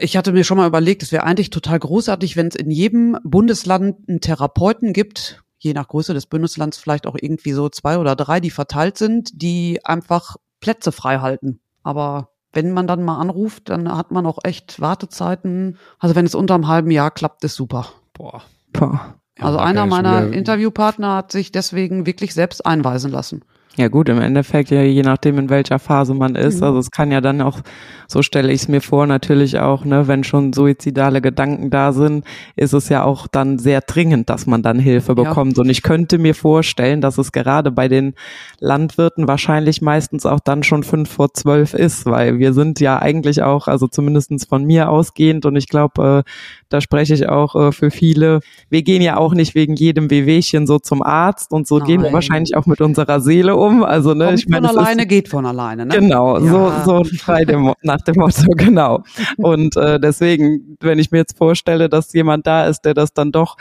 Ich 0.00 0.16
hatte 0.16 0.32
mir 0.32 0.44
schon 0.44 0.58
mal 0.58 0.66
überlegt, 0.66 1.02
es 1.02 1.12
wäre 1.12 1.24
eigentlich 1.24 1.50
total 1.50 1.78
großartig, 1.78 2.36
wenn 2.36 2.48
es 2.48 2.56
in 2.56 2.70
jedem 2.70 3.16
Bundesland 3.24 4.08
einen 4.08 4.20
Therapeuten 4.20 4.92
gibt, 4.92 5.42
je 5.58 5.72
nach 5.72 5.88
Größe 5.88 6.14
des 6.14 6.26
Bundeslands 6.26 6.78
vielleicht 6.78 7.06
auch 7.06 7.16
irgendwie 7.20 7.52
so 7.52 7.68
zwei 7.68 7.98
oder 7.98 8.16
drei, 8.16 8.40
die 8.40 8.50
verteilt 8.50 8.98
sind, 8.98 9.30
die 9.34 9.80
einfach 9.84 10.36
Plätze 10.60 10.92
frei 10.92 11.18
halten. 11.18 11.60
Aber 11.90 12.30
wenn 12.52 12.70
man 12.72 12.86
dann 12.86 13.02
mal 13.02 13.18
anruft, 13.18 13.68
dann 13.68 13.92
hat 13.94 14.12
man 14.12 14.24
auch 14.24 14.38
echt 14.44 14.80
Wartezeiten. 14.80 15.76
Also 15.98 16.14
wenn 16.14 16.24
es 16.24 16.36
unter 16.36 16.54
einem 16.54 16.68
halben 16.68 16.92
Jahr 16.92 17.10
klappt, 17.10 17.42
ist 17.42 17.56
super. 17.56 17.86
Boah. 18.12 18.42
Boah. 18.72 19.16
Ja, 19.36 19.44
also 19.44 19.58
da 19.58 19.64
einer 19.64 19.86
meiner 19.86 20.32
Interviewpartner 20.32 21.16
hat 21.16 21.32
sich 21.32 21.50
deswegen 21.50 22.06
wirklich 22.06 22.32
selbst 22.32 22.64
einweisen 22.64 23.10
lassen. 23.10 23.44
Ja 23.80 23.88
gut, 23.88 24.10
im 24.10 24.20
Endeffekt 24.20 24.70
ja 24.70 24.82
je 24.82 25.00
nachdem 25.00 25.38
in 25.38 25.48
welcher 25.48 25.78
Phase 25.78 26.12
man 26.12 26.34
ist. 26.34 26.58
Mhm. 26.58 26.64
Also 26.64 26.78
es 26.80 26.90
kann 26.90 27.10
ja 27.10 27.22
dann 27.22 27.40
auch, 27.40 27.60
so 28.08 28.20
stelle 28.20 28.52
ich 28.52 28.60
es 28.60 28.68
mir 28.68 28.82
vor, 28.82 29.06
natürlich 29.06 29.58
auch, 29.58 29.86
ne, 29.86 30.06
wenn 30.06 30.22
schon 30.22 30.52
suizidale 30.52 31.22
Gedanken 31.22 31.70
da 31.70 31.94
sind, 31.94 32.26
ist 32.56 32.74
es 32.74 32.90
ja 32.90 33.04
auch 33.04 33.26
dann 33.26 33.58
sehr 33.58 33.80
dringend, 33.80 34.28
dass 34.28 34.46
man 34.46 34.62
dann 34.62 34.78
Hilfe 34.78 35.14
bekommt. 35.14 35.56
Ja. 35.56 35.62
Und 35.62 35.70
ich 35.70 35.82
könnte 35.82 36.18
mir 36.18 36.34
vorstellen, 36.34 37.00
dass 37.00 37.16
es 37.16 37.32
gerade 37.32 37.70
bei 37.70 37.88
den 37.88 38.12
Landwirten 38.58 39.26
wahrscheinlich 39.26 39.80
meistens 39.80 40.26
auch 40.26 40.40
dann 40.40 40.62
schon 40.62 40.82
fünf 40.82 41.08
vor 41.08 41.32
zwölf 41.32 41.72
ist, 41.72 42.04
weil 42.04 42.38
wir 42.38 42.52
sind 42.52 42.80
ja 42.80 42.98
eigentlich 42.98 43.42
auch, 43.42 43.66
also 43.66 43.86
zumindestens 43.86 44.44
von 44.44 44.64
mir 44.64 44.90
ausgehend 44.90 45.46
und 45.46 45.56
ich 45.56 45.68
glaube, 45.68 46.24
äh, 46.26 46.30
da 46.68 46.82
spreche 46.82 47.14
ich 47.14 47.30
auch 47.30 47.56
äh, 47.56 47.72
für 47.72 47.90
viele. 47.90 48.40
Wir 48.68 48.82
gehen 48.82 49.00
ja 49.00 49.16
auch 49.16 49.32
nicht 49.32 49.54
wegen 49.54 49.74
jedem 49.74 50.10
Wehwehchen 50.10 50.66
so 50.66 50.78
zum 50.78 51.02
Arzt 51.02 51.50
und 51.50 51.66
so 51.66 51.78
Nein. 51.78 51.86
gehen 51.86 52.02
wir 52.02 52.12
wahrscheinlich 52.12 52.54
auch 52.56 52.66
mit 52.66 52.82
unserer 52.82 53.20
Seele 53.20 53.56
um 53.56 53.69
rum. 53.70 53.84
Also, 53.84 54.14
ne, 54.14 54.26
Kommt 54.26 54.38
ich 54.38 54.48
meine, 54.48 54.68
von 54.68 54.78
alleine 54.78 55.02
ist, 55.02 55.08
geht 55.08 55.28
von 55.28 55.46
alleine, 55.46 55.86
ne? 55.86 55.94
Genau, 55.94 56.38
ja. 56.38 56.82
so, 56.84 57.02
so 57.02 57.04
frei 57.04 57.44
dem, 57.44 57.72
nach 57.82 58.00
dem 58.02 58.16
Motto, 58.16 58.44
genau. 58.56 59.02
Und 59.36 59.76
äh, 59.76 60.00
deswegen, 60.00 60.76
wenn 60.80 60.98
ich 60.98 61.10
mir 61.10 61.18
jetzt 61.18 61.36
vorstelle, 61.38 61.88
dass 61.88 62.12
jemand 62.12 62.46
da 62.46 62.66
ist, 62.66 62.82
der 62.82 62.94
das 62.94 63.12
dann 63.12 63.32
doch 63.32 63.56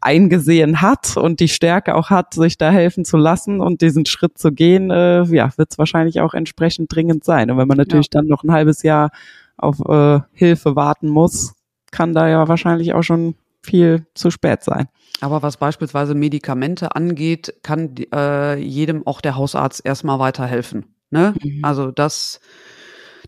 eingesehen 0.00 0.80
hat 0.80 1.16
und 1.16 1.40
die 1.40 1.48
Stärke 1.48 1.94
auch 1.94 2.10
hat, 2.10 2.34
sich 2.34 2.56
da 2.56 2.70
helfen 2.70 3.04
zu 3.04 3.16
lassen 3.16 3.60
und 3.60 3.80
diesen 3.80 4.06
Schritt 4.06 4.38
zu 4.38 4.52
gehen, 4.52 4.90
äh, 4.90 5.24
ja, 5.24 5.50
wird 5.56 5.72
es 5.72 5.78
wahrscheinlich 5.78 6.20
auch 6.20 6.34
entsprechend 6.34 6.94
dringend 6.94 7.24
sein. 7.24 7.50
Und 7.50 7.58
wenn 7.58 7.68
man 7.68 7.78
natürlich 7.78 8.06
ja. 8.12 8.20
dann 8.20 8.28
noch 8.28 8.44
ein 8.44 8.52
halbes 8.52 8.82
Jahr 8.82 9.10
auf 9.56 9.80
äh, 9.80 10.20
Hilfe 10.32 10.76
warten 10.76 11.08
muss, 11.08 11.54
kann 11.90 12.14
da 12.14 12.28
ja 12.28 12.46
wahrscheinlich 12.48 12.94
auch 12.94 13.02
schon 13.02 13.34
viel 13.62 14.06
zu 14.14 14.30
spät 14.30 14.62
sein. 14.62 14.88
Aber 15.20 15.42
was 15.42 15.56
beispielsweise 15.56 16.14
Medikamente 16.14 16.94
angeht, 16.94 17.54
kann 17.62 17.94
äh, 18.12 18.56
jedem 18.56 19.06
auch 19.06 19.20
der 19.20 19.36
Hausarzt 19.36 19.84
erstmal 19.84 20.18
weiterhelfen. 20.18 20.86
Ne? 21.10 21.34
Mhm. 21.42 21.64
Also 21.64 21.90
das, 21.90 22.40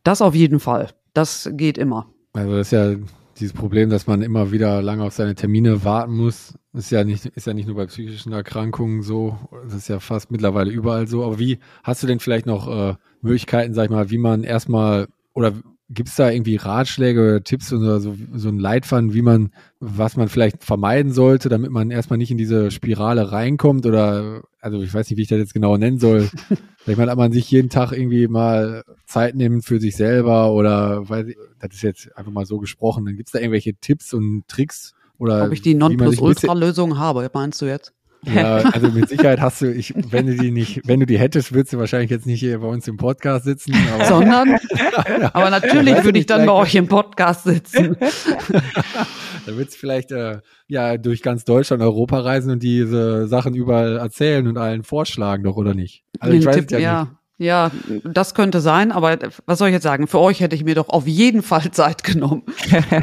das 0.04 0.22
auf 0.22 0.34
jeden 0.34 0.60
Fall. 0.60 0.90
Das 1.14 1.50
geht 1.52 1.78
immer. 1.78 2.06
Also 2.32 2.56
das 2.56 2.68
ist 2.68 2.72
ja 2.72 2.94
dieses 3.38 3.52
Problem, 3.54 3.90
dass 3.90 4.06
man 4.06 4.22
immer 4.22 4.52
wieder 4.52 4.82
lange 4.82 5.02
auf 5.02 5.14
seine 5.14 5.34
Termine 5.34 5.84
warten 5.84 6.14
muss. 6.16 6.54
Ist 6.72 6.90
ja 6.90 7.02
nicht, 7.02 7.26
ist 7.26 7.46
ja 7.46 7.54
nicht 7.54 7.66
nur 7.66 7.76
bei 7.76 7.86
psychischen 7.86 8.32
Erkrankungen 8.32 9.02
so. 9.02 9.38
Das 9.64 9.74
ist 9.74 9.88
ja 9.88 9.98
fast 9.98 10.30
mittlerweile 10.30 10.70
überall 10.70 11.08
so. 11.08 11.24
Aber 11.24 11.38
wie 11.38 11.58
hast 11.82 12.02
du 12.02 12.06
denn 12.06 12.20
vielleicht 12.20 12.46
noch 12.46 12.68
äh, 12.68 12.94
Möglichkeiten, 13.22 13.74
sag 13.74 13.84
ich 13.84 13.90
mal, 13.90 14.10
wie 14.10 14.18
man 14.18 14.44
erstmal 14.44 15.08
oder 15.32 15.54
Gibt 15.92 16.08
es 16.08 16.14
da 16.14 16.30
irgendwie 16.30 16.54
Ratschläge 16.54 17.20
oder 17.20 17.42
Tipps 17.42 17.72
oder 17.72 18.00
so, 18.00 18.14
so 18.34 18.48
ein 18.48 18.60
Leitfaden, 18.60 19.12
wie 19.12 19.22
man, 19.22 19.50
was 19.80 20.16
man 20.16 20.28
vielleicht 20.28 20.62
vermeiden 20.62 21.12
sollte, 21.12 21.48
damit 21.48 21.72
man 21.72 21.90
erstmal 21.90 22.16
nicht 22.16 22.30
in 22.30 22.38
diese 22.38 22.70
Spirale 22.70 23.32
reinkommt? 23.32 23.86
Oder, 23.86 24.42
also 24.60 24.80
ich 24.82 24.94
weiß 24.94 25.10
nicht, 25.10 25.18
wie 25.18 25.22
ich 25.22 25.28
das 25.28 25.38
jetzt 25.38 25.54
genau 25.54 25.76
nennen 25.76 25.98
soll. 25.98 26.30
Vielleicht 26.78 26.98
mal, 26.98 27.08
ob 27.08 27.18
man 27.18 27.32
sich 27.32 27.50
jeden 27.50 27.68
Tag 27.68 27.92
irgendwie 27.92 28.28
mal 28.28 28.84
Zeit 29.06 29.34
nimmt 29.34 29.64
für 29.64 29.80
sich 29.80 29.96
selber 29.96 30.52
oder 30.52 31.08
weiß 31.08 31.26
ich, 31.26 31.36
das 31.58 31.74
ist 31.74 31.82
jetzt 31.82 32.16
einfach 32.16 32.32
mal 32.32 32.46
so 32.46 32.58
gesprochen. 32.58 33.04
Dann 33.04 33.16
gibt 33.16 33.28
es 33.28 33.32
da 33.32 33.40
irgendwelche 33.40 33.74
Tipps 33.74 34.14
und 34.14 34.44
Tricks? 34.48 34.94
Oder 35.18 35.44
Ob 35.44 35.52
ich 35.52 35.60
die 35.60 35.74
Nonplusultra-Lösung 35.74 36.98
habe, 36.98 37.28
meinst 37.34 37.60
du 37.60 37.66
jetzt? 37.66 37.92
Ja, 38.24 38.56
also 38.72 38.88
mit 38.88 39.08
Sicherheit 39.08 39.40
hast 39.40 39.62
du, 39.62 39.72
ich, 39.72 39.94
wenn 40.10 40.26
du 40.26 40.36
die 40.36 40.50
nicht, 40.50 40.82
wenn 40.86 41.00
du 41.00 41.06
die 41.06 41.18
hättest, 41.18 41.52
würdest 41.52 41.72
du 41.72 41.78
wahrscheinlich 41.78 42.10
jetzt 42.10 42.26
nicht 42.26 42.40
hier 42.40 42.58
bei 42.58 42.66
uns 42.66 42.86
im 42.86 42.96
Podcast 42.96 43.44
sitzen. 43.44 43.74
Aber 43.94 44.04
Sondern, 44.04 44.48
ja, 44.50 45.30
aber 45.32 45.50
natürlich 45.50 46.04
würde 46.04 46.18
ich 46.18 46.26
dann 46.26 46.46
bei 46.46 46.52
euch 46.52 46.74
im 46.74 46.88
Podcast 46.88 47.44
sitzen. 47.44 47.96
da 49.46 49.56
würdest 49.56 49.76
du 49.76 49.78
vielleicht 49.78 50.12
äh, 50.12 50.38
ja 50.68 50.98
durch 50.98 51.22
ganz 51.22 51.44
Deutschland, 51.44 51.82
Europa 51.82 52.20
reisen 52.20 52.52
und 52.52 52.62
diese 52.62 53.26
Sachen 53.26 53.54
überall 53.54 53.96
erzählen 53.96 54.46
und 54.46 54.58
allen 54.58 54.82
vorschlagen, 54.82 55.44
doch 55.44 55.56
oder 55.56 55.74
nicht? 55.74 56.04
Also 56.18 56.36
ich 56.36 56.44
weiß 56.44 56.56
Tipp, 56.56 56.70
ja, 56.72 56.78
ja. 56.78 57.00
Nicht. 57.04 57.12
Ja, 57.38 57.70
das 58.04 58.34
könnte 58.34 58.60
sein, 58.60 58.92
aber 58.92 59.16
was 59.46 59.58
soll 59.58 59.68
ich 59.68 59.72
jetzt 59.72 59.84
sagen? 59.84 60.06
Für 60.06 60.18
euch 60.18 60.40
hätte 60.40 60.54
ich 60.54 60.62
mir 60.62 60.74
doch 60.74 60.90
auf 60.90 61.06
jeden 61.06 61.42
Fall 61.42 61.70
Zeit 61.70 62.04
genommen. 62.04 62.42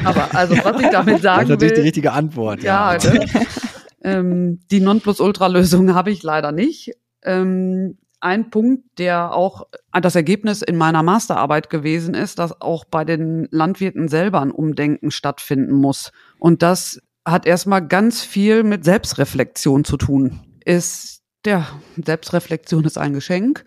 Aber 0.04 0.28
also, 0.36 0.56
was 0.64 0.80
ich 0.80 0.90
damit 0.92 1.24
sagen 1.24 1.50
will. 1.50 1.56
Das 1.58 1.64
ist 1.64 1.72
natürlich 1.72 1.72
will, 1.72 1.76
die 1.76 1.82
richtige 1.82 2.12
Antwort. 2.12 2.62
Ja, 2.62 2.96
ja. 2.96 3.14
Ne? 3.14 3.26
Ähm, 4.04 4.60
die 4.72 4.80
Nonplusultra-Lösung 4.80 5.94
habe 5.94 6.12
ich 6.12 6.24
leider 6.24 6.52
nicht. 6.52 6.94
Ähm, 7.24 7.98
ein 8.20 8.50
Punkt, 8.50 8.84
der 8.98 9.34
auch 9.34 9.68
das 10.02 10.16
Ergebnis 10.16 10.62
in 10.62 10.76
meiner 10.76 11.04
Masterarbeit 11.04 11.70
gewesen 11.70 12.14
ist, 12.14 12.40
dass 12.40 12.62
auch 12.62 12.86
bei 12.86 13.06
den 13.06 13.48
Landwirten 13.52 14.08
selber 14.08 14.42
ein 14.42 14.52
Umdenken 14.52 15.12
stattfinden 15.12 15.74
muss. 15.74 16.12
Und 16.40 16.64
das 16.64 17.00
hat 17.26 17.46
erstmal 17.46 17.86
ganz 17.86 18.24
viel 18.24 18.64
mit 18.64 18.86
Selbstreflexion 18.86 19.84
zu 19.84 19.98
tun. 19.98 20.40
Ist, 20.66 21.22
ja, 21.46 21.68
Selbstreflexion 22.04 22.86
ist 22.86 22.98
ein 22.98 23.14
Geschenk, 23.14 23.66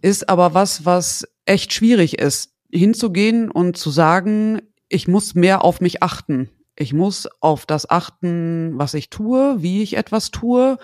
ist 0.00 0.28
aber 0.28 0.54
was, 0.54 0.84
was 0.84 1.26
echt 1.44 1.72
schwierig 1.72 2.18
ist, 2.18 2.52
hinzugehen 2.70 3.50
und 3.50 3.76
zu 3.76 3.90
sagen, 3.90 4.60
ich 4.88 5.08
muss 5.08 5.34
mehr 5.34 5.64
auf 5.64 5.80
mich 5.80 6.02
achten. 6.02 6.50
Ich 6.80 6.92
muss 6.92 7.28
auf 7.40 7.66
das 7.66 7.90
achten, 7.90 8.78
was 8.78 8.94
ich 8.94 9.10
tue, 9.10 9.56
wie 9.58 9.82
ich 9.82 9.96
etwas 9.96 10.30
tue. 10.30 10.78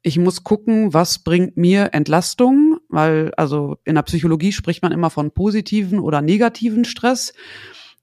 Ich 0.00 0.16
muss 0.16 0.44
gucken, 0.44 0.94
was 0.94 1.18
bringt 1.18 1.56
mir 1.56 1.90
Entlastung, 1.92 2.78
weil 2.88 3.32
also 3.36 3.76
in 3.84 3.96
der 3.96 4.02
Psychologie 4.02 4.52
spricht 4.52 4.82
man 4.82 4.92
immer 4.92 5.10
von 5.10 5.32
positiven 5.32 5.98
oder 5.98 6.22
negativen 6.22 6.84
Stress. 6.84 7.34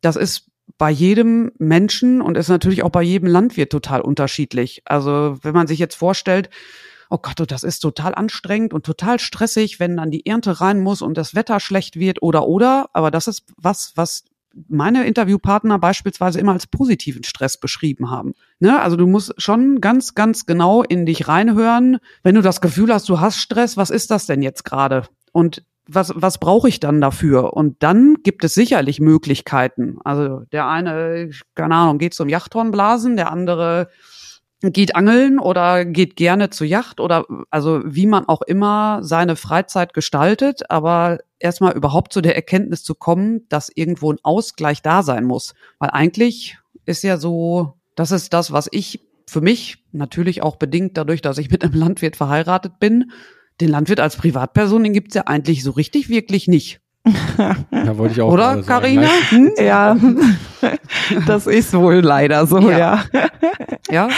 Das 0.02 0.18
ist 0.18 0.52
bei 0.78 0.92
jedem 0.92 1.52
Menschen 1.58 2.22
und 2.22 2.38
ist 2.38 2.50
natürlich 2.50 2.84
auch 2.84 2.90
bei 2.90 3.04
jedem 3.04 3.30
Landwirt 3.30 3.72
total 3.72 4.02
unterschiedlich. 4.02 4.82
Also 4.84 5.38
wenn 5.42 5.54
man 5.54 5.68
sich 5.68 5.80
jetzt 5.80 5.96
vorstellt, 5.96 6.50
oh 7.10 7.18
Gott, 7.18 7.40
oh, 7.40 7.46
das 7.46 7.64
ist 7.64 7.80
total 7.80 8.14
anstrengend 8.14 8.74
und 8.74 8.86
total 8.86 9.20
stressig, 9.20 9.80
wenn 9.80 9.96
dann 9.96 10.12
die 10.12 10.26
Ernte 10.26 10.60
rein 10.60 10.82
muss 10.82 11.02
und 11.02 11.18
das 11.18 11.34
Wetter 11.34 11.62
schlecht 11.62 11.98
wird 11.98 12.22
oder 12.22 12.46
oder. 12.48 12.90
Aber 12.92 13.10
das 13.10 13.28
ist 13.28 13.44
was, 13.58 13.94
was 13.96 14.26
meine 14.68 15.06
Interviewpartner 15.06 15.80
beispielsweise 15.80 16.40
immer 16.40 16.54
als 16.54 16.68
positiven 16.68 17.24
Stress 17.24 17.58
beschrieben 17.58 18.10
haben. 18.10 18.34
Ne? 18.60 18.82
Also 18.82 18.98
du 18.98 19.08
musst 19.08 19.34
schon 19.38 19.82
ganz, 19.82 20.16
ganz 20.16 20.46
genau 20.46 20.84
in 20.84 21.06
dich 21.06 21.28
reinhören. 21.28 21.98
Wenn 22.24 22.36
du 22.36 22.42
das 22.42 22.62
Gefühl 22.62 22.94
hast, 22.94 23.08
du 23.10 23.20
hast 23.20 23.38
Stress, 23.38 23.78
was 23.78 23.90
ist 23.90 24.12
das 24.12 24.26
denn 24.26 24.42
jetzt 24.42 24.64
gerade? 24.64 25.04
Und 25.32 25.64
was, 25.88 26.14
was 26.16 26.38
brauche 26.38 26.70
ich 26.70 26.80
dann 26.80 27.02
dafür? 27.02 27.54
Und 27.54 27.82
dann 27.84 28.16
gibt 28.24 28.44
es 28.44 28.54
sicherlich 28.54 29.00
Möglichkeiten. 29.00 29.98
Also 30.04 30.42
der 30.52 30.68
eine, 30.68 31.32
keine 31.56 31.76
Ahnung, 31.76 31.98
geht 31.98 32.14
zum 32.14 32.30
Yachthornblasen, 32.30 33.16
der 33.16 33.32
andere 33.32 33.90
geht 34.62 34.96
angeln 34.96 35.40
oder 35.40 35.86
geht 35.86 36.16
gerne 36.16 36.52
zur 36.52 36.68
Yacht 36.68 37.00
oder 37.00 37.26
also 37.50 37.82
wie 37.84 38.06
man 38.06 38.28
auch 38.28 38.44
immer 38.44 39.00
seine 39.02 39.36
Freizeit 39.36 39.94
gestaltet, 39.94 40.70
aber 40.70 41.18
erstmal 41.42 41.74
überhaupt 41.74 42.14
zu 42.14 42.22
der 42.22 42.36
Erkenntnis 42.36 42.84
zu 42.84 42.96
kommen, 42.96 43.48
dass 43.50 43.72
irgendwo 43.74 44.12
ein 44.12 44.20
Ausgleich 44.24 44.82
da 44.82 45.04
sein 45.04 45.26
muss. 45.26 45.54
Weil 45.80 45.90
eigentlich 45.92 46.58
ist 46.86 47.04
ja 47.04 47.18
so, 47.18 47.74
das 47.96 48.12
ist 48.12 48.34
das, 48.34 48.52
was 48.52 48.68
ich 48.72 49.02
für 49.28 49.42
mich 49.42 49.84
natürlich 49.92 50.42
auch 50.42 50.58
bedingt 50.58 50.98
dadurch, 50.98 51.22
dass 51.22 51.38
ich 51.38 51.50
mit 51.50 51.64
einem 51.64 51.74
Landwirt 51.74 52.16
verheiratet 52.16 52.80
bin. 52.80 53.12
Den 53.60 53.70
Landwirt 53.70 54.00
als 54.00 54.16
Privatperson, 54.16 54.84
den 54.84 54.94
gibt's 54.94 55.16
ja 55.16 55.24
eigentlich 55.28 55.64
so 55.64 55.72
richtig 55.72 56.10
wirklich 56.10 56.48
nicht. 56.48 56.82
Ja, 57.72 57.98
wollte 57.98 58.14
ich 58.14 58.22
auch 58.22 58.32
Oder, 58.32 58.62
Karina? 58.62 59.08
Hm? 59.30 59.52
Ja, 59.58 59.98
das 61.26 61.48
ist 61.48 61.74
wohl 61.74 61.96
leider 61.96 62.46
so, 62.46 62.70
ja. 62.70 63.04
Ja. 63.12 63.28
ja. 63.90 64.10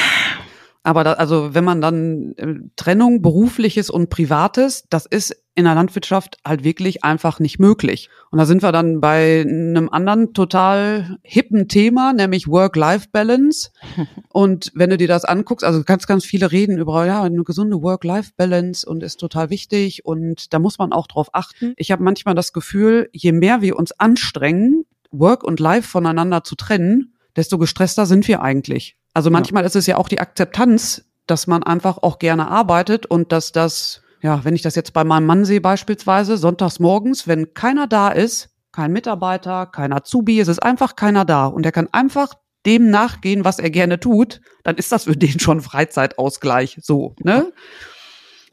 Aber 0.84 1.06
da, 1.06 1.14
also 1.14 1.54
wenn 1.54 1.64
man 1.64 1.80
dann 1.80 2.34
äh, 2.38 2.56
Trennung 2.76 3.22
berufliches 3.22 3.90
und 3.90 4.10
privates, 4.10 4.86
das 4.90 5.06
ist 5.06 5.36
in 5.56 5.64
der 5.64 5.76
Landwirtschaft 5.76 6.38
halt 6.46 6.64
wirklich 6.64 7.04
einfach 7.04 7.40
nicht 7.40 7.60
möglich. 7.60 8.10
Und 8.32 8.40
da 8.40 8.46
sind 8.46 8.64
wir 8.64 8.72
dann 8.72 9.00
bei 9.00 9.42
einem 9.48 9.88
anderen 9.90 10.34
total 10.34 11.20
hippen 11.22 11.68
Thema, 11.68 12.12
nämlich 12.12 12.48
Work-Life-Balance. 12.48 13.70
Und 14.30 14.72
wenn 14.74 14.90
du 14.90 14.98
dir 14.98 15.08
das 15.08 15.26
anguckst, 15.26 15.64
also 15.64 15.84
ganz, 15.84 16.08
ganz 16.08 16.26
viele 16.26 16.52
reden 16.52 16.80
über 16.80 17.06
ja 17.06 17.22
eine 17.22 17.44
gesunde 17.44 17.82
Work-Life-Balance 17.82 18.88
und 18.88 19.04
ist 19.04 19.20
total 19.20 19.50
wichtig 19.50 20.06
und 20.06 20.54
da 20.54 20.60
muss 20.60 20.80
man 20.80 20.92
auch 20.92 21.08
drauf 21.08 21.30
achten. 21.34 21.74
Ich 21.78 21.92
habe 21.92 22.04
manchmal 22.04 22.36
das 22.36 22.54
Gefühl, 22.54 23.10
je 23.14 23.32
mehr 23.32 23.62
wir 23.62 23.78
uns 23.78 23.92
anstrengen, 24.00 24.86
Work 25.12 25.44
und 25.44 25.60
Life 25.60 25.88
voneinander 25.88 26.44
zu 26.44 26.56
trennen, 26.56 27.14
desto 27.36 27.58
gestresster 27.58 28.06
sind 28.06 28.28
wir 28.28 28.42
eigentlich. 28.42 28.98
Also 29.14 29.30
manchmal 29.30 29.64
ja. 29.64 29.68
ist 29.68 29.76
es 29.76 29.88
ja 29.88 29.98
auch 29.98 30.08
die 30.08 30.20
Akzeptanz, 30.20 31.06
dass 31.28 31.48
man 31.48 31.64
einfach 31.64 32.00
auch 32.02 32.20
gerne 32.20 32.48
arbeitet 32.50 33.06
und 33.06 33.32
dass 33.32 33.52
das, 33.52 34.02
ja, 34.22 34.44
wenn 34.44 34.56
ich 34.56 34.62
das 34.62 34.76
jetzt 34.76 34.94
bei 34.94 35.04
meinem 35.04 35.26
Mann 35.26 35.46
sehe 35.46 35.62
beispielsweise, 35.62 36.38
sonntags 36.38 36.80
morgens, 36.80 37.28
wenn 37.28 37.54
keiner 37.54 37.88
da 37.88 38.10
ist, 38.10 38.50
kein 38.72 38.92
Mitarbeiter, 38.92 39.68
kein 39.68 39.94
Azubi, 39.94 40.40
es 40.40 40.48
ist 40.48 40.64
einfach 40.64 40.96
keiner 40.96 41.26
da 41.26 41.46
und 41.46 41.66
er 41.66 41.72
kann 41.72 41.90
einfach 41.92 42.34
dem 42.66 42.90
nachgehen, 42.90 43.46
was 43.46 43.60
er 43.60 43.70
gerne 43.70 44.00
tut, 44.00 44.42
dann 44.64 44.76
ist 44.78 44.92
das 44.92 45.04
für 45.06 45.16
den 45.18 45.40
schon 45.40 45.62
Freizeitausgleich, 45.62 46.80
so, 46.82 47.16
ne? 47.24 47.52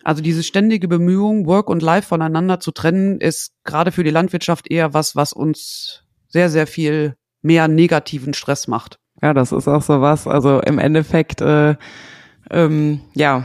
Also 0.02 0.22
diese 0.22 0.42
ständige 0.42 0.88
Bemühung, 0.88 1.46
Work 1.46 1.68
und 1.68 1.82
Life 1.82 2.08
voneinander 2.08 2.58
zu 2.58 2.70
trennen, 2.70 3.20
ist 3.20 3.52
gerade 3.64 3.92
für 3.92 4.02
die 4.02 4.10
Landwirtschaft 4.10 4.70
eher 4.70 4.94
was, 4.94 5.14
was 5.14 5.34
uns 5.34 6.04
sehr, 6.26 6.48
sehr 6.48 6.66
viel 6.66 7.16
mehr 7.42 7.68
negativen 7.68 8.32
Stress 8.32 8.66
macht. 8.66 8.99
Ja, 9.22 9.34
das 9.34 9.52
ist 9.52 9.68
auch 9.68 9.82
so 9.82 10.00
was. 10.00 10.26
Also 10.26 10.60
im 10.60 10.78
Endeffekt, 10.78 11.40
äh, 11.40 11.76
ähm, 12.50 13.00
ja, 13.14 13.44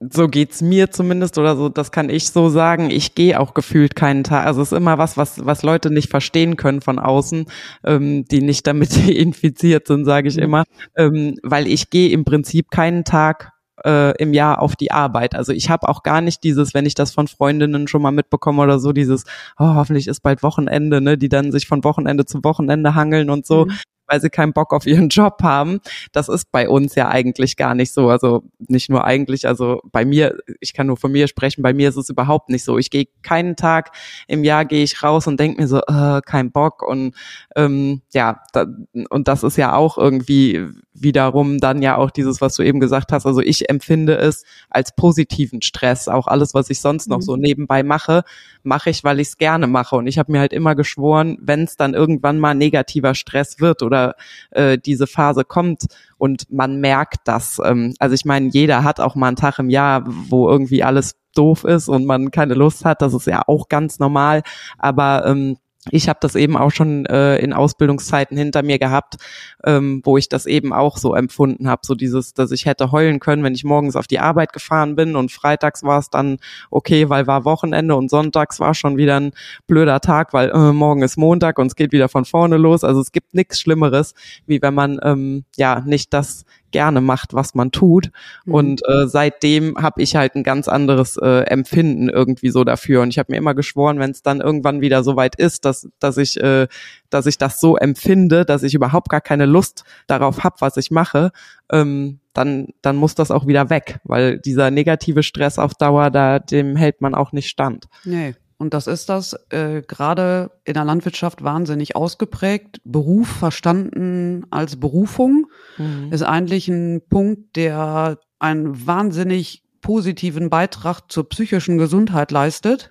so 0.00 0.28
geht's 0.28 0.60
mir 0.60 0.90
zumindest 0.90 1.38
oder 1.38 1.56
so, 1.56 1.68
das 1.68 1.90
kann 1.90 2.10
ich 2.10 2.28
so 2.28 2.48
sagen. 2.48 2.90
Ich 2.90 3.14
gehe 3.14 3.40
auch 3.40 3.54
gefühlt 3.54 3.96
keinen 3.96 4.24
Tag. 4.24 4.46
Also 4.46 4.60
es 4.60 4.72
ist 4.72 4.76
immer 4.76 4.98
was, 4.98 5.16
was, 5.16 5.44
was 5.46 5.62
Leute 5.62 5.90
nicht 5.90 6.10
verstehen 6.10 6.56
können 6.56 6.80
von 6.82 6.98
außen, 6.98 7.46
ähm, 7.84 8.26
die 8.26 8.42
nicht 8.42 8.66
damit 8.66 8.96
infiziert 9.08 9.86
sind, 9.86 10.04
sage 10.04 10.28
ich 10.28 10.36
mhm. 10.36 10.42
immer. 10.42 10.64
Ähm, 10.96 11.38
weil 11.42 11.66
ich 11.66 11.90
gehe 11.90 12.10
im 12.10 12.24
Prinzip 12.24 12.70
keinen 12.70 13.04
Tag 13.04 13.52
äh, 13.84 14.14
im 14.18 14.34
Jahr 14.34 14.60
auf 14.60 14.76
die 14.76 14.90
Arbeit. 14.90 15.34
Also 15.34 15.52
ich 15.52 15.70
habe 15.70 15.88
auch 15.88 16.02
gar 16.02 16.20
nicht 16.20 16.44
dieses, 16.44 16.74
wenn 16.74 16.86
ich 16.86 16.94
das 16.94 17.12
von 17.12 17.26
Freundinnen 17.26 17.88
schon 17.88 18.02
mal 18.02 18.10
mitbekomme 18.10 18.62
oder 18.62 18.78
so, 18.78 18.92
dieses, 18.92 19.24
oh, 19.58 19.74
hoffentlich 19.74 20.08
ist 20.08 20.20
bald 20.20 20.42
Wochenende, 20.42 21.00
ne, 21.00 21.16
die 21.16 21.30
dann 21.30 21.52
sich 21.52 21.66
von 21.66 21.84
Wochenende 21.84 22.26
zu 22.26 22.44
Wochenende 22.44 22.94
hangeln 22.94 23.30
und 23.30 23.46
so. 23.46 23.64
Mhm 23.64 23.72
weil 24.06 24.20
sie 24.20 24.30
keinen 24.30 24.52
Bock 24.52 24.72
auf 24.72 24.86
ihren 24.86 25.08
Job 25.10 25.42
haben. 25.42 25.80
Das 26.12 26.28
ist 26.28 26.50
bei 26.52 26.68
uns 26.68 26.94
ja 26.94 27.08
eigentlich 27.08 27.56
gar 27.56 27.74
nicht 27.74 27.92
so. 27.92 28.08
Also 28.08 28.44
nicht 28.58 28.88
nur 28.90 29.04
eigentlich, 29.04 29.46
also 29.46 29.80
bei 29.92 30.04
mir, 30.04 30.36
ich 30.60 30.72
kann 30.72 30.86
nur 30.86 30.96
von 30.96 31.12
mir 31.12 31.28
sprechen, 31.28 31.62
bei 31.62 31.72
mir 31.72 31.88
ist 31.88 31.96
es 31.96 32.08
überhaupt 32.08 32.48
nicht 32.48 32.64
so. 32.64 32.78
Ich 32.78 32.90
gehe 32.90 33.06
keinen 33.22 33.56
Tag 33.56 33.92
im 34.26 34.44
Jahr 34.44 34.64
gehe 34.64 34.82
ich 34.82 35.02
raus 35.02 35.26
und 35.26 35.38
denke 35.40 35.60
mir 35.60 35.68
so, 35.68 35.80
äh, 35.80 36.20
kein 36.24 36.52
Bock. 36.52 36.82
Und 36.82 37.14
ähm, 37.54 38.02
ja, 38.12 38.42
da, 38.52 38.66
und 39.10 39.28
das 39.28 39.42
ist 39.42 39.56
ja 39.56 39.74
auch 39.74 39.98
irgendwie 39.98 40.66
wiederum 41.00 41.58
dann 41.58 41.82
ja 41.82 41.96
auch 41.96 42.10
dieses, 42.10 42.40
was 42.40 42.56
du 42.56 42.62
eben 42.62 42.80
gesagt 42.80 43.12
hast. 43.12 43.26
Also 43.26 43.40
ich 43.40 43.68
empfinde 43.68 44.16
es 44.16 44.44
als 44.70 44.94
positiven 44.94 45.62
Stress. 45.62 46.08
Auch 46.08 46.26
alles, 46.26 46.54
was 46.54 46.70
ich 46.70 46.80
sonst 46.80 47.08
noch 47.08 47.18
mhm. 47.18 47.22
so 47.22 47.36
nebenbei 47.36 47.82
mache, 47.82 48.22
mache 48.66 48.90
ich, 48.90 49.04
weil 49.04 49.20
ich 49.20 49.28
es 49.28 49.38
gerne 49.38 49.66
mache. 49.66 49.96
Und 49.96 50.06
ich 50.06 50.18
habe 50.18 50.32
mir 50.32 50.40
halt 50.40 50.52
immer 50.52 50.74
geschworen, 50.74 51.38
wenn 51.40 51.62
es 51.62 51.76
dann 51.76 51.94
irgendwann 51.94 52.38
mal 52.38 52.54
negativer 52.54 53.14
Stress 53.14 53.60
wird 53.60 53.82
oder 53.82 54.16
äh, 54.50 54.78
diese 54.78 55.06
Phase 55.06 55.44
kommt 55.44 55.86
und 56.18 56.52
man 56.52 56.80
merkt 56.80 57.20
das. 57.24 57.60
Ähm, 57.64 57.94
also 57.98 58.14
ich 58.14 58.24
meine, 58.24 58.48
jeder 58.48 58.84
hat 58.84 59.00
auch 59.00 59.14
mal 59.14 59.28
einen 59.28 59.36
Tag 59.36 59.58
im 59.58 59.70
Jahr, 59.70 60.04
wo 60.06 60.50
irgendwie 60.50 60.82
alles 60.82 61.16
doof 61.34 61.64
ist 61.64 61.88
und 61.88 62.04
man 62.06 62.30
keine 62.30 62.54
Lust 62.54 62.84
hat. 62.84 63.02
Das 63.02 63.14
ist 63.14 63.26
ja 63.26 63.42
auch 63.46 63.68
ganz 63.68 63.98
normal. 63.98 64.42
Aber 64.78 65.26
ähm, 65.26 65.58
ich 65.90 66.08
habe 66.08 66.18
das 66.20 66.34
eben 66.34 66.56
auch 66.56 66.70
schon 66.70 67.06
äh, 67.06 67.36
in 67.38 67.52
Ausbildungszeiten 67.52 68.36
hinter 68.36 68.62
mir 68.62 68.78
gehabt, 68.78 69.16
ähm, 69.64 70.00
wo 70.04 70.16
ich 70.16 70.28
das 70.28 70.46
eben 70.46 70.72
auch 70.72 70.96
so 70.96 71.14
empfunden 71.14 71.68
habe, 71.68 71.82
so 71.84 71.94
dieses, 71.94 72.34
dass 72.34 72.50
ich 72.50 72.66
hätte 72.66 72.92
heulen 72.92 73.20
können, 73.20 73.42
wenn 73.44 73.54
ich 73.54 73.64
morgens 73.64 73.96
auf 73.96 74.06
die 74.06 74.18
Arbeit 74.18 74.52
gefahren 74.52 74.96
bin 74.96 75.16
und 75.16 75.32
freitags 75.32 75.82
war 75.82 75.98
es 75.98 76.10
dann 76.10 76.38
okay, 76.70 77.08
weil 77.08 77.26
war 77.26 77.44
Wochenende 77.44 77.94
und 77.94 78.10
sonntags 78.10 78.60
war 78.60 78.74
schon 78.74 78.96
wieder 78.96 79.20
ein 79.20 79.32
blöder 79.66 80.00
Tag, 80.00 80.32
weil 80.32 80.50
äh, 80.50 80.72
morgen 80.72 81.02
ist 81.02 81.16
Montag 81.16 81.58
und 81.58 81.68
es 81.68 81.76
geht 81.76 81.92
wieder 81.92 82.08
von 82.08 82.24
vorne 82.24 82.56
los. 82.56 82.84
Also 82.84 83.00
es 83.00 83.12
gibt 83.12 83.34
nichts 83.34 83.60
Schlimmeres, 83.60 84.14
wie 84.46 84.60
wenn 84.62 84.74
man 84.74 84.98
ähm, 85.02 85.44
ja 85.56 85.80
nicht 85.80 86.12
das 86.12 86.44
gerne 86.76 87.00
macht, 87.00 87.32
was 87.32 87.54
man 87.54 87.70
tut. 87.70 88.10
Mhm. 88.44 88.54
Und 88.54 88.82
äh, 88.86 89.06
seitdem 89.06 89.78
habe 89.78 90.02
ich 90.02 90.14
halt 90.14 90.34
ein 90.34 90.42
ganz 90.42 90.68
anderes 90.68 91.16
äh, 91.16 91.44
Empfinden 91.46 92.10
irgendwie 92.10 92.50
so 92.50 92.64
dafür. 92.64 93.00
Und 93.00 93.08
ich 93.08 93.18
habe 93.18 93.32
mir 93.32 93.38
immer 93.38 93.54
geschworen, 93.54 93.98
wenn 93.98 94.10
es 94.10 94.22
dann 94.22 94.42
irgendwann 94.42 94.82
wieder 94.82 95.02
so 95.02 95.16
weit 95.16 95.36
ist, 95.36 95.64
dass, 95.64 95.88
dass 96.00 96.18
ich, 96.18 96.38
äh, 96.38 96.68
dass 97.08 97.24
ich 97.24 97.38
das 97.38 97.60
so 97.60 97.78
empfinde, 97.78 98.44
dass 98.44 98.62
ich 98.62 98.74
überhaupt 98.74 99.08
gar 99.08 99.22
keine 99.22 99.46
Lust 99.46 99.84
darauf 100.06 100.44
habe, 100.44 100.56
was 100.58 100.76
ich 100.76 100.90
mache, 100.90 101.30
ähm, 101.72 102.20
dann, 102.34 102.68
dann 102.82 102.96
muss 102.96 103.14
das 103.14 103.30
auch 103.30 103.46
wieder 103.46 103.70
weg, 103.70 103.98
weil 104.04 104.38
dieser 104.38 104.70
negative 104.70 105.22
Stress 105.22 105.58
auf 105.58 105.72
Dauer, 105.72 106.10
da 106.10 106.40
dem 106.40 106.76
hält 106.76 107.00
man 107.00 107.14
auch 107.14 107.32
nicht 107.32 107.48
stand. 107.48 107.86
Nee. 108.04 108.34
Und 108.58 108.72
das 108.72 108.86
ist 108.86 109.08
das 109.08 109.34
äh, 109.50 109.82
gerade 109.86 110.50
in 110.64 110.74
der 110.74 110.84
Landwirtschaft 110.84 111.44
wahnsinnig 111.44 111.94
ausgeprägt. 111.94 112.80
Beruf 112.84 113.28
verstanden 113.28 114.46
als 114.50 114.80
Berufung 114.80 115.46
mhm. 115.76 116.10
ist 116.10 116.22
eigentlich 116.22 116.68
ein 116.68 117.02
Punkt, 117.08 117.56
der 117.56 118.18
einen 118.38 118.86
wahnsinnig 118.86 119.62
positiven 119.82 120.48
Beitrag 120.48 121.02
zur 121.08 121.28
psychischen 121.28 121.76
Gesundheit 121.76 122.30
leistet. 122.30 122.90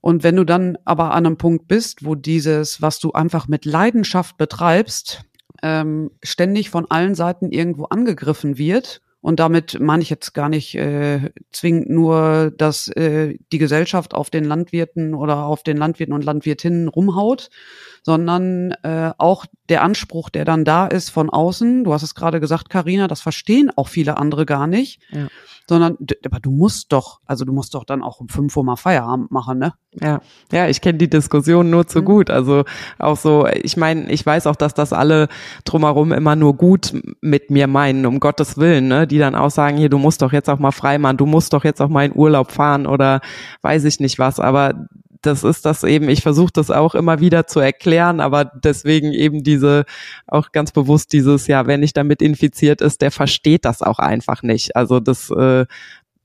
Und 0.00 0.22
wenn 0.22 0.36
du 0.36 0.44
dann 0.44 0.76
aber 0.84 1.14
an 1.14 1.24
einem 1.24 1.38
Punkt 1.38 1.66
bist, 1.68 2.04
wo 2.04 2.14
dieses, 2.14 2.82
was 2.82 2.98
du 2.98 3.12
einfach 3.12 3.48
mit 3.48 3.64
Leidenschaft 3.64 4.36
betreibst, 4.36 5.22
ähm, 5.62 6.10
ständig 6.22 6.68
von 6.68 6.90
allen 6.90 7.14
Seiten 7.14 7.50
irgendwo 7.50 7.84
angegriffen 7.84 8.58
wird, 8.58 9.00
und 9.24 9.40
damit 9.40 9.80
meine 9.80 10.02
ich 10.02 10.10
jetzt 10.10 10.34
gar 10.34 10.50
nicht 10.50 10.74
äh, 10.74 11.30
zwingend 11.50 11.88
nur, 11.88 12.52
dass 12.58 12.88
äh, 12.88 13.38
die 13.52 13.56
Gesellschaft 13.56 14.12
auf 14.12 14.28
den 14.28 14.44
Landwirten 14.44 15.14
oder 15.14 15.46
auf 15.46 15.62
den 15.62 15.78
Landwirten 15.78 16.12
und 16.12 16.22
Landwirtinnen 16.22 16.88
rumhaut, 16.88 17.48
sondern 18.04 18.72
äh, 18.82 19.12
auch 19.16 19.46
der 19.70 19.82
Anspruch, 19.82 20.28
der 20.28 20.44
dann 20.44 20.66
da 20.66 20.86
ist 20.86 21.08
von 21.08 21.30
außen. 21.30 21.84
Du 21.84 21.94
hast 21.94 22.02
es 22.02 22.14
gerade 22.14 22.38
gesagt, 22.38 22.68
Karina, 22.68 23.08
das 23.08 23.22
verstehen 23.22 23.70
auch 23.76 23.88
viele 23.88 24.18
andere 24.18 24.44
gar 24.44 24.66
nicht. 24.66 25.00
Ja. 25.10 25.28
Sondern, 25.66 25.96
aber 26.26 26.40
du 26.40 26.50
musst 26.50 26.92
doch, 26.92 27.20
also 27.24 27.46
du 27.46 27.54
musst 27.54 27.74
doch 27.74 27.84
dann 27.84 28.02
auch 28.02 28.20
um 28.20 28.28
fünf 28.28 28.54
Uhr 28.54 28.64
mal 28.64 28.76
Feierabend 28.76 29.30
machen, 29.30 29.58
ne? 29.58 29.72
Ja, 29.98 30.20
ja, 30.52 30.68
ich 30.68 30.82
kenne 30.82 30.98
die 30.98 31.08
Diskussion 31.08 31.70
nur 31.70 31.86
zu 31.86 32.02
mhm. 32.02 32.04
gut. 32.04 32.28
Also 32.28 32.64
auch 32.98 33.16
so, 33.16 33.46
ich 33.46 33.78
meine, 33.78 34.12
ich 34.12 34.26
weiß 34.26 34.46
auch, 34.46 34.56
dass 34.56 34.74
das 34.74 34.92
alle 34.92 35.28
drumherum 35.64 36.12
immer 36.12 36.36
nur 36.36 36.54
gut 36.54 36.92
mit 37.22 37.48
mir 37.48 37.66
meinen, 37.66 38.04
um 38.04 38.20
Gottes 38.20 38.58
Willen, 38.58 38.88
ne? 38.88 39.06
Die 39.06 39.18
dann 39.18 39.34
auch 39.34 39.50
sagen, 39.50 39.78
hier, 39.78 39.88
du 39.88 39.96
musst 39.96 40.20
doch 40.20 40.34
jetzt 40.34 40.50
auch 40.50 40.58
mal 40.58 40.72
frei 40.72 40.98
machen, 40.98 41.16
du 41.16 41.24
musst 41.24 41.54
doch 41.54 41.64
jetzt 41.64 41.80
auch 41.80 41.88
mal 41.88 42.04
in 42.04 42.14
Urlaub 42.14 42.52
fahren 42.52 42.86
oder 42.86 43.22
weiß 43.62 43.84
ich 43.84 44.00
nicht 44.00 44.18
was. 44.18 44.40
Aber 44.40 44.74
das 45.26 45.44
ist 45.44 45.64
das 45.64 45.84
eben, 45.84 46.08
ich 46.08 46.22
versuche 46.22 46.52
das 46.52 46.70
auch 46.70 46.94
immer 46.94 47.20
wieder 47.20 47.46
zu 47.46 47.60
erklären, 47.60 48.20
aber 48.20 48.44
deswegen 48.44 49.12
eben 49.12 49.42
diese, 49.42 49.84
auch 50.26 50.52
ganz 50.52 50.72
bewusst 50.72 51.12
dieses, 51.12 51.46
ja, 51.46 51.66
wenn 51.66 51.80
nicht 51.80 51.96
damit 51.96 52.22
infiziert 52.22 52.80
ist, 52.80 53.02
der 53.02 53.10
versteht 53.10 53.64
das 53.64 53.82
auch 53.82 53.98
einfach 53.98 54.42
nicht. 54.42 54.76
Also 54.76 55.00
das, 55.00 55.30
äh, 55.30 55.66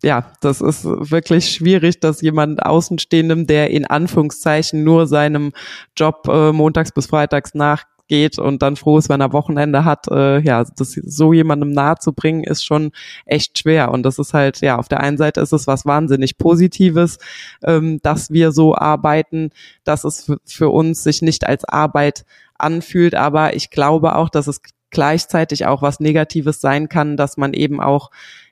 ja, 0.03 0.31
das 0.41 0.61
ist 0.61 0.85
wirklich 0.85 1.49
schwierig, 1.51 1.99
dass 1.99 2.21
jemand 2.21 2.63
Außenstehendem, 2.63 3.47
der 3.47 3.69
in 3.71 3.85
Anführungszeichen 3.85 4.83
nur 4.83 5.07
seinem 5.07 5.51
Job 5.97 6.27
äh, 6.29 6.51
montags 6.51 6.91
bis 6.91 7.07
freitags 7.07 7.53
nach 7.53 7.83
geht 8.09 8.37
und 8.37 8.61
dann 8.61 8.75
froh 8.75 8.97
ist, 8.97 9.07
wenn 9.07 9.21
er 9.21 9.31
Wochenende 9.31 9.85
hat, 9.85 10.07
äh, 10.11 10.39
ja, 10.41 10.63
das 10.63 10.91
so 10.91 11.31
jemandem 11.31 11.71
nahe 11.71 11.95
zu 11.95 12.11
bringen, 12.11 12.43
ist 12.43 12.65
schon 12.65 12.91
echt 13.25 13.57
schwer. 13.57 13.91
Und 13.91 14.03
das 14.03 14.19
ist 14.19 14.33
halt, 14.33 14.59
ja, 14.59 14.77
auf 14.77 14.89
der 14.89 14.99
einen 14.99 15.17
Seite 15.17 15.39
ist 15.39 15.53
es 15.53 15.67
was 15.67 15.85
wahnsinnig 15.85 16.37
Positives, 16.37 17.19
ähm, 17.63 17.99
dass 18.03 18.31
wir 18.31 18.51
so 18.51 18.75
arbeiten, 18.75 19.51
dass 19.85 20.03
es 20.03 20.25
für, 20.25 20.39
für 20.43 20.69
uns 20.69 21.03
sich 21.03 21.21
nicht 21.21 21.47
als 21.47 21.63
Arbeit 21.63 22.25
anfühlt, 22.57 23.15
aber 23.15 23.55
ich 23.55 23.69
glaube 23.69 24.17
auch, 24.17 24.27
dass 24.27 24.47
es 24.47 24.61
gleichzeitig 24.89 25.65
auch 25.65 25.81
was 25.81 26.01
Negatives 26.01 26.59
sein 26.59 26.89
kann, 26.89 27.15
dass 27.15 27.37
man 27.37 27.53
eben 27.53 27.79
auch 27.79 28.09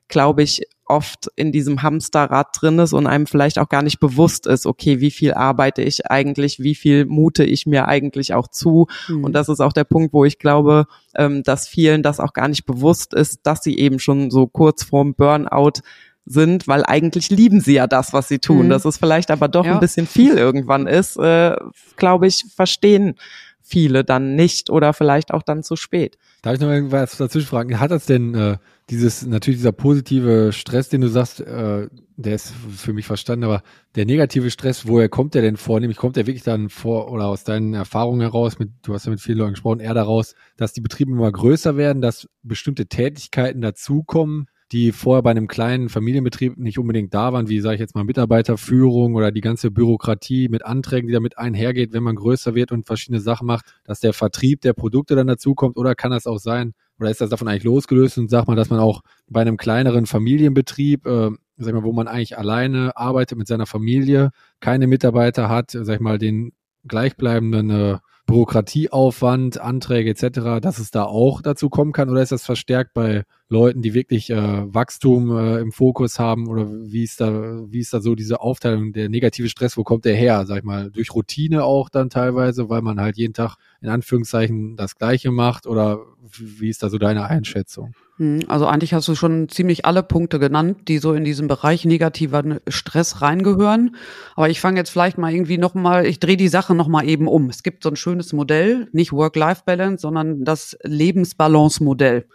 glaube 0.07 0.43
ich, 0.43 0.63
oft 0.89 1.29
in 1.35 1.51
diesem 1.51 1.83
Hamsterrad 1.83 2.49
drin 2.59 2.79
ist 2.79 2.93
und 2.93 3.07
einem 3.07 3.27
vielleicht 3.27 3.59
auch 3.59 3.69
gar 3.69 3.81
nicht 3.81 3.99
bewusst 3.99 4.47
ist, 4.47 4.65
okay, 4.65 4.99
wie 4.99 5.11
viel 5.11 5.33
arbeite 5.33 5.81
ich 5.81 6.09
eigentlich, 6.09 6.59
wie 6.59 6.75
viel 6.75 7.05
mute 7.05 7.43
ich 7.43 7.65
mir 7.65 7.87
eigentlich 7.87 8.33
auch 8.33 8.47
zu. 8.47 8.87
Mhm. 9.07 9.23
Und 9.23 9.33
das 9.33 9.49
ist 9.49 9.59
auch 9.59 9.73
der 9.73 9.83
Punkt, 9.83 10.13
wo 10.13 10.25
ich 10.25 10.39
glaube, 10.39 10.85
ähm, 11.15 11.43
dass 11.43 11.67
vielen 11.67 12.03
das 12.03 12.19
auch 12.19 12.33
gar 12.33 12.47
nicht 12.47 12.65
bewusst 12.65 13.13
ist, 13.13 13.41
dass 13.43 13.63
sie 13.63 13.77
eben 13.77 13.99
schon 13.99 14.31
so 14.31 14.47
kurz 14.47 14.83
vorm 14.83 15.15
Burnout 15.15 15.81
sind, 16.25 16.67
weil 16.67 16.83
eigentlich 16.85 17.29
lieben 17.29 17.61
sie 17.61 17.75
ja 17.75 17.87
das, 17.87 18.13
was 18.13 18.27
sie 18.27 18.39
tun. 18.39 18.65
Mhm. 18.65 18.69
Dass 18.69 18.85
es 18.85 18.97
vielleicht 18.97 19.31
aber 19.31 19.47
doch 19.47 19.65
ja. 19.65 19.73
ein 19.73 19.79
bisschen 19.79 20.07
viel 20.07 20.37
irgendwann 20.37 20.87
ist, 20.87 21.17
äh, 21.17 21.55
glaube 21.95 22.27
ich, 22.27 22.45
verstehen 22.55 23.15
viele 23.61 24.03
dann 24.03 24.35
nicht 24.35 24.69
oder 24.69 24.93
vielleicht 24.93 25.33
auch 25.33 25.43
dann 25.43 25.63
zu 25.63 25.75
spät. 25.75 26.17
Darf 26.41 26.55
ich 26.55 26.59
noch 26.59 26.69
irgendwas 26.69 27.17
dazwischen 27.17 27.47
fragen? 27.47 27.79
Hat 27.79 27.91
das 27.91 28.05
denn 28.05 28.33
äh, 28.35 28.57
dieses, 28.89 29.25
natürlich 29.25 29.59
dieser 29.59 29.73
positive 29.73 30.53
Stress, 30.53 30.87
den 30.89 31.01
du 31.01 31.09
sagst, 31.09 31.41
äh, 31.41 31.89
der 32.15 32.35
ist 32.35 32.53
für 32.75 32.93
mich 32.93 33.05
verstanden, 33.05 33.43
aber 33.43 33.61
der 33.95 34.05
negative 34.05 34.49
Stress, 34.49 34.87
woher 34.87 35.09
kommt 35.09 35.33
der 35.33 35.41
denn 35.41 35.57
vor? 35.57 35.79
Nämlich 35.79 35.97
kommt 35.97 36.15
der 36.15 36.25
wirklich 36.25 36.43
dann 36.43 36.69
vor 36.69 37.11
oder 37.11 37.25
aus 37.25 37.43
deinen 37.43 37.73
Erfahrungen 37.73 38.21
heraus, 38.21 38.59
mit, 38.59 38.69
du 38.83 38.93
hast 38.93 39.05
ja 39.05 39.11
mit 39.11 39.21
vielen 39.21 39.39
Leuten 39.39 39.53
gesprochen, 39.53 39.81
eher 39.81 39.93
daraus, 39.93 40.35
dass 40.55 40.73
die 40.73 40.81
Betriebe 40.81 41.11
immer 41.11 41.31
größer 41.31 41.75
werden, 41.75 42.01
dass 42.01 42.27
bestimmte 42.43 42.87
Tätigkeiten 42.87 43.61
dazukommen, 43.61 44.47
die 44.71 44.91
vorher 44.91 45.21
bei 45.21 45.31
einem 45.31 45.47
kleinen 45.47 45.89
Familienbetrieb 45.89 46.57
nicht 46.57 46.79
unbedingt 46.79 47.13
da 47.13 47.31
waren, 47.33 47.49
wie 47.49 47.59
sage 47.59 47.75
ich 47.75 47.81
jetzt 47.81 47.95
mal 47.95 48.03
Mitarbeiterführung 48.03 49.15
oder 49.15 49.31
die 49.31 49.41
ganze 49.41 49.69
Bürokratie 49.69 50.49
mit 50.49 50.65
Anträgen, 50.65 51.07
die 51.07 51.13
damit 51.13 51.37
einhergeht, 51.37 51.93
wenn 51.93 52.03
man 52.03 52.15
größer 52.15 52.55
wird 52.55 52.71
und 52.71 52.85
verschiedene 52.85 53.19
Sachen 53.21 53.47
macht, 53.47 53.65
dass 53.83 53.99
der 53.99 54.13
Vertrieb 54.13 54.61
der 54.61 54.73
Produkte 54.73 55.15
dann 55.15 55.27
dazukommt 55.27 55.77
oder 55.77 55.95
kann 55.95 56.11
das 56.11 56.25
auch 56.25 56.39
sein, 56.39 56.73
oder 56.99 57.09
ist 57.09 57.21
das 57.21 57.29
davon 57.29 57.47
eigentlich 57.47 57.63
losgelöst 57.63 58.17
und 58.17 58.29
sagt 58.29 58.47
man, 58.47 58.57
dass 58.57 58.69
man 58.69 58.79
auch 58.79 59.01
bei 59.27 59.41
einem 59.41 59.57
kleineren 59.57 60.05
Familienbetrieb, 60.05 61.05
äh, 61.05 61.29
sag 61.57 61.67
ich 61.67 61.73
mal, 61.73 61.83
wo 61.83 61.93
man 61.93 62.07
eigentlich 62.07 62.37
alleine 62.37 62.95
arbeitet 62.95 63.37
mit 63.37 63.47
seiner 63.47 63.65
Familie, 63.65 64.31
keine 64.59 64.87
Mitarbeiter 64.87 65.49
hat, 65.49 65.71
sag 65.71 65.95
ich 65.95 66.01
mal, 66.01 66.17
den 66.17 66.53
gleichbleibenden 66.87 67.69
äh, 67.69 67.97
Bürokratieaufwand, 68.25 69.59
Anträge 69.59 70.09
etc., 70.09 70.61
dass 70.61 70.79
es 70.79 70.91
da 70.91 71.03
auch 71.03 71.41
dazu 71.41 71.69
kommen 71.69 71.93
kann 71.93 72.09
oder 72.09 72.21
ist 72.21 72.31
das 72.31 72.45
verstärkt 72.45 72.93
bei 72.93 73.23
Leuten, 73.49 73.81
die 73.81 73.93
wirklich 73.93 74.29
äh, 74.29 74.73
Wachstum 74.73 75.37
äh, 75.37 75.59
im 75.59 75.71
Fokus 75.71 76.19
haben 76.19 76.47
oder 76.47 76.67
wie 76.69 77.03
ist 77.03 77.21
da, 77.21 77.63
wie 77.69 77.79
ist 77.79 77.93
da 77.93 78.01
so 78.01 78.13
diese 78.13 78.41
Aufteilung, 78.41 78.91
der 78.91 79.07
negative 79.07 79.47
Stress, 79.47 79.77
wo 79.77 79.83
kommt 79.83 80.03
der 80.03 80.15
her? 80.15 80.45
Sag 80.45 80.57
ich 80.57 80.63
mal, 80.63 80.91
durch 80.91 81.13
Routine 81.13 81.63
auch 81.63 81.89
dann 81.89 82.09
teilweise, 82.09 82.69
weil 82.69 82.81
man 82.81 82.99
halt 82.99 83.17
jeden 83.17 83.33
Tag 83.33 83.55
in 83.81 83.89
Anführungszeichen 83.89 84.75
das 84.75 84.95
Gleiche 84.95 85.31
macht 85.31 85.65
oder 85.65 85.99
wie 86.37 86.69
ist 86.69 86.83
da 86.83 86.89
so 86.89 86.97
deine 86.97 87.25
Einschätzung? 87.25 87.93
Hm, 88.17 88.41
also 88.47 88.65
eigentlich 88.65 88.93
hast 88.93 89.07
du 89.07 89.15
schon 89.15 89.47
ziemlich 89.47 89.85
alle 89.85 90.03
Punkte 90.03 90.39
genannt, 90.39 90.87
die 90.89 90.97
so 90.97 91.13
in 91.13 91.23
diesem 91.23 91.47
Bereich 91.47 91.85
negativer 91.85 92.59
Stress 92.67 93.21
reingehören. 93.21 93.95
Aber 94.35 94.49
ich 94.49 94.59
fange 94.59 94.77
jetzt 94.77 94.89
vielleicht 94.89 95.17
mal 95.17 95.33
irgendwie 95.33 95.57
nochmal, 95.57 96.05
ich 96.05 96.19
drehe 96.19 96.37
die 96.37 96.47
Sache 96.49 96.75
nochmal 96.75 97.07
eben 97.07 97.27
um. 97.27 97.49
Es 97.49 97.63
gibt 97.63 97.83
so 97.83 97.89
ein 97.89 97.95
schönes 97.95 98.33
Modell, 98.33 98.89
nicht 98.91 99.13
Work-Life-Balance, 99.13 100.01
sondern 100.01 100.43
das 100.43 100.77
Lebensbalance-Modell. 100.83 102.25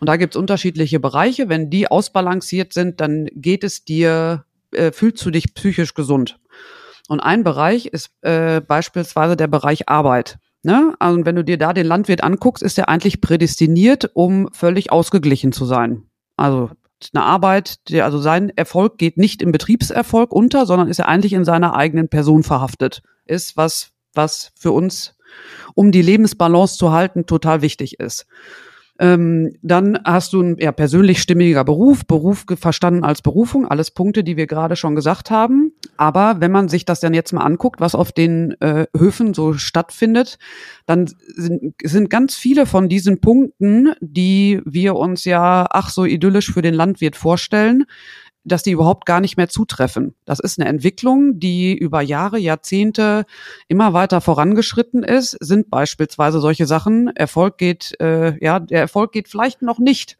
Und 0.00 0.08
da 0.08 0.16
gibt 0.16 0.34
es 0.34 0.40
unterschiedliche 0.40 0.98
Bereiche. 0.98 1.48
Wenn 1.48 1.70
die 1.70 1.90
ausbalanciert 1.90 2.72
sind, 2.72 3.00
dann 3.00 3.28
geht 3.34 3.62
es 3.62 3.84
dir, 3.84 4.44
äh, 4.72 4.92
fühlst 4.92 5.24
du 5.24 5.30
dich 5.30 5.54
psychisch 5.54 5.94
gesund. 5.94 6.38
Und 7.08 7.20
ein 7.20 7.44
Bereich 7.44 7.86
ist 7.86 8.10
äh, 8.22 8.60
beispielsweise 8.60 9.36
der 9.36 9.46
Bereich 9.46 9.88
Arbeit. 9.88 10.38
Ne? 10.62 10.94
Also 10.98 11.24
wenn 11.24 11.36
du 11.36 11.44
dir 11.44 11.58
da 11.58 11.72
den 11.72 11.86
Landwirt 11.86 12.22
anguckst, 12.22 12.62
ist 12.62 12.78
er 12.78 12.88
eigentlich 12.88 13.20
prädestiniert, 13.20 14.10
um 14.14 14.48
völlig 14.52 14.90
ausgeglichen 14.90 15.52
zu 15.52 15.64
sein. 15.64 16.04
Also 16.36 16.70
eine 17.14 17.24
Arbeit, 17.24 17.88
der, 17.90 18.04
also 18.04 18.18
sein 18.18 18.50
Erfolg 18.56 18.98
geht 18.98 19.16
nicht 19.16 19.42
im 19.42 19.52
Betriebserfolg 19.52 20.32
unter, 20.32 20.66
sondern 20.66 20.88
ist 20.88 20.98
er 20.98 21.08
eigentlich 21.08 21.32
in 21.32 21.44
seiner 21.44 21.74
eigenen 21.74 22.08
Person 22.08 22.42
verhaftet. 22.42 23.02
Ist 23.24 23.56
was, 23.56 23.92
was 24.14 24.52
für 24.54 24.72
uns, 24.72 25.16
um 25.74 25.92
die 25.92 26.02
Lebensbalance 26.02 26.76
zu 26.76 26.92
halten, 26.92 27.26
total 27.26 27.62
wichtig 27.62 28.00
ist. 28.00 28.26
Ähm, 29.00 29.56
dann 29.62 29.98
hast 30.04 30.34
du 30.34 30.42
ein 30.42 30.56
ja, 30.58 30.72
persönlich 30.72 31.22
stimmiger 31.22 31.64
Beruf, 31.64 32.04
Beruf 32.04 32.44
verstanden 32.56 33.02
als 33.02 33.22
Berufung, 33.22 33.66
alles 33.66 33.90
Punkte, 33.90 34.22
die 34.22 34.36
wir 34.36 34.46
gerade 34.46 34.76
schon 34.76 34.94
gesagt 34.94 35.30
haben. 35.30 35.72
Aber 35.96 36.36
wenn 36.40 36.52
man 36.52 36.68
sich 36.68 36.84
das 36.84 37.00
dann 37.00 37.14
jetzt 37.14 37.32
mal 37.32 37.40
anguckt, 37.40 37.80
was 37.80 37.94
auf 37.94 38.12
den 38.12 38.60
äh, 38.60 38.86
Höfen 38.94 39.32
so 39.32 39.54
stattfindet, 39.54 40.38
dann 40.84 41.06
sind, 41.34 41.74
sind 41.82 42.10
ganz 42.10 42.34
viele 42.34 42.66
von 42.66 42.90
diesen 42.90 43.22
Punkten, 43.22 43.94
die 44.02 44.60
wir 44.66 44.96
uns 44.96 45.24
ja 45.24 45.66
ach 45.70 45.88
so 45.88 46.04
idyllisch 46.04 46.52
für 46.52 46.62
den 46.62 46.74
Landwirt 46.74 47.16
vorstellen, 47.16 47.86
dass 48.44 48.62
die 48.62 48.70
überhaupt 48.70 49.06
gar 49.06 49.20
nicht 49.20 49.36
mehr 49.36 49.48
zutreffen. 49.48 50.14
Das 50.24 50.40
ist 50.40 50.58
eine 50.58 50.68
Entwicklung, 50.68 51.38
die 51.38 51.76
über 51.76 52.00
Jahre, 52.00 52.38
Jahrzehnte 52.38 53.24
immer 53.68 53.92
weiter 53.92 54.20
vorangeschritten 54.20 55.02
ist, 55.02 55.36
sind 55.40 55.70
beispielsweise 55.70 56.40
solche 56.40 56.66
Sachen. 56.66 57.08
Erfolg 57.14 57.58
geht, 57.58 58.00
äh, 58.00 58.42
ja, 58.42 58.60
der 58.60 58.80
Erfolg 58.80 59.12
geht 59.12 59.28
vielleicht 59.28 59.62
noch 59.62 59.78
nicht. 59.78 60.18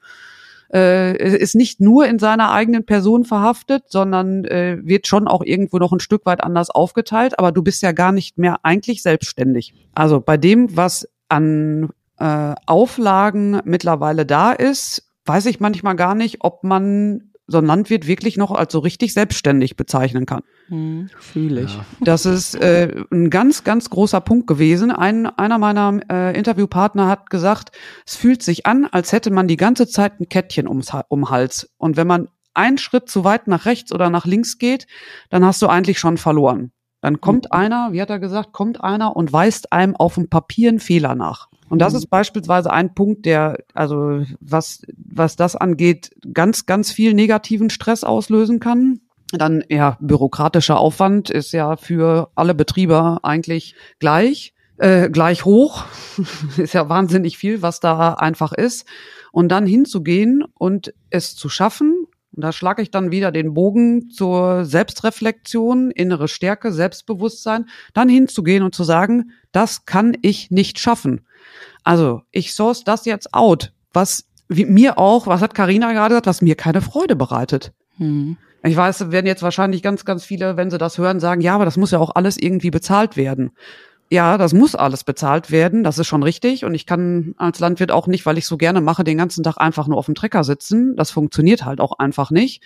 Äh, 0.73 1.17
ist 1.37 1.57
nicht 1.57 1.81
nur 1.81 2.07
in 2.07 2.21
seiner 2.21 2.53
eigenen 2.53 2.85
Person 2.87 3.25
verhaftet, 3.25 3.85
sondern 3.89 4.45
äh, 4.45 4.79
wird 4.83 5.09
schon 5.09 5.27
auch 5.27 5.43
irgendwo 5.43 5.79
noch 5.79 5.93
ein 5.93 5.99
Stück 5.99 6.27
weit 6.27 6.45
anders 6.45 6.71
aufgeteilt. 6.71 7.39
Aber 7.39 7.51
du 7.51 7.63
bist 7.63 7.83
ja 7.83 7.91
gar 7.91 8.13
nicht 8.13 8.39
mehr 8.39 8.59
eigentlich 8.63 9.03
selbstständig. 9.03 9.75
Also 9.95 10.21
bei 10.21 10.37
dem, 10.37 10.77
was 10.77 11.09
an 11.29 11.91
äh, 12.19 12.55
Auflagen 12.67 13.61
mittlerweile 13.65 14.27
da 14.27 14.53
ist, 14.53 15.11
weiß 15.25 15.47
ich 15.47 15.59
manchmal 15.59 15.97
gar 15.97 16.15
nicht, 16.15 16.39
ob 16.41 16.63
man 16.63 17.30
so 17.51 17.59
ein 17.59 17.67
Landwirt 17.67 18.07
wirklich 18.07 18.37
noch 18.37 18.53
als 18.53 18.73
so 18.73 18.79
richtig 18.79 19.13
selbstständig 19.13 19.77
bezeichnen 19.77 20.25
kann. 20.25 20.43
Hm, 20.69 21.11
Fühle 21.19 21.63
ich. 21.63 21.75
Ja. 21.75 21.85
Das 22.01 22.27
ist 22.27 22.55
äh, 22.55 23.05
ein 23.11 23.29
ganz, 23.31 23.65
ganz 23.65 23.91
großer 23.91 24.21
Punkt 24.21 24.47
gewesen. 24.47 24.91
Ein, 24.91 25.27
einer 25.27 25.59
meiner 25.59 26.01
äh, 26.11 26.37
Interviewpartner 26.39 27.09
hat 27.09 27.29
gesagt, 27.31 27.73
es 28.07 28.17
fühlt 28.17 28.43
sich 28.43 28.67
an, 28.67 28.87
als 28.87 29.13
hätte 29.13 29.31
man 29.31 29.49
die 29.49 29.57
ganze 29.57 29.89
Zeit 29.89 30.21
ein 30.21 30.29
Kettchen 30.29 30.69
ums, 30.69 30.93
um 31.09 31.31
Hals. 31.31 31.71
Und 31.77 31.97
wenn 31.97 32.07
man 32.07 32.29
einen 32.55 32.79
Schritt 32.79 33.09
zu 33.09 33.25
weit 33.25 33.49
nach 33.49 33.67
rechts 33.67 33.93
oder 33.93 34.11
nach 34.11 34.27
links 34.27 34.59
geht, 34.59 34.87
dann 35.29 35.45
hast 35.45 35.61
du 35.63 35.67
eigentlich 35.67 35.99
schon 35.99 36.19
verloren. 36.19 36.73
Dann 37.01 37.21
kommt 37.21 37.47
mhm. 37.47 37.59
einer, 37.59 37.93
wie 37.93 38.03
hat 38.03 38.11
er 38.11 38.19
gesagt, 38.19 38.53
kommt 38.53 38.83
einer 38.83 39.17
und 39.17 39.33
weist 39.33 39.73
einem 39.73 39.97
auf 39.97 40.15
dem 40.15 40.29
Papier 40.29 40.69
einen 40.69 40.81
Fehler 40.81 41.15
nach. 41.15 41.49
Und 41.69 41.79
das 41.79 41.93
mhm. 41.93 41.99
ist 42.01 42.07
beispielsweise 42.09 42.71
ein 42.71 42.95
Punkt, 42.95 43.25
der, 43.27 43.59
also 43.75 44.23
was, 44.41 44.83
was 44.97 45.37
das 45.37 45.57
angeht, 45.57 46.11
ganz, 46.35 46.67
ganz 46.67 46.91
viel 46.91 47.15
negativen 47.15 47.71
Stress 47.71 48.05
auslösen 48.05 48.61
kann. 48.61 49.01
Dann 49.33 49.65
ja, 49.69 49.97
bürokratischer 50.01 50.79
Aufwand 50.79 51.31
ist 51.31 51.53
ja 51.53 51.77
für 51.77 52.31
alle 52.35 52.55
Betriebe 52.55 53.19
eigentlich 53.23 53.77
gleich, 54.01 54.53
äh, 54.79 55.09
gleich 55.09 55.45
hoch. 55.45 55.85
ist 56.57 56.75
ja 56.75 56.89
wahnsinnig 56.89 57.39
viel, 57.39 57.63
was 57.63 57.79
da 57.81 58.15
einfach 58.15 58.53
ist. 58.53 58.87
Und 59.33 59.49
dann 59.49 59.65
hinzugehen 59.65 60.45
und 60.59 60.93
es 61.11 61.37
zu 61.37 61.49
schaffen, 61.49 62.00
und 62.41 62.45
da 62.45 62.53
schlage 62.53 62.81
ich 62.81 62.91
dann 62.91 63.11
wieder 63.11 63.33
den 63.33 63.53
Bogen 63.53 64.09
zur 64.09 64.65
Selbstreflexion, 64.65 65.91
innere 65.91 66.27
Stärke, 66.27 66.73
Selbstbewusstsein, 66.73 67.67
dann 67.93 68.09
hinzugehen 68.09 68.63
und 68.63 68.75
zu 68.75 68.83
sagen, 68.83 69.33
das 69.53 69.85
kann 69.85 70.17
ich 70.23 70.51
nicht 70.51 70.79
schaffen. 70.79 71.27
Also 71.85 72.23
ich 72.31 72.55
source 72.55 72.83
das 72.83 73.05
jetzt 73.05 73.35
out, 73.35 73.75
was 73.93 74.25
mir 74.49 74.97
auch, 74.97 75.27
was 75.27 75.43
hat 75.43 75.55
Karina 75.55 75.93
gerade 75.93 76.15
gesagt, 76.15 76.27
was 76.29 76.41
mir 76.41 76.55
keine 76.55 76.81
Freude 76.81 77.15
bereitet. 77.15 77.75
Hm. 77.99 78.39
Ich 78.63 78.75
weiß, 78.75 79.11
werden 79.11 79.27
jetzt 79.27 79.43
wahrscheinlich 79.43 79.83
ganz, 79.83 80.07
ganz 80.07 80.25
viele, 80.25 80.57
wenn 80.57 80.71
sie 80.71 80.79
das 80.79 80.97
hören, 80.97 81.21
sagen, 81.21 81.43
ja, 81.43 81.55
aber 81.55 81.67
das 81.67 81.77
muss 81.77 81.91
ja 81.91 81.99
auch 81.99 82.15
alles 82.15 82.39
irgendwie 82.39 82.71
bezahlt 82.71 83.19
werden. 83.19 83.51
Ja, 84.11 84.39
das 84.39 84.53
muss 84.53 84.75
alles 84.75 85.05
bezahlt 85.05 85.53
werden, 85.53 85.85
das 85.85 85.99
ist 85.99 86.09
schon 86.09 86.25
richtig. 86.25 86.65
Und 86.65 86.75
ich 86.75 86.85
kann 86.85 87.35
als 87.37 87.61
Landwirt 87.61 87.93
auch 87.93 88.09
nicht, 88.09 88.27
weil 88.27 88.39
ich 88.39 88.47
so 88.47 88.57
gerne 88.57 88.81
mache, 88.81 89.05
den 89.05 89.19
ganzen 89.19 89.45
Tag 89.45 89.57
einfach 89.59 89.87
nur 89.87 89.99
auf 89.99 90.07
dem 90.07 90.17
Trecker 90.17 90.43
sitzen. 90.43 90.97
Das 90.97 91.13
funktioniert 91.13 91.65
halt 91.65 91.81
auch 91.81 91.99
einfach 91.99 92.31
nicht. 92.31 92.63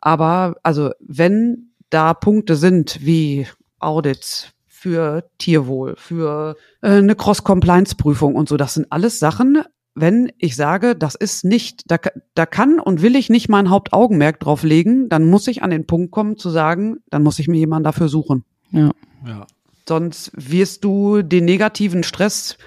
Aber 0.00 0.56
also, 0.62 0.90
wenn 1.00 1.72
da 1.90 2.14
Punkte 2.14 2.54
sind 2.54 3.04
wie 3.04 3.48
Audits, 3.80 4.52
für 4.78 5.28
Tierwohl, 5.38 5.96
für 5.96 6.56
äh, 6.82 6.90
eine 6.90 7.16
Cross-Compliance-Prüfung 7.16 8.36
und 8.36 8.48
so. 8.48 8.56
Das 8.56 8.74
sind 8.74 8.86
alles 8.90 9.18
Sachen, 9.18 9.64
wenn 9.94 10.30
ich 10.38 10.54
sage, 10.54 10.94
das 10.94 11.16
ist 11.16 11.44
nicht, 11.44 11.90
da, 11.90 11.96
da 12.34 12.46
kann 12.46 12.78
und 12.78 13.02
will 13.02 13.16
ich 13.16 13.28
nicht 13.28 13.48
mein 13.48 13.70
Hauptaugenmerk 13.70 14.38
drauf 14.38 14.62
legen, 14.62 15.08
dann 15.08 15.28
muss 15.28 15.48
ich 15.48 15.62
an 15.64 15.70
den 15.70 15.86
Punkt 15.86 16.12
kommen 16.12 16.36
zu 16.36 16.50
sagen, 16.50 16.98
dann 17.10 17.24
muss 17.24 17.40
ich 17.40 17.48
mir 17.48 17.58
jemanden 17.58 17.84
dafür 17.84 18.08
suchen. 18.08 18.44
Ja. 18.70 18.92
ja. 19.26 19.46
Sonst 19.88 20.30
wirst 20.34 20.84
du 20.84 21.22
den 21.22 21.44
negativen 21.44 22.02
Stress 22.02 22.58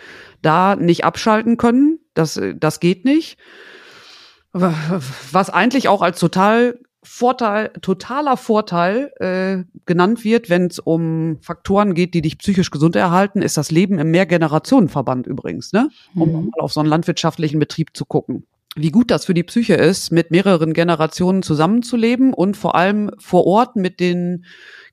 da 0.41 0.75
nicht 0.75 1.05
abschalten 1.05 1.57
können. 1.57 1.99
Das, 2.13 2.39
das 2.55 2.79
geht 2.79 3.05
nicht. 3.05 3.37
Was 4.53 5.49
eigentlich 5.49 5.87
auch 5.87 6.01
als 6.01 6.19
total 6.19 6.79
Vorteil, 7.03 7.71
totaler 7.81 8.37
Vorteil 8.37 9.11
äh, 9.19 9.63
genannt 9.85 10.23
wird, 10.23 10.51
wenn 10.51 10.67
es 10.67 10.77
um 10.77 11.39
Faktoren 11.41 11.95
geht, 11.95 12.13
die 12.13 12.21
dich 12.21 12.37
psychisch 12.37 12.69
gesund 12.69 12.95
erhalten, 12.95 13.41
ist 13.41 13.57
das 13.57 13.71
Leben 13.71 13.97
im 13.97 14.11
Mehrgenerationenverband 14.11 15.25
übrigens, 15.25 15.73
ne? 15.73 15.89
Um 16.13 16.29
mhm. 16.29 16.51
mal 16.51 16.59
auf 16.59 16.73
so 16.73 16.79
einen 16.79 16.89
landwirtschaftlichen 16.89 17.59
Betrieb 17.59 17.97
zu 17.97 18.05
gucken. 18.05 18.45
Wie 18.75 18.91
gut 18.91 19.09
das 19.09 19.25
für 19.25 19.33
die 19.33 19.43
Psyche 19.43 19.73
ist, 19.73 20.11
mit 20.11 20.29
mehreren 20.29 20.73
Generationen 20.73 21.41
zusammenzuleben 21.41 22.33
und 22.33 22.55
vor 22.55 22.75
allem 22.75 23.11
vor 23.17 23.47
Ort 23.47 23.75
mit 23.75 23.99
den 23.99 24.45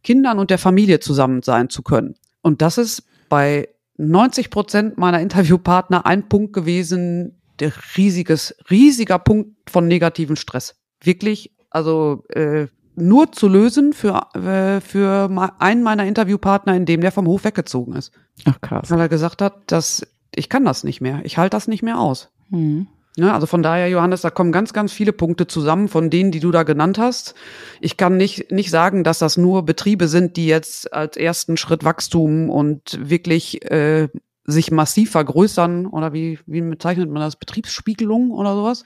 Kindern 0.03 0.39
und 0.39 0.51
der 0.51 0.59
Familie 0.59 1.01
zusammen 1.01 1.43
sein 1.43 1.69
zu 1.69 1.83
können. 1.83 2.15
Und 2.43 2.63
das 2.63 2.79
ist 2.79 3.05
bei 3.29 3.69
90 3.97 4.51
Prozent 4.51 4.99
meiner 4.99 5.21
Interviewpartner 5.21 6.07
ein 6.07 6.29
Punkt 6.29 6.53
gewesen, 6.53 7.41
der 7.59 7.73
riesiges, 7.97 8.55
riesiger 8.71 9.19
Punkt 9.19 9.71
von 9.71 9.87
negativen 9.89 10.37
Stress. 10.37 10.77
Wirklich 11.03 11.53
also 11.71 12.25
äh, 12.31 12.67
nur 12.95 13.33
zu 13.33 13.49
lösen 13.49 13.93
für, 13.93 14.29
äh, 14.35 14.81
für 14.81 15.31
einen 15.59 15.83
meiner 15.83 16.05
Interviewpartner, 16.05 16.75
in 16.75 16.87
dem 16.87 17.01
der 17.01 17.13
vom 17.13 17.27
Hof 17.27 17.45
weggezogen 17.45 17.95
ist. 17.95 18.13
Ach 18.45 18.61
krass. 18.61 18.91
Weil 18.91 19.01
er 19.01 19.09
gesagt 19.09 19.43
hat, 19.43 19.71
dass 19.71 20.07
ich 20.35 20.49
kann 20.49 20.65
das 20.65 20.85
nicht 20.85 21.01
mehr. 21.01 21.21
Ich 21.25 21.39
halte 21.39 21.57
das 21.57 21.69
nicht 21.69 21.83
mehr 21.83 21.99
aus. 21.99 22.31
Mhm. 22.51 22.89
Ja, 23.17 23.35
also 23.35 23.47
von 23.47 23.63
daher, 23.63 23.89
Johannes, 23.89 24.21
da 24.21 24.31
kommen 24.31 24.53
ganz, 24.53 24.73
ganz 24.73 24.93
viele 24.93 25.13
Punkte 25.13 25.47
zusammen 25.47 25.89
von 25.89 26.09
denen, 26.09 26.31
die 26.31 26.41
du 26.41 26.53
da 26.53 26.63
genannt 26.63 26.99
hast. 26.99 27.35
Ich 27.81 27.97
kann 27.97 28.17
nicht, 28.17 28.53
nicht 28.53 28.71
sagen, 28.71 29.03
dass 29.03 29.19
das 29.19 29.37
nur 29.37 29.65
Betriebe 29.65 30.07
sind, 30.07 30.37
die 30.37 30.47
jetzt 30.47 30.93
als 30.93 31.17
ersten 31.17 31.57
Schritt 31.57 31.85
Wachstum 31.85 32.49
und 32.49 32.99
wirklich 33.03 33.69
äh, 33.71 34.09
sich 34.45 34.71
massiv 34.71 35.11
vergrößern 35.11 35.87
oder 35.87 36.13
wie, 36.13 36.39
wie 36.47 36.61
bezeichnet 36.63 37.11
man 37.11 37.23
das? 37.23 37.37
Betriebsspiegelung 37.37 38.31
oder 38.31 38.55
sowas. 38.55 38.85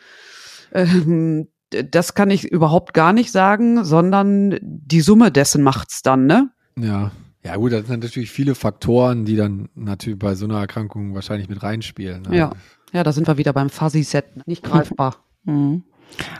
Ähm, 0.73 1.49
das 1.70 2.14
kann 2.14 2.31
ich 2.31 2.45
überhaupt 2.45 2.95
gar 2.95 3.12
nicht 3.12 3.33
sagen, 3.33 3.85
sondern 3.85 4.59
die 4.62 5.01
Summe 5.01 5.31
dessen 5.31 5.62
macht's 5.62 6.03
dann, 6.03 6.27
ne? 6.27 6.51
Ja. 6.79 7.12
Ja, 7.45 7.57
gut, 7.57 7.73
das 7.73 7.89
sind 7.89 8.05
natürlich 8.05 8.31
viele 8.31 8.55
Faktoren, 8.55 9.25
die 9.25 9.35
dann 9.35 9.68
natürlich 9.75 10.18
bei 10.18 10.37
so 10.37 10.45
einer 10.45 10.61
Erkrankung 10.61 11.14
wahrscheinlich 11.14 11.49
mit 11.49 11.62
reinspielen. 11.62 12.23
Ne? 12.23 12.37
Ja. 12.37 12.53
Ja, 12.93 13.03
da 13.03 13.12
sind 13.12 13.26
wir 13.26 13.38
wieder 13.38 13.53
beim 13.53 13.70
Fuzzy-Set. 13.70 14.36
Ne? 14.36 14.43
Nicht 14.47 14.62
greifbar. 14.62 15.16
Mhm. 15.45 15.82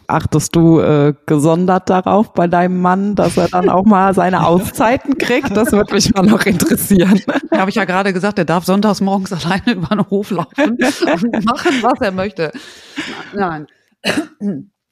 Achtest 0.07 0.55
du 0.55 0.79
äh, 0.79 1.13
gesondert 1.27 1.91
darauf 1.91 2.35
bei 2.35 2.47
deinem 2.47 2.81
Mann, 2.81 3.17
dass 3.17 3.37
er 3.37 3.49
dann 3.49 3.69
auch 3.69 3.85
mal 3.85 4.15
seine 4.15 4.47
Auszeiten 4.47 5.19
kriegt? 5.19 5.57
Das 5.57 5.73
würde 5.73 5.95
mich 5.95 6.15
mal 6.15 6.23
noch 6.23 6.47
interessieren. 6.47 7.21
Ja, 7.51 7.59
habe 7.59 7.71
ich 7.71 7.75
ja 7.75 7.85
gerade 7.85 8.13
gesagt, 8.13 8.39
er 8.39 8.45
darf 8.45 8.65
sonntags 8.65 9.01
morgens 9.01 9.33
alleine 9.45 9.73
über 9.73 9.89
den 9.89 10.09
Hof 10.09 10.31
laufen 10.31 10.77
und 10.79 11.45
machen, 11.45 11.83
was 11.83 12.01
er 12.01 12.13
möchte. 12.13 12.53
Nein. 13.35 13.67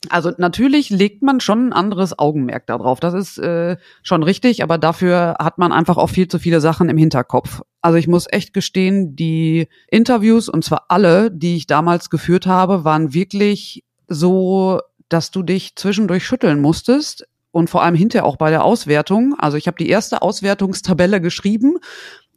Also 0.09 0.33
natürlich 0.39 0.89
legt 0.89 1.23
man 1.23 1.41
schon 1.41 1.69
ein 1.69 1.73
anderes 1.75 2.19
Augenmerk 2.19 2.67
darauf. 2.67 3.01
Das 3.01 3.13
ist 3.13 3.37
äh, 3.39 3.77
schon 4.03 4.23
richtig, 4.23 4.63
aber 4.63 4.79
dafür 4.79 5.37
hat 5.39 5.59
man 5.59 5.73
einfach 5.73 5.99
auch 5.99 6.09
viel 6.09 6.27
zu 6.27 6.39
viele 6.39 6.61
Sachen 6.63 6.89
im 6.89 6.97
Hinterkopf. 6.97 7.61
Also 7.83 7.99
ich 7.99 8.09
muss 8.09 8.27
echt 8.31 8.55
gestehen, 8.55 9.15
die 9.15 9.69
Interviews, 9.89 10.49
und 10.49 10.65
zwar 10.65 10.87
alle, 10.89 11.31
die 11.31 11.57
ich 11.57 11.67
damals 11.67 12.09
geführt 12.09 12.47
habe, 12.47 12.85
waren 12.85 13.13
wirklich 13.13 13.85
so, 14.09 14.81
dass 15.11 15.31
du 15.31 15.43
dich 15.43 15.77
zwischendurch 15.77 16.25
schütteln 16.25 16.61
musstest 16.61 17.27
und 17.51 17.69
vor 17.69 17.83
allem 17.83 17.95
hinterher 17.95 18.25
auch 18.25 18.37
bei 18.37 18.49
der 18.49 18.65
Auswertung. 18.65 19.35
Also 19.39 19.59
ich 19.59 19.67
habe 19.67 19.77
die 19.77 19.91
erste 19.91 20.23
Auswertungstabelle 20.23 21.21
geschrieben 21.21 21.77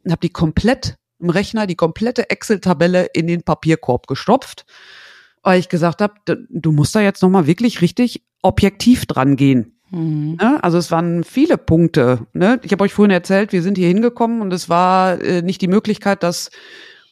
und 0.03 0.11
habe 0.11 0.22
die 0.22 0.34
komplett 0.34 0.97
im 1.20 1.30
Rechner, 1.30 1.66
die 1.66 1.76
komplette 1.76 2.30
Excel-Tabelle 2.30 3.05
in 3.14 3.28
den 3.28 3.43
Papierkorb 3.43 4.07
gestopft 4.07 4.66
weil 5.43 5.59
ich 5.59 5.69
gesagt 5.69 6.01
habe, 6.01 6.15
du 6.49 6.71
musst 6.71 6.95
da 6.95 7.01
jetzt 7.01 7.21
nochmal 7.21 7.45
wirklich 7.47 7.81
richtig 7.81 8.23
objektiv 8.41 9.05
dran 9.05 9.35
gehen. 9.35 9.73
Mhm. 9.91 10.37
Ne? 10.41 10.63
Also 10.63 10.77
es 10.77 10.89
waren 10.89 11.23
viele 11.23 11.57
Punkte. 11.57 12.25
Ne? 12.33 12.59
Ich 12.63 12.71
habe 12.71 12.83
euch 12.83 12.93
vorhin 12.93 13.11
erzählt, 13.11 13.51
wir 13.51 13.61
sind 13.61 13.77
hier 13.77 13.87
hingekommen 13.87 14.41
und 14.41 14.51
es 14.51 14.69
war 14.69 15.21
äh, 15.21 15.41
nicht 15.41 15.61
die 15.61 15.67
Möglichkeit, 15.67 16.23
dass 16.23 16.49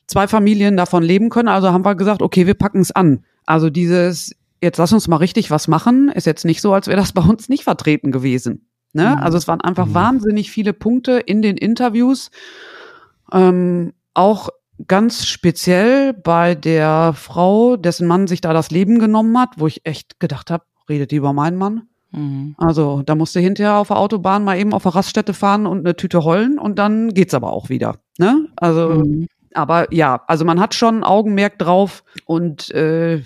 zwei 0.07 0.27
Familien 0.27 0.77
davon 0.77 1.03
leben 1.03 1.29
können. 1.29 1.47
Also 1.47 1.71
haben 1.71 1.85
wir 1.85 1.95
gesagt, 1.95 2.21
okay, 2.21 2.47
wir 2.47 2.55
packen 2.55 2.81
es 2.81 2.91
an. 2.91 3.23
Also 3.45 3.69
dieses, 3.69 4.35
jetzt 4.61 4.77
lass 4.77 4.93
uns 4.93 5.07
mal 5.07 5.17
richtig 5.17 5.51
was 5.51 5.67
machen, 5.67 6.09
ist 6.09 6.25
jetzt 6.25 6.45
nicht 6.45 6.61
so, 6.61 6.73
als 6.73 6.87
wäre 6.87 6.97
das 6.97 7.13
bei 7.13 7.21
uns 7.21 7.49
nicht 7.49 7.63
vertreten 7.63 8.11
gewesen. 8.11 8.67
Ne? 8.93 9.15
Mhm. 9.15 9.23
Also 9.23 9.37
es 9.37 9.47
waren 9.47 9.61
einfach 9.61 9.87
mhm. 9.87 9.93
wahnsinnig 9.93 10.51
viele 10.51 10.73
Punkte 10.73 11.19
in 11.19 11.41
den 11.41 11.57
Interviews. 11.57 12.31
Ähm, 13.31 13.93
auch 14.13 14.49
ganz 14.87 15.25
speziell 15.25 16.13
bei 16.13 16.55
der 16.55 17.13
Frau, 17.13 17.77
dessen 17.77 18.07
Mann 18.07 18.27
sich 18.27 18.41
da 18.41 18.53
das 18.53 18.71
Leben 18.71 18.99
genommen 18.99 19.37
hat, 19.37 19.49
wo 19.57 19.67
ich 19.67 19.85
echt 19.85 20.19
gedacht 20.19 20.51
habe, 20.51 20.63
redet 20.89 21.11
die 21.11 21.17
über 21.17 21.33
meinen 21.33 21.57
Mann? 21.57 21.83
Mhm. 22.11 22.55
Also 22.57 23.03
da 23.03 23.15
musste 23.15 23.39
hinterher 23.39 23.75
auf 23.75 23.87
der 23.87 23.97
Autobahn 23.97 24.43
mal 24.43 24.57
eben 24.57 24.73
auf 24.73 24.83
der 24.83 24.95
Raststätte 24.95 25.33
fahren 25.33 25.65
und 25.65 25.79
eine 25.79 25.95
Tüte 25.95 26.23
heulen 26.23 26.59
und 26.59 26.77
dann 26.77 27.13
geht's 27.13 27.33
aber 27.33 27.53
auch 27.53 27.69
wieder. 27.69 27.95
Ne? 28.17 28.47
Also, 28.57 28.89
mhm. 28.89 29.27
aber 29.53 29.93
ja, 29.93 30.21
also 30.27 30.45
man 30.45 30.59
hat 30.59 30.73
schon 30.73 31.03
Augenmerk 31.03 31.57
drauf 31.57 32.03
und 32.25 32.69
äh, 32.71 33.21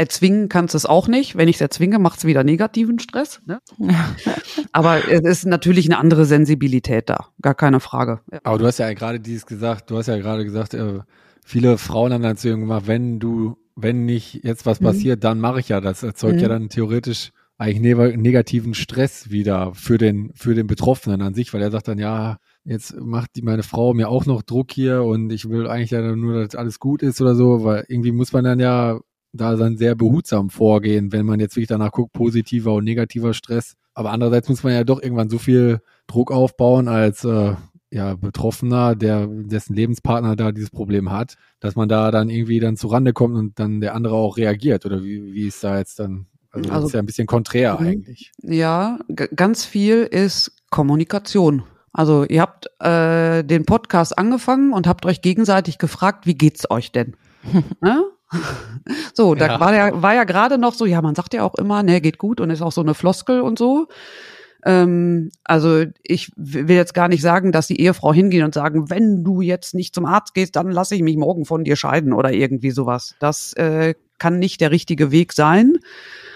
Erzwingen 0.00 0.48
kannst 0.48 0.72
du 0.72 0.78
es 0.78 0.86
auch 0.86 1.08
nicht. 1.08 1.36
Wenn 1.36 1.46
ich 1.46 1.56
es 1.56 1.60
erzwinge, 1.60 1.98
macht 1.98 2.20
es 2.20 2.24
wieder 2.24 2.42
negativen 2.42 2.98
Stress. 2.98 3.42
Ne? 3.44 3.60
Aber 4.72 5.06
es 5.10 5.20
ist 5.20 5.44
natürlich 5.44 5.84
eine 5.84 5.98
andere 5.98 6.24
Sensibilität 6.24 7.10
da, 7.10 7.26
gar 7.42 7.54
keine 7.54 7.80
Frage. 7.80 8.20
Aber 8.42 8.56
du 8.56 8.66
hast 8.66 8.78
ja 8.78 8.90
gerade 8.94 9.20
dieses 9.20 9.44
gesagt, 9.44 9.90
du 9.90 9.98
hast 9.98 10.06
ja 10.06 10.16
gerade 10.16 10.46
gesagt, 10.46 10.72
äh, 10.72 11.00
viele 11.44 11.76
Frauen 11.76 12.14
haben 12.14 12.22
dann 12.22 12.38
zu 12.38 12.48
gemacht, 12.48 12.86
wenn 12.86 13.20
du, 13.20 13.58
wenn 13.76 14.06
nicht 14.06 14.42
jetzt 14.42 14.64
was 14.64 14.80
mhm. 14.80 14.86
passiert, 14.86 15.22
dann 15.22 15.38
mache 15.38 15.60
ich 15.60 15.68
ja. 15.68 15.82
Das 15.82 16.02
erzeugt 16.02 16.36
mhm. 16.36 16.40
ja 16.40 16.48
dann 16.48 16.70
theoretisch 16.70 17.32
eigentlich 17.58 17.80
ne 17.80 18.16
negativen 18.16 18.72
Stress 18.72 19.28
wieder 19.28 19.74
für 19.74 19.98
den, 19.98 20.32
für 20.34 20.54
den 20.54 20.66
Betroffenen 20.66 21.20
an 21.20 21.34
sich, 21.34 21.52
weil 21.52 21.60
er 21.60 21.70
sagt 21.70 21.88
dann, 21.88 21.98
ja, 21.98 22.38
jetzt 22.64 22.98
macht 22.98 23.36
die, 23.36 23.42
meine 23.42 23.64
Frau 23.64 23.92
mir 23.92 24.08
auch 24.08 24.24
noch 24.24 24.40
Druck 24.40 24.72
hier 24.72 25.02
und 25.02 25.30
ich 25.30 25.46
will 25.50 25.68
eigentlich 25.68 25.90
ja 25.90 26.16
nur, 26.16 26.42
dass 26.42 26.54
alles 26.54 26.78
gut 26.78 27.02
ist 27.02 27.20
oder 27.20 27.34
so, 27.34 27.64
weil 27.64 27.84
irgendwie 27.88 28.12
muss 28.12 28.32
man 28.32 28.44
dann 28.44 28.60
ja 28.60 28.98
da 29.32 29.56
dann 29.56 29.76
sehr 29.76 29.94
behutsam 29.94 30.50
vorgehen, 30.50 31.12
wenn 31.12 31.26
man 31.26 31.40
jetzt 31.40 31.56
wirklich 31.56 31.68
danach 31.68 31.92
guckt, 31.92 32.12
positiver 32.12 32.74
und 32.74 32.84
negativer 32.84 33.34
Stress. 33.34 33.74
Aber 33.94 34.10
andererseits 34.10 34.48
muss 34.48 34.62
man 34.62 34.72
ja 34.72 34.84
doch 34.84 35.02
irgendwann 35.02 35.30
so 35.30 35.38
viel 35.38 35.80
Druck 36.06 36.30
aufbauen 36.32 36.88
als 36.88 37.24
äh, 37.24 37.54
ja, 37.92 38.14
Betroffener, 38.14 38.94
der 38.94 39.26
dessen 39.26 39.74
Lebenspartner 39.74 40.36
da 40.36 40.52
dieses 40.52 40.70
Problem 40.70 41.10
hat, 41.10 41.36
dass 41.58 41.74
man 41.74 41.88
da 41.88 42.10
dann 42.10 42.30
irgendwie 42.30 42.60
dann 42.60 42.76
zurande 42.76 43.12
kommt 43.12 43.36
und 43.36 43.58
dann 43.58 43.80
der 43.80 43.94
andere 43.94 44.14
auch 44.14 44.36
reagiert. 44.36 44.86
Oder 44.86 45.02
wie, 45.02 45.32
wie 45.34 45.46
ist 45.46 45.62
da 45.64 45.78
jetzt 45.78 45.98
dann? 45.98 46.26
Also, 46.52 46.70
also 46.70 46.80
das 46.80 46.90
ist 46.90 46.94
ja 46.94 47.00
ein 47.00 47.06
bisschen 47.06 47.26
konträr 47.26 47.80
mhm. 47.80 47.86
eigentlich. 47.86 48.32
Ja, 48.42 48.98
ganz 49.34 49.64
viel 49.64 50.02
ist 50.02 50.52
Kommunikation. 50.70 51.64
Also 51.92 52.24
ihr 52.24 52.40
habt 52.40 52.68
äh, 52.80 53.42
den 53.42 53.64
Podcast 53.64 54.16
angefangen 54.16 54.72
und 54.72 54.86
habt 54.86 55.04
euch 55.06 55.22
gegenseitig 55.22 55.78
gefragt, 55.78 56.26
wie 56.26 56.34
geht's 56.34 56.70
euch 56.70 56.92
denn? 56.92 57.16
ne? 57.80 58.04
So, 59.14 59.34
da 59.34 59.46
ja. 59.46 59.60
war 59.60 59.74
ja, 59.74 60.02
war 60.02 60.14
ja 60.14 60.24
gerade 60.24 60.56
noch 60.56 60.74
so, 60.74 60.86
ja, 60.86 61.02
man 61.02 61.14
sagt 61.14 61.34
ja 61.34 61.44
auch 61.44 61.54
immer, 61.56 61.82
ne, 61.82 62.00
geht 62.00 62.18
gut 62.18 62.40
und 62.40 62.50
ist 62.50 62.62
auch 62.62 62.72
so 62.72 62.80
eine 62.80 62.94
Floskel 62.94 63.40
und 63.40 63.58
so. 63.58 63.88
Ähm, 64.64 65.30
also 65.44 65.84
ich 66.02 66.30
will 66.36 66.76
jetzt 66.76 66.94
gar 66.94 67.08
nicht 67.08 67.22
sagen, 67.22 67.52
dass 67.52 67.66
die 67.66 67.80
Ehefrau 67.80 68.12
hingehen 68.12 68.44
und 68.44 68.54
sagen, 68.54 68.90
wenn 68.90 69.24
du 69.24 69.40
jetzt 69.40 69.74
nicht 69.74 69.94
zum 69.94 70.06
Arzt 70.06 70.34
gehst, 70.34 70.56
dann 70.56 70.70
lasse 70.70 70.94
ich 70.94 71.02
mich 71.02 71.16
morgen 71.16 71.44
von 71.44 71.64
dir 71.64 71.76
scheiden 71.76 72.12
oder 72.12 72.32
irgendwie 72.32 72.70
sowas. 72.70 73.14
Das 73.20 73.52
äh, 73.54 73.94
kann 74.18 74.38
nicht 74.38 74.60
der 74.60 74.70
richtige 74.70 75.10
Weg 75.10 75.32
sein. 75.32 75.78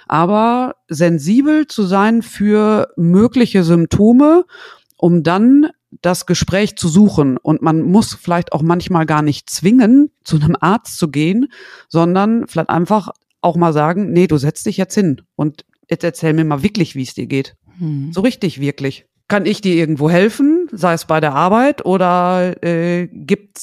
Aber 0.07 0.76
sensibel 0.88 1.66
zu 1.66 1.84
sein 1.84 2.22
für 2.22 2.88
mögliche 2.97 3.62
Symptome, 3.62 4.45
um 4.97 5.22
dann 5.22 5.68
das 6.03 6.26
Gespräch 6.26 6.76
zu 6.76 6.88
suchen. 6.88 7.36
Und 7.36 7.62
man 7.62 7.82
muss 7.82 8.14
vielleicht 8.14 8.53
auch 8.53 8.62
manchmal 8.62 9.07
gar 9.07 9.22
nicht 9.22 9.51
zwingen, 9.51 10.11
zu 10.22 10.36
einem 10.36 10.57
Arzt 10.61 10.99
zu 10.99 11.09
gehen, 11.09 11.49
sondern 11.88 12.47
vielleicht 12.47 12.70
einfach 12.70 13.11
auch 13.40 13.57
mal 13.57 13.72
sagen, 13.72 14.12
nee, 14.12 14.26
du 14.26 14.38
setzt 14.38 14.66
dich 14.66 14.76
jetzt 14.76 14.95
hin 14.95 15.20
und 15.36 15.64
jetzt 15.90 16.05
erzähl 16.05 16.32
mir 16.32 16.45
mal 16.45 16.62
wirklich, 16.62 16.95
wie 16.95 17.03
es 17.03 17.14
dir 17.14 17.26
geht. 17.26 17.57
Hm. 17.78 18.12
So 18.12 18.22
richtig, 18.22 18.61
wirklich. 18.61 19.07
Kann 19.26 19.47
ich 19.47 19.61
dir 19.62 19.74
irgendwo 19.74 20.11
helfen, 20.11 20.68
sei 20.70 20.92
es 20.92 21.07
bei 21.07 21.18
der 21.18 21.34
Arbeit 21.34 21.84
oder 21.86 22.62
äh, 22.62 23.09
gibt 23.11 23.59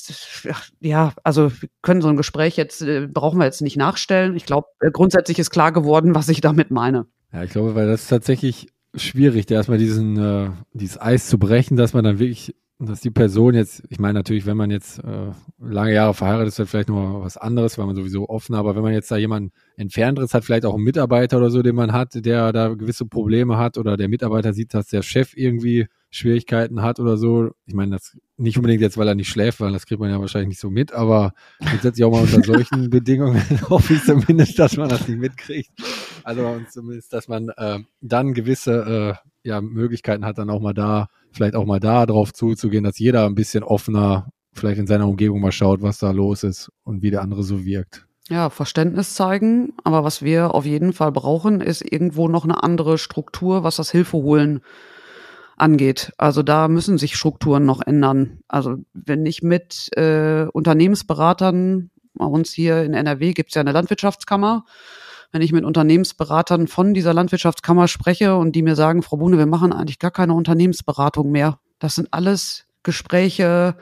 ja, 0.80 1.14
also 1.24 1.52
wir 1.62 1.70
können 1.84 2.02
so 2.02 2.08
ein 2.08 2.18
Gespräch 2.18 2.58
jetzt, 2.58 2.82
äh, 2.82 3.08
brauchen 3.08 3.38
wir 3.38 3.46
jetzt 3.46 3.62
nicht 3.62 3.78
nachstellen. 3.78 4.36
Ich 4.36 4.46
glaube, 4.46 4.68
äh, 4.80 4.90
grundsätzlich 4.92 5.38
ist 5.38 5.52
klar 5.52 5.72
geworden, 5.72 6.16
was 6.16 6.30
ich 6.30 6.42
damit 6.42 6.72
meine. 6.72 7.06
Ja, 7.32 7.44
ich 7.44 7.52
glaube, 7.52 7.76
weil 7.76 7.88
das 7.88 8.08
tatsächlich 8.08 8.68
schwierig, 8.96 9.50
erstmal 9.50 9.78
diesen, 9.78 10.18
äh, 10.18 10.50
dieses 10.74 11.00
Eis 11.00 11.28
zu 11.28 11.38
brechen, 11.38 11.78
dass 11.78 11.94
man 11.94 12.04
dann 12.04 12.20
wirklich, 12.20 12.56
dass 12.80 13.02
die 13.02 13.12
Person 13.12 13.54
jetzt, 13.54 13.84
ich 13.90 14.00
meine 14.00 14.16
natürlich, 14.16 14.46
wenn 14.46 14.58
man 14.58 14.72
jetzt 14.72 15.00
äh, 15.00 15.32
lange 15.60 15.94
Jahre 15.94 16.14
verheiratet 16.14 16.48
ist, 16.48 16.60
dann 16.60 16.68
vielleicht 16.68 16.90
noch 16.90 17.22
was 17.24 17.38
anderes, 17.38 17.78
weil 17.78 17.86
man 17.86 17.96
sowieso 17.96 18.28
offen, 18.28 18.56
aber 18.56 18.76
wenn 18.76 18.82
man 18.82 18.94
jetzt 18.94 19.12
da 19.12 19.18
jemanden 19.18 19.52
entfernteres 19.78 20.34
hat, 20.34 20.44
vielleicht 20.44 20.66
auch 20.66 20.74
einen 20.74 20.84
Mitarbeiter 20.84 21.38
oder 21.38 21.52
so, 21.52 21.62
den 21.62 21.76
man 21.76 21.92
hat, 21.92 22.26
der 22.26 22.52
da 22.52 22.70
gewisse 22.70 23.06
Probleme 23.06 23.58
hat 23.58 23.78
oder 23.78 23.98
der 23.98 24.10
Mitarbeiter 24.10 24.54
sieht, 24.54 24.74
dass 24.74 24.88
der 24.88 25.04
Chef 25.04 25.36
irgendwie 25.36 25.88
Schwierigkeiten 26.10 26.82
hat 26.82 27.00
oder 27.00 27.18
so. 27.18 27.52
Ich 27.66 27.74
meine, 27.74 27.92
das 27.92 28.18
nicht 28.36 28.58
unbedingt 28.58 28.82
jetzt, 28.82 28.98
weil 28.98 29.08
er 29.08 29.16
nicht 29.16 29.30
schläft, 29.30 29.62
weil 29.62 29.72
das 29.72 29.86
kriegt 29.86 30.02
man 30.02 30.10
ja 30.10 30.20
wahrscheinlich 30.20 30.50
nicht 30.50 30.60
so 30.60 30.70
mit, 30.70 30.92
aber 30.92 31.34
grundsätzlich 31.60 32.04
auch 32.04 32.12
mal 32.12 32.22
unter 32.22 32.42
solchen 32.44 32.90
Bedingungen 32.90 33.42
hoffe 33.70 33.94
ich 33.94 34.04
zumindest, 34.04 34.60
dass 34.60 34.76
man 34.76 34.90
das 34.90 35.08
nicht 35.08 35.20
mitkriegt. 35.20 35.70
Also 36.24 36.62
zumindest, 36.70 37.14
dass 37.14 37.28
man 37.28 37.50
äh, 37.58 37.80
dann 38.02 38.34
gewisse 38.34 39.18
äh, 39.44 39.48
ja, 39.48 39.62
Möglichkeiten 39.62 40.26
hat, 40.26 40.38
dann 40.38 40.50
auch 40.50 40.62
mal 40.62 40.74
da, 40.74 41.08
vielleicht 41.32 41.56
auch 41.56 41.66
mal 41.66 41.80
da 41.80 42.06
drauf 42.06 42.34
zuzugehen, 42.34 42.84
dass 42.84 43.00
jeder 43.00 43.26
ein 43.26 43.36
bisschen 43.36 43.64
offener 43.64 44.32
vielleicht 44.54 44.80
in 44.80 44.88
seiner 44.88 45.08
Umgebung 45.08 45.40
mal 45.40 45.52
schaut, 45.52 45.82
was 45.82 46.00
da 46.00 46.12
los 46.12 46.44
ist 46.44 46.72
und 46.84 47.02
wie 47.02 47.12
der 47.12 47.22
andere 47.22 47.44
so 47.44 47.64
wirkt. 47.64 48.06
Ja, 48.30 48.50
Verständnis 48.50 49.16
zeigen, 49.16 49.74
aber 49.84 50.04
was 50.04 50.22
wir 50.22 50.54
auf 50.54 50.66
jeden 50.66 50.94
Fall 50.94 51.12
brauchen, 51.12 51.60
ist 51.60 51.82
irgendwo 51.82 52.28
noch 52.28 52.44
eine 52.44 52.64
andere 52.64 52.98
Struktur, 52.98 53.64
was 53.64 53.76
das 53.78 53.92
Hilfe 53.92 54.18
holen 54.18 54.62
angeht. 55.58 56.12
Also 56.18 56.44
da 56.44 56.68
müssen 56.68 56.98
sich 56.98 57.16
Strukturen 57.16 57.66
noch 57.66 57.82
ändern. 57.82 58.40
Also 58.48 58.78
wenn 58.94 59.26
ich 59.26 59.42
mit 59.42 59.90
äh, 59.98 60.46
Unternehmensberatern, 60.52 61.92
bei 62.14 62.26
uns 62.26 62.52
hier 62.52 62.84
in 62.84 62.94
NRW 62.94 63.34
gibt's 63.34 63.56
ja 63.56 63.62
eine 63.62 63.72
Landwirtschaftskammer, 63.72 64.66
wenn 65.32 65.42
ich 65.42 65.52
mit 65.52 65.64
Unternehmensberatern 65.64 66.68
von 66.68 66.94
dieser 66.94 67.14
Landwirtschaftskammer 67.14 67.88
spreche 67.88 68.36
und 68.36 68.54
die 68.54 68.62
mir 68.62 68.76
sagen, 68.76 69.02
Frau 69.02 69.18
Bune, 69.18 69.38
wir 69.38 69.46
machen 69.46 69.74
eigentlich 69.74 70.00
gar 70.00 70.12
keine 70.12 70.34
Unternehmensberatung 70.34 71.32
mehr. 71.32 71.60
Das 71.80 71.96
sind 71.96 72.10
alles 72.12 72.66
Gespräche, 72.84 73.76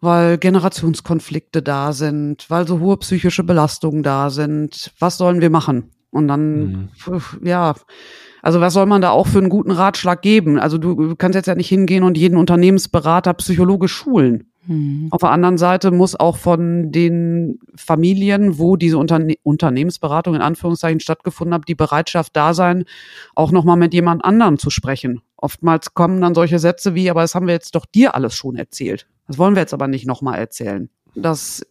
weil 0.00 0.38
Generationskonflikte 0.38 1.62
da 1.62 1.92
sind, 1.92 2.48
weil 2.48 2.66
so 2.66 2.80
hohe 2.80 2.96
psychische 2.98 3.44
Belastungen 3.44 4.02
da 4.02 4.30
sind. 4.30 4.92
Was 4.98 5.18
sollen 5.18 5.40
wir 5.40 5.50
machen? 5.50 5.90
Und 6.10 6.28
dann, 6.28 6.60
mhm. 6.60 6.88
ja, 7.42 7.74
also 8.42 8.60
was 8.60 8.72
soll 8.72 8.86
man 8.86 9.02
da 9.02 9.10
auch 9.10 9.26
für 9.26 9.38
einen 9.38 9.48
guten 9.48 9.70
Ratschlag 9.70 10.22
geben? 10.22 10.58
Also 10.58 10.78
du 10.78 11.14
kannst 11.16 11.36
jetzt 11.36 11.46
ja 11.46 11.54
nicht 11.54 11.68
hingehen 11.68 12.02
und 12.04 12.16
jeden 12.16 12.36
Unternehmensberater 12.36 13.34
psychologisch 13.34 13.92
schulen. 13.92 14.50
Mhm. 14.66 15.08
Auf 15.10 15.20
der 15.20 15.30
anderen 15.30 15.58
Seite 15.58 15.90
muss 15.90 16.18
auch 16.18 16.36
von 16.36 16.92
den 16.92 17.58
Familien, 17.74 18.58
wo 18.58 18.76
diese 18.76 18.98
Unterne 18.98 19.34
Unternehmensberatung 19.42 20.34
in 20.34 20.42
Anführungszeichen 20.42 21.00
stattgefunden 21.00 21.54
hat, 21.54 21.68
die 21.68 21.74
Bereitschaft 21.74 22.36
da 22.36 22.54
sein, 22.54 22.84
auch 23.34 23.52
nochmal 23.52 23.76
mit 23.76 23.94
jemand 23.94 24.24
anderem 24.24 24.58
zu 24.58 24.70
sprechen. 24.70 25.22
Oftmals 25.36 25.94
kommen 25.94 26.20
dann 26.20 26.34
solche 26.34 26.58
Sätze 26.58 26.94
wie, 26.94 27.10
aber 27.10 27.22
das 27.22 27.34
haben 27.34 27.46
wir 27.46 27.54
jetzt 27.54 27.74
doch 27.74 27.86
dir 27.86 28.14
alles 28.14 28.34
schon 28.34 28.56
erzählt. 28.56 29.06
Das 29.26 29.38
wollen 29.38 29.54
wir 29.54 29.60
jetzt 29.60 29.74
aber 29.74 29.88
nicht 29.88 30.06
nochmal 30.06 30.38
erzählen. 30.38 30.90
Das 31.14 31.66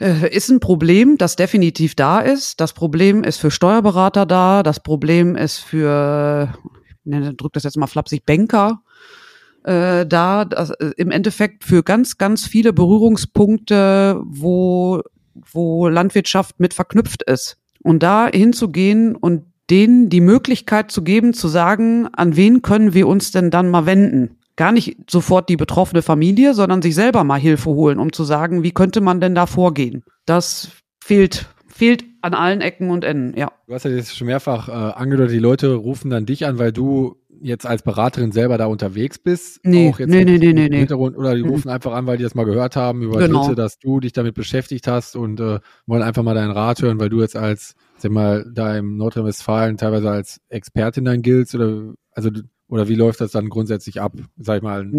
äh, 0.00 0.34
ist 0.34 0.48
ein 0.48 0.60
Problem, 0.60 1.18
das 1.18 1.36
definitiv 1.36 1.94
da 1.94 2.20
ist. 2.20 2.60
Das 2.60 2.72
Problem 2.72 3.24
ist 3.24 3.38
für 3.38 3.50
Steuerberater 3.50 4.26
da. 4.26 4.62
Das 4.62 4.80
Problem 4.80 5.36
ist 5.36 5.58
für, 5.58 6.54
ich 7.04 7.36
drück 7.36 7.52
das 7.52 7.64
jetzt 7.64 7.76
mal 7.76 7.86
flapsig, 7.86 8.24
Banker 8.24 8.80
äh, 9.66 10.06
da. 10.06 10.44
Das, 10.44 10.70
äh, 10.70 10.92
Im 10.96 11.10
Endeffekt 11.10 11.64
für 11.64 11.82
ganz, 11.82 12.18
ganz 12.18 12.46
viele 12.46 12.72
Berührungspunkte, 12.72 14.22
wo, 14.24 15.02
wo 15.52 15.88
Landwirtschaft 15.88 16.58
mit 16.60 16.72
verknüpft 16.72 17.22
ist. 17.24 17.58
Und 17.82 18.02
da 18.02 18.28
hinzugehen 18.28 19.14
und 19.14 19.44
denen 19.68 20.08
die 20.08 20.20
Möglichkeit 20.20 20.90
zu 20.90 21.02
geben, 21.02 21.34
zu 21.34 21.48
sagen, 21.48 22.08
an 22.12 22.36
wen 22.36 22.62
können 22.62 22.94
wir 22.94 23.08
uns 23.08 23.32
denn 23.32 23.50
dann 23.50 23.68
mal 23.68 23.86
wenden? 23.86 24.38
Gar 24.54 24.72
nicht 24.72 25.10
sofort 25.10 25.48
die 25.48 25.56
betroffene 25.56 26.02
Familie, 26.02 26.54
sondern 26.54 26.80
sich 26.80 26.94
selber 26.94 27.24
mal 27.24 27.38
Hilfe 27.38 27.70
holen, 27.70 27.98
um 27.98 28.12
zu 28.12 28.24
sagen, 28.24 28.62
wie 28.62 28.70
könnte 28.70 29.00
man 29.00 29.20
denn 29.20 29.34
da 29.34 29.46
vorgehen? 29.46 30.04
Das 30.24 30.70
fehlt, 31.02 31.46
fehlt 31.66 32.04
an 32.22 32.34
allen 32.34 32.60
Ecken 32.60 32.90
und 32.90 33.04
Enden, 33.04 33.38
ja. 33.38 33.50
Du 33.66 33.74
hast 33.74 33.84
ja 33.84 33.90
jetzt 33.90 34.16
schon 34.16 34.28
mehrfach 34.28 34.68
äh, 34.68 34.72
angedeutet, 34.72 35.34
die 35.34 35.40
Leute 35.40 35.74
rufen 35.74 36.10
dann 36.10 36.26
dich 36.26 36.46
an, 36.46 36.58
weil 36.58 36.72
du 36.72 37.16
jetzt 37.40 37.66
als 37.66 37.82
Beraterin 37.82 38.32
selber 38.32 38.58
da 38.58 38.66
unterwegs 38.66 39.18
bist? 39.18 39.60
Nee, 39.64 39.90
auch 39.90 39.98
jetzt 39.98 40.10
nee, 40.10 40.24
nee, 40.24 40.38
nee, 40.38 40.52
nee, 40.52 40.68
nee. 40.68 40.92
Oder 40.92 41.34
die 41.34 41.42
rufen 41.42 41.68
einfach 41.68 41.92
an, 41.92 42.06
weil 42.06 42.16
die 42.16 42.22
das 42.22 42.34
mal 42.34 42.44
gehört 42.44 42.76
haben 42.76 43.02
über 43.02 43.18
genau. 43.18 43.42
Dritte, 43.42 43.56
dass 43.56 43.78
du 43.78 44.00
dich 44.00 44.12
damit 44.12 44.34
beschäftigt 44.34 44.88
hast 44.88 45.16
und 45.16 45.40
äh, 45.40 45.60
wollen 45.86 46.02
einfach 46.02 46.22
mal 46.22 46.34
deinen 46.34 46.52
Rat 46.52 46.82
hören, 46.82 47.00
weil 47.00 47.08
du 47.08 47.20
jetzt 47.20 47.36
als, 47.36 47.74
sag 47.98 48.12
mal, 48.12 48.44
da 48.52 48.76
im 48.76 48.96
Nordrhein-Westfalen 48.96 49.76
teilweise 49.76 50.10
als 50.10 50.40
Expertin 50.48 51.04
dann 51.04 51.22
giltst 51.22 51.54
oder, 51.54 51.94
also, 52.12 52.30
oder 52.68 52.88
wie 52.88 52.94
läuft 52.94 53.20
das 53.20 53.32
dann 53.32 53.48
grundsätzlich 53.48 54.00
ab, 54.00 54.12
sag 54.36 54.58
ich 54.58 54.62
mal? 54.62 54.90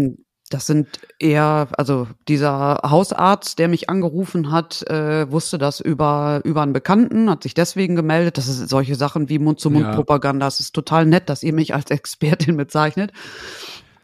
Das 0.48 0.66
sind 0.66 0.88
eher, 1.18 1.68
also 1.72 2.06
dieser 2.26 2.80
Hausarzt, 2.84 3.58
der 3.58 3.68
mich 3.68 3.90
angerufen 3.90 4.50
hat, 4.50 4.82
äh, 4.88 5.30
wusste 5.30 5.58
das 5.58 5.80
über, 5.80 6.40
über 6.44 6.62
einen 6.62 6.72
Bekannten, 6.72 7.28
hat 7.30 7.42
sich 7.42 7.54
deswegen 7.54 7.96
gemeldet. 7.96 8.38
Das 8.38 8.48
ist 8.48 8.68
solche 8.68 8.94
Sachen 8.94 9.28
wie 9.28 9.38
Mund-zu-Mund-Propaganda. 9.38 10.46
Es 10.46 10.60
ist 10.60 10.74
total 10.74 11.06
nett, 11.06 11.28
dass 11.28 11.42
ihr 11.42 11.52
mich 11.52 11.74
als 11.74 11.90
Expertin 11.90 12.56
bezeichnet. 12.56 13.12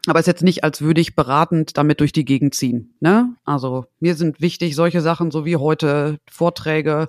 Aber 0.06 0.18
es 0.18 0.24
ist 0.24 0.32
jetzt 0.32 0.42
nicht, 0.42 0.64
als 0.64 0.82
würde 0.82 1.00
ich 1.00 1.16
beratend 1.16 1.78
damit 1.78 2.00
durch 2.00 2.12
die 2.12 2.26
Gegend 2.26 2.54
ziehen. 2.54 2.94
Ne? 3.00 3.34
Also 3.44 3.86
mir 4.00 4.14
sind 4.14 4.40
wichtig 4.40 4.74
solche 4.74 5.00
Sachen, 5.00 5.30
so 5.30 5.44
wie 5.46 5.56
heute 5.56 6.18
Vorträge, 6.30 7.08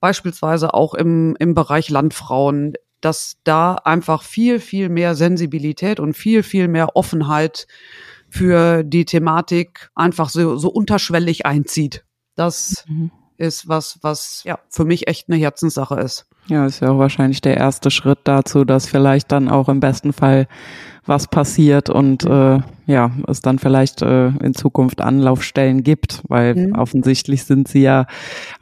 beispielsweise 0.00 0.74
auch 0.74 0.94
im, 0.94 1.36
im 1.38 1.54
Bereich 1.54 1.88
Landfrauen, 1.88 2.74
dass 3.00 3.36
da 3.44 3.74
einfach 3.74 4.22
viel, 4.22 4.60
viel 4.60 4.88
mehr 4.88 5.14
Sensibilität 5.14 6.00
und 6.00 6.14
viel, 6.14 6.42
viel 6.42 6.68
mehr 6.68 6.96
Offenheit 6.96 7.66
für 8.34 8.82
die 8.82 9.04
Thematik 9.04 9.90
einfach 9.94 10.28
so, 10.28 10.56
so 10.56 10.68
unterschwellig 10.68 11.46
einzieht. 11.46 12.04
Das 12.34 12.84
mhm. 12.88 13.12
ist 13.36 13.68
was, 13.68 14.00
was 14.02 14.42
ja 14.42 14.58
für 14.68 14.84
mich 14.84 15.06
echt 15.06 15.28
eine 15.28 15.38
Herzenssache 15.38 16.00
ist. 16.00 16.26
Ja, 16.48 16.66
ist 16.66 16.80
ja 16.80 16.90
auch 16.90 16.98
wahrscheinlich 16.98 17.42
der 17.42 17.56
erste 17.56 17.92
Schritt 17.92 18.18
dazu, 18.24 18.64
dass 18.64 18.88
vielleicht 18.88 19.30
dann 19.30 19.48
auch 19.48 19.68
im 19.68 19.78
besten 19.78 20.12
Fall 20.12 20.48
was 21.06 21.28
passiert 21.28 21.90
und 21.90 22.24
äh, 22.24 22.58
ja, 22.86 23.12
es 23.28 23.40
dann 23.40 23.60
vielleicht 23.60 24.02
äh, 24.02 24.28
in 24.28 24.54
Zukunft 24.54 25.00
Anlaufstellen 25.00 25.84
gibt, 25.84 26.22
weil 26.26 26.56
mhm. 26.56 26.72
offensichtlich 26.72 27.44
sind 27.44 27.68
sie 27.68 27.82
ja 27.82 28.06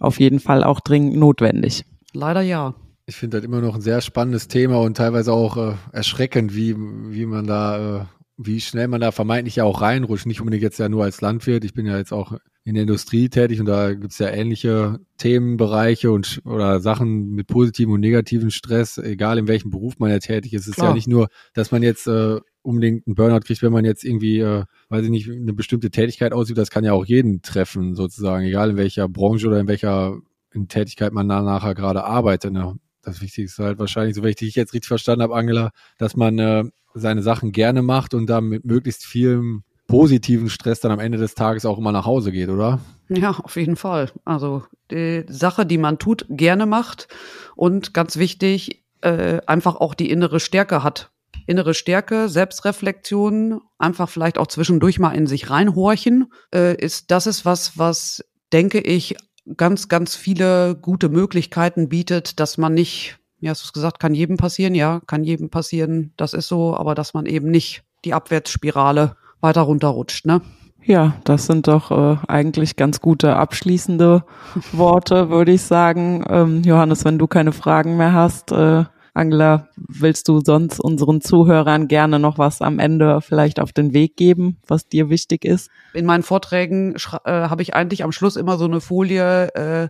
auf 0.00 0.20
jeden 0.20 0.38
Fall 0.38 0.64
auch 0.64 0.80
dringend 0.80 1.16
notwendig. 1.16 1.86
Leider 2.12 2.42
ja. 2.42 2.74
Ich 3.06 3.16
finde 3.16 3.38
das 3.38 3.46
immer 3.46 3.62
noch 3.62 3.76
ein 3.76 3.80
sehr 3.80 4.02
spannendes 4.02 4.48
Thema 4.48 4.80
und 4.80 4.98
teilweise 4.98 5.32
auch 5.32 5.56
äh, 5.56 5.72
erschreckend, 5.92 6.54
wie, 6.54 6.76
wie 6.76 7.24
man 7.24 7.46
da 7.46 8.00
äh, 8.00 8.04
wie 8.46 8.60
schnell 8.60 8.88
man 8.88 9.00
da 9.00 9.12
vermeintlich 9.12 9.56
ja 9.56 9.64
auch 9.64 9.80
reinrutscht. 9.80 10.26
Nicht 10.26 10.40
unbedingt 10.40 10.62
jetzt 10.62 10.78
ja 10.78 10.88
nur 10.88 11.04
als 11.04 11.20
Landwirt. 11.20 11.64
Ich 11.64 11.74
bin 11.74 11.86
ja 11.86 11.96
jetzt 11.96 12.12
auch 12.12 12.36
in 12.64 12.74
der 12.74 12.82
Industrie 12.82 13.28
tätig 13.28 13.58
und 13.60 13.66
da 13.66 13.92
gibt's 13.92 14.18
ja 14.18 14.28
ähnliche 14.28 15.00
Themenbereiche 15.18 16.10
und 16.12 16.40
oder 16.44 16.80
Sachen 16.80 17.30
mit 17.30 17.48
positiven 17.48 17.92
und 17.92 18.00
negativen 18.00 18.50
Stress, 18.50 18.98
egal 18.98 19.38
in 19.38 19.48
welchem 19.48 19.70
Beruf 19.70 19.98
man 19.98 20.10
ja 20.10 20.18
tätig 20.18 20.54
ist. 20.54 20.62
Es 20.62 20.68
ist 20.68 20.74
Klar. 20.76 20.88
ja 20.88 20.94
nicht 20.94 21.08
nur, 21.08 21.28
dass 21.54 21.72
man 21.72 21.82
jetzt 21.82 22.06
äh, 22.06 22.38
unbedingt 22.62 23.06
einen 23.06 23.16
Burnout 23.16 23.40
kriegt, 23.40 23.62
wenn 23.62 23.72
man 23.72 23.84
jetzt 23.84 24.04
irgendwie, 24.04 24.38
äh, 24.38 24.64
weiß 24.88 25.04
ich 25.04 25.10
nicht, 25.10 25.28
eine 25.28 25.52
bestimmte 25.52 25.90
Tätigkeit 25.90 26.32
ausübt. 26.32 26.58
Das 26.58 26.70
kann 26.70 26.84
ja 26.84 26.92
auch 26.92 27.04
jeden 27.04 27.42
treffen, 27.42 27.94
sozusagen, 27.94 28.44
egal 28.44 28.70
in 28.70 28.76
welcher 28.76 29.08
Branche 29.08 29.48
oder 29.48 29.58
in 29.58 29.68
welcher 29.68 30.18
in 30.52 30.68
Tätigkeit 30.68 31.12
man 31.12 31.26
nachher 31.26 31.74
gerade 31.74 32.04
arbeitet. 32.04 32.52
Ne? 32.52 32.76
Das 33.02 33.20
Wichtigste 33.20 33.62
ist 33.62 33.66
halt 33.66 33.78
wahrscheinlich, 33.78 34.14
so 34.14 34.22
wenn 34.22 34.30
ich 34.30 34.36
dich 34.36 34.54
jetzt 34.54 34.74
richtig 34.74 34.88
verstanden 34.88 35.22
habe, 35.22 35.34
Angela, 35.34 35.70
dass 35.98 36.16
man 36.16 36.38
äh, 36.38 36.64
seine 36.94 37.22
Sachen 37.22 37.52
gerne 37.52 37.82
macht 37.82 38.14
und 38.14 38.26
dann 38.26 38.48
mit 38.48 38.64
möglichst 38.64 39.04
vielem 39.04 39.64
positiven 39.86 40.48
Stress 40.48 40.80
dann 40.80 40.92
am 40.92 41.00
Ende 41.00 41.18
des 41.18 41.34
Tages 41.34 41.66
auch 41.66 41.78
immer 41.78 41.92
nach 41.92 42.06
Hause 42.06 42.32
geht, 42.32 42.48
oder? 42.48 42.80
Ja, 43.08 43.32
auf 43.32 43.56
jeden 43.56 43.76
Fall. 43.76 44.10
Also 44.24 44.64
die 44.90 45.24
Sache, 45.28 45.66
die 45.66 45.78
man 45.78 45.98
tut, 45.98 46.24
gerne 46.30 46.66
macht 46.66 47.08
und 47.56 47.92
ganz 47.92 48.16
wichtig, 48.16 48.84
äh, 49.02 49.40
einfach 49.46 49.76
auch 49.76 49.94
die 49.94 50.10
innere 50.10 50.40
Stärke 50.40 50.82
hat. 50.82 51.10
Innere 51.46 51.74
Stärke, 51.74 52.28
Selbstreflexion, 52.28 53.60
einfach 53.78 54.08
vielleicht 54.08 54.38
auch 54.38 54.46
zwischendurch 54.46 54.98
mal 54.98 55.10
in 55.10 55.26
sich 55.26 55.50
reinhorchen, 55.50 56.32
äh, 56.54 56.74
ist 56.76 57.10
das 57.10 57.26
ist 57.26 57.44
was, 57.44 57.76
was 57.76 58.24
denke 58.52 58.78
ich 58.78 59.16
ganz, 59.56 59.88
ganz 59.88 60.14
viele 60.14 60.76
gute 60.76 61.08
Möglichkeiten 61.08 61.88
bietet, 61.88 62.38
dass 62.38 62.58
man 62.58 62.74
nicht 62.74 63.18
ja, 63.42 63.50
hast 63.50 63.68
du 63.68 63.72
gesagt, 63.72 63.98
kann 63.98 64.14
jedem 64.14 64.36
passieren, 64.36 64.74
ja, 64.74 65.00
kann 65.08 65.24
jedem 65.24 65.50
passieren, 65.50 66.12
das 66.16 66.32
ist 66.32 66.46
so, 66.46 66.76
aber 66.76 66.94
dass 66.94 67.12
man 67.12 67.26
eben 67.26 67.50
nicht 67.50 67.82
die 68.04 68.14
Abwärtsspirale 68.14 69.16
weiter 69.40 69.62
runterrutscht, 69.62 70.26
ne? 70.26 70.40
Ja, 70.84 71.14
das 71.24 71.46
sind 71.46 71.66
doch 71.66 71.90
äh, 71.90 72.16
eigentlich 72.28 72.76
ganz 72.76 73.00
gute 73.00 73.34
abschließende 73.34 74.24
Worte, 74.72 75.28
würde 75.28 75.52
ich 75.52 75.62
sagen. 75.62 76.24
Ähm, 76.28 76.62
Johannes, 76.62 77.04
wenn 77.04 77.18
du 77.18 77.26
keine 77.26 77.52
Fragen 77.52 77.96
mehr 77.96 78.12
hast, 78.12 78.52
äh, 78.52 78.84
Angela, 79.12 79.68
willst 79.76 80.28
du 80.28 80.40
sonst 80.40 80.80
unseren 80.80 81.20
Zuhörern 81.20 81.88
gerne 81.88 82.18
noch 82.18 82.38
was 82.38 82.62
am 82.62 82.78
Ende 82.78 83.20
vielleicht 83.20 83.60
auf 83.60 83.72
den 83.72 83.92
Weg 83.92 84.16
geben, 84.16 84.58
was 84.66 84.88
dir 84.88 85.10
wichtig 85.10 85.44
ist? 85.44 85.68
In 85.94 86.06
meinen 86.06 86.22
Vorträgen 86.22 86.94
äh, 86.94 87.30
habe 87.30 87.62
ich 87.62 87.74
eigentlich 87.74 88.04
am 88.04 88.12
Schluss 88.12 88.36
immer 88.36 88.56
so 88.56 88.64
eine 88.64 88.80
Folie, 88.80 89.48
äh, 89.54 89.88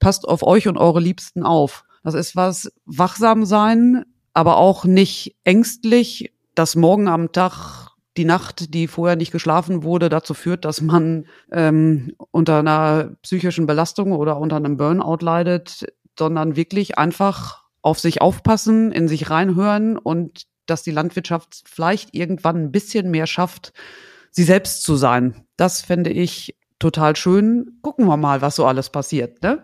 passt 0.00 0.26
auf 0.26 0.42
euch 0.42 0.68
und 0.68 0.78
eure 0.78 1.00
Liebsten 1.00 1.42
auf. 1.42 1.84
Das 2.04 2.14
ist 2.14 2.36
was 2.36 2.70
wachsam 2.84 3.44
sein, 3.44 4.04
aber 4.34 4.58
auch 4.58 4.84
nicht 4.84 5.36
ängstlich, 5.42 6.32
dass 6.54 6.76
morgen 6.76 7.08
am 7.08 7.32
Tag 7.32 7.88
die 8.16 8.24
Nacht, 8.24 8.74
die 8.74 8.86
vorher 8.86 9.16
nicht 9.16 9.32
geschlafen 9.32 9.82
wurde, 9.82 10.08
dazu 10.08 10.34
führt, 10.34 10.64
dass 10.64 10.80
man 10.80 11.26
ähm, 11.50 12.14
unter 12.30 12.60
einer 12.60 13.16
psychischen 13.22 13.66
Belastung 13.66 14.12
oder 14.12 14.38
unter 14.38 14.56
einem 14.56 14.76
Burnout 14.76 15.18
leidet, 15.20 15.86
sondern 16.16 16.54
wirklich 16.54 16.96
einfach 16.96 17.64
auf 17.82 17.98
sich 17.98 18.20
aufpassen, 18.20 18.92
in 18.92 19.08
sich 19.08 19.30
reinhören 19.30 19.98
und 19.98 20.44
dass 20.66 20.82
die 20.82 20.92
Landwirtschaft 20.92 21.64
vielleicht 21.66 22.14
irgendwann 22.14 22.56
ein 22.56 22.72
bisschen 22.72 23.10
mehr 23.10 23.26
schafft, 23.26 23.72
sie 24.30 24.44
selbst 24.44 24.82
zu 24.82 24.96
sein. 24.96 25.44
Das 25.56 25.80
fände 25.80 26.10
ich 26.10 26.56
total 26.78 27.16
schön. 27.16 27.78
Gucken 27.82 28.06
wir 28.06 28.16
mal, 28.16 28.42
was 28.42 28.56
so 28.56 28.64
alles 28.64 28.90
passiert. 28.90 29.42
Ne? 29.42 29.62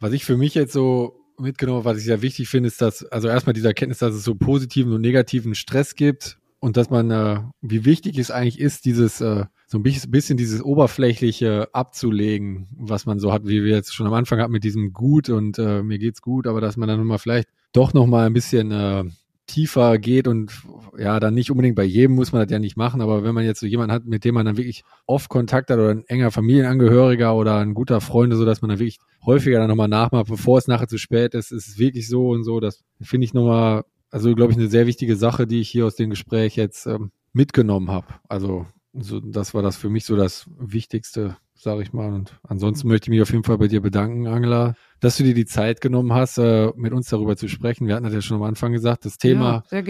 Was 0.00 0.12
ich 0.12 0.24
für 0.24 0.36
mich 0.36 0.54
jetzt 0.54 0.72
so 0.72 1.23
mitgenommen, 1.38 1.84
was 1.84 1.98
ich 1.98 2.04
sehr 2.04 2.22
wichtig 2.22 2.48
finde, 2.48 2.68
ist, 2.68 2.80
dass, 2.80 3.04
also 3.04 3.28
erstmal 3.28 3.54
diese 3.54 3.68
Erkenntnis, 3.68 3.98
dass 3.98 4.14
es 4.14 4.24
so 4.24 4.34
positiven 4.34 4.92
und 4.92 5.00
negativen 5.00 5.54
Stress 5.54 5.94
gibt 5.94 6.38
und 6.60 6.76
dass 6.76 6.90
man, 6.90 7.10
äh, 7.10 7.40
wie 7.60 7.84
wichtig 7.84 8.18
es 8.18 8.30
eigentlich 8.30 8.58
ist, 8.58 8.84
dieses, 8.84 9.20
äh, 9.20 9.44
so 9.66 9.78
ein 9.78 9.82
bisschen 9.82 10.36
dieses 10.36 10.62
Oberflächliche 10.62 11.68
abzulegen, 11.72 12.68
was 12.76 13.06
man 13.06 13.18
so 13.18 13.32
hat, 13.32 13.44
wie 13.44 13.64
wir 13.64 13.74
jetzt 13.74 13.94
schon 13.94 14.06
am 14.06 14.14
Anfang 14.14 14.40
hatten 14.40 14.52
mit 14.52 14.64
diesem 14.64 14.92
Gut 14.92 15.28
und 15.28 15.58
äh, 15.58 15.82
mir 15.82 15.98
geht's 15.98 16.22
gut, 16.22 16.46
aber 16.46 16.60
dass 16.60 16.76
man 16.76 16.88
dann 16.88 16.98
nochmal 16.98 17.18
vielleicht 17.18 17.48
doch 17.72 17.92
nochmal 17.92 18.26
ein 18.26 18.32
bisschen 18.32 18.70
äh, 18.70 19.04
tiefer 19.46 19.98
geht 19.98 20.26
und 20.26 20.52
ja, 20.98 21.20
dann 21.20 21.34
nicht 21.34 21.50
unbedingt 21.50 21.76
bei 21.76 21.84
jedem 21.84 22.16
muss 22.16 22.32
man 22.32 22.42
das 22.42 22.50
ja 22.50 22.58
nicht 22.58 22.76
machen, 22.76 23.00
aber 23.00 23.24
wenn 23.24 23.34
man 23.34 23.44
jetzt 23.44 23.60
so 23.60 23.66
jemanden 23.66 23.92
hat, 23.92 24.04
mit 24.06 24.24
dem 24.24 24.34
man 24.34 24.46
dann 24.46 24.56
wirklich 24.56 24.84
oft 25.06 25.28
Kontakt 25.28 25.70
hat 25.70 25.78
oder 25.78 25.90
ein 25.90 26.04
enger 26.06 26.30
Familienangehöriger 26.30 27.34
oder 27.34 27.58
ein 27.58 27.74
guter 27.74 28.00
Freund, 28.00 28.32
so 28.34 28.44
dass 28.44 28.62
man 28.62 28.70
dann 28.70 28.78
wirklich 28.78 28.98
häufiger 29.24 29.58
dann 29.58 29.68
nochmal 29.68 29.88
nachmacht, 29.88 30.28
bevor 30.28 30.58
es 30.58 30.68
nachher 30.68 30.88
zu 30.88 30.98
spät 30.98 31.34
ist, 31.34 31.52
ist 31.52 31.68
es 31.68 31.78
wirklich 31.78 32.08
so 32.08 32.30
und 32.30 32.44
so, 32.44 32.60
das 32.60 32.84
finde 33.00 33.26
ich 33.26 33.34
nochmal, 33.34 33.84
also 34.10 34.34
glaube 34.34 34.52
ich, 34.52 34.58
eine 34.58 34.68
sehr 34.68 34.86
wichtige 34.86 35.16
Sache, 35.16 35.46
die 35.46 35.60
ich 35.60 35.68
hier 35.68 35.86
aus 35.86 35.96
dem 35.96 36.10
Gespräch 36.10 36.56
jetzt 36.56 36.86
ähm, 36.86 37.10
mitgenommen 37.32 37.90
habe. 37.90 38.06
Also 38.28 38.66
so, 38.98 39.20
das 39.20 39.54
war 39.54 39.62
das 39.62 39.76
für 39.76 39.88
mich 39.88 40.04
so 40.04 40.16
das 40.16 40.48
Wichtigste, 40.58 41.36
sage 41.54 41.82
ich 41.82 41.92
mal. 41.92 42.12
Und 42.12 42.38
ansonsten 42.42 42.88
möchte 42.88 43.06
ich 43.06 43.10
mich 43.10 43.22
auf 43.22 43.30
jeden 43.30 43.44
Fall 43.44 43.58
bei 43.58 43.68
dir 43.68 43.80
bedanken, 43.80 44.26
Angela, 44.26 44.74
dass 45.00 45.16
du 45.16 45.24
dir 45.24 45.34
die 45.34 45.46
Zeit 45.46 45.80
genommen 45.80 46.12
hast, 46.12 46.38
äh, 46.38 46.70
mit 46.76 46.92
uns 46.92 47.08
darüber 47.08 47.36
zu 47.36 47.48
sprechen. 47.48 47.86
Wir 47.86 47.94
hatten 47.94 48.04
das 48.04 48.14
ja 48.14 48.22
schon 48.22 48.36
am 48.36 48.44
Anfang 48.44 48.72
gesagt, 48.72 49.04
das 49.04 49.18
Thema 49.18 49.52
ja, 49.52 49.64
sehr 49.68 49.82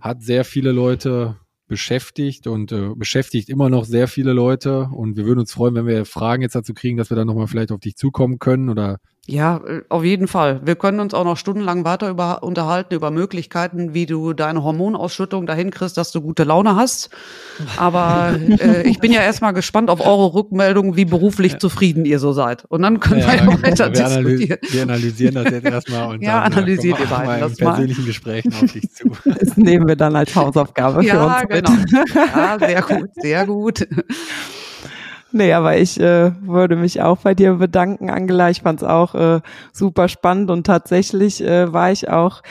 hat 0.00 0.22
sehr 0.22 0.44
viele 0.44 0.72
Leute 0.72 1.36
beschäftigt 1.66 2.46
und 2.46 2.70
äh, 2.72 2.90
beschäftigt 2.94 3.48
immer 3.48 3.70
noch 3.70 3.84
sehr 3.84 4.06
viele 4.06 4.32
Leute. 4.32 4.90
Und 4.92 5.16
wir 5.16 5.24
würden 5.24 5.40
uns 5.40 5.52
freuen, 5.52 5.74
wenn 5.74 5.86
wir 5.86 6.04
Fragen 6.04 6.42
jetzt 6.42 6.54
dazu 6.54 6.74
kriegen, 6.74 6.98
dass 6.98 7.10
wir 7.10 7.16
dann 7.16 7.26
nochmal 7.26 7.46
vielleicht 7.46 7.72
auf 7.72 7.80
dich 7.80 7.96
zukommen 7.96 8.38
können 8.38 8.68
oder 8.68 8.98
ja, 9.26 9.58
äh, 9.58 9.82
auf 9.88 10.02
jeden 10.02 10.26
Fall. 10.26 10.60
Wir 10.64 10.74
können 10.74 10.98
uns 10.98 11.14
auch 11.14 11.22
noch 11.22 11.36
stundenlang 11.36 11.84
weiter 11.84 12.10
über, 12.10 12.42
unterhalten 12.42 12.94
über 12.94 13.12
Möglichkeiten, 13.12 13.94
wie 13.94 14.04
du 14.06 14.32
deine 14.32 14.64
Hormonausschüttung 14.64 15.46
dahin 15.46 15.70
kriegst, 15.70 15.96
dass 15.96 16.10
du 16.10 16.20
gute 16.20 16.42
Laune 16.42 16.74
hast. 16.74 17.10
Aber 17.76 18.34
äh, 18.58 18.82
ich 18.88 18.98
bin 18.98 19.12
ja 19.12 19.22
erstmal 19.22 19.52
gespannt 19.52 19.90
auf 19.90 20.04
eure 20.04 20.34
Rückmeldung, 20.34 20.96
wie 20.96 21.04
beruflich 21.04 21.52
ja. 21.52 21.58
zufrieden 21.60 22.04
ihr 22.04 22.18
so 22.18 22.32
seid. 22.32 22.64
Und 22.64 22.82
dann 22.82 22.98
können 22.98 23.20
ja, 23.20 23.28
wir 23.28 23.34
ja 23.34 23.44
genau. 23.44 23.62
weiter 23.62 23.92
wir 23.92 24.22
diskutieren. 24.22 24.58
wir 24.68 24.82
analysieren 24.82 25.34
das 25.36 25.50
jetzt 25.52 25.66
erstmal 25.66 26.14
und 26.14 26.22
ja, 26.22 26.40
dann 26.40 26.52
äh, 26.52 26.56
analysiert 26.56 26.98
ihr 26.98 27.06
beiden 27.06 27.40
das 27.40 27.60
mal. 27.60 27.66
persönlichen 27.74 28.04
Gesprächen 28.04 28.52
auf 28.52 28.72
dich 28.72 28.90
zu. 28.90 29.12
Das 29.24 29.56
nehmen 29.56 29.86
wir 29.86 29.96
dann 29.96 30.16
als 30.16 30.34
Hausaufgabe 30.34 31.04
ja, 31.04 31.14
für 31.14 31.54
uns 31.54 31.64
genau. 31.64 31.70
mit. 31.70 32.14
Ja, 32.14 32.58
sehr 32.58 32.82
gut, 32.82 33.10
sehr 33.14 33.46
gut. 33.46 33.86
Nee, 35.32 35.52
aber 35.54 35.78
ich 35.78 35.98
äh, 35.98 36.32
würde 36.42 36.76
mich 36.76 37.00
auch 37.00 37.18
bei 37.18 37.34
dir 37.34 37.54
bedanken, 37.54 38.10
Angela. 38.10 38.50
Ich 38.50 38.62
fand's 38.62 38.84
auch 38.84 39.14
äh, 39.14 39.40
super 39.72 40.08
spannend 40.08 40.50
und 40.50 40.66
tatsächlich 40.66 41.42
äh, 41.42 41.72
war 41.72 41.90
ich 41.90 42.08
auch 42.10 42.42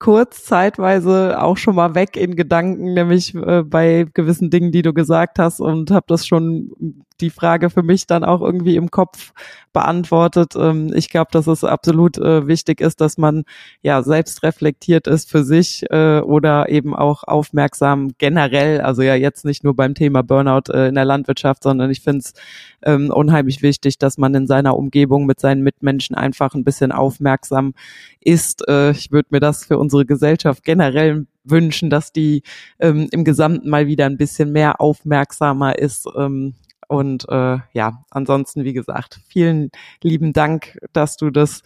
kurz 0.00 0.44
zeitweise 0.44 1.40
auch 1.40 1.56
schon 1.56 1.76
mal 1.76 1.94
weg 1.94 2.16
in 2.16 2.36
Gedanken, 2.36 2.92
nämlich 2.92 3.34
äh, 3.34 3.62
bei 3.62 4.06
gewissen 4.12 4.50
Dingen, 4.50 4.72
die 4.72 4.82
du 4.82 4.92
gesagt 4.92 5.38
hast 5.38 5.60
und 5.60 5.90
habe 5.92 6.04
das 6.08 6.26
schon 6.26 7.04
die 7.20 7.30
Frage 7.30 7.70
für 7.70 7.82
mich 7.82 8.06
dann 8.06 8.24
auch 8.24 8.40
irgendwie 8.40 8.76
im 8.76 8.90
Kopf 8.90 9.32
beantwortet. 9.72 10.54
Ähm, 10.56 10.92
ich 10.94 11.08
glaube, 11.10 11.28
dass 11.32 11.46
es 11.46 11.64
absolut 11.64 12.16
äh, 12.18 12.46
wichtig 12.46 12.80
ist, 12.80 13.00
dass 13.00 13.18
man 13.18 13.44
ja 13.82 14.02
selbst 14.02 14.42
reflektiert 14.42 15.06
ist 15.06 15.30
für 15.30 15.44
sich 15.44 15.84
äh, 15.90 16.20
oder 16.20 16.68
eben 16.68 16.94
auch 16.94 17.24
aufmerksam 17.24 18.12
generell, 18.18 18.80
also 18.80 19.02
ja 19.02 19.14
jetzt 19.14 19.44
nicht 19.44 19.64
nur 19.64 19.74
beim 19.74 19.94
Thema 19.94 20.22
Burnout 20.22 20.72
äh, 20.72 20.88
in 20.88 20.94
der 20.94 21.04
Landwirtschaft, 21.04 21.62
sondern 21.62 21.90
ich 21.90 22.00
finde 22.00 22.20
es 22.20 22.34
ähm, 22.82 23.10
unheimlich 23.10 23.62
wichtig, 23.62 23.98
dass 23.98 24.18
man 24.18 24.34
in 24.34 24.46
seiner 24.46 24.76
Umgebung 24.76 25.26
mit 25.26 25.40
seinen 25.40 25.62
Mitmenschen 25.62 26.16
einfach 26.16 26.54
ein 26.54 26.64
bisschen 26.64 26.92
aufmerksam 26.92 27.74
ist. 28.20 28.66
Äh, 28.68 28.92
ich 28.92 29.10
würde 29.12 29.28
mir 29.30 29.40
das 29.40 29.64
für 29.64 29.78
unsere 29.78 30.06
Gesellschaft 30.06 30.64
generell 30.64 31.26
wünschen, 31.44 31.90
dass 31.90 32.12
die 32.12 32.42
ähm, 32.78 33.08
im 33.10 33.24
Gesamten 33.24 33.68
mal 33.68 33.86
wieder 33.86 34.06
ein 34.06 34.16
bisschen 34.16 34.52
mehr 34.52 34.80
aufmerksamer 34.80 35.78
ist. 35.78 36.06
Ähm, 36.16 36.54
und 36.94 37.28
äh, 37.28 37.58
ja, 37.72 38.04
ansonsten, 38.10 38.62
wie 38.62 38.72
gesagt, 38.72 39.20
vielen 39.26 39.70
lieben 40.00 40.32
Dank, 40.32 40.78
dass 40.92 41.16
du 41.16 41.30
das 41.30 41.62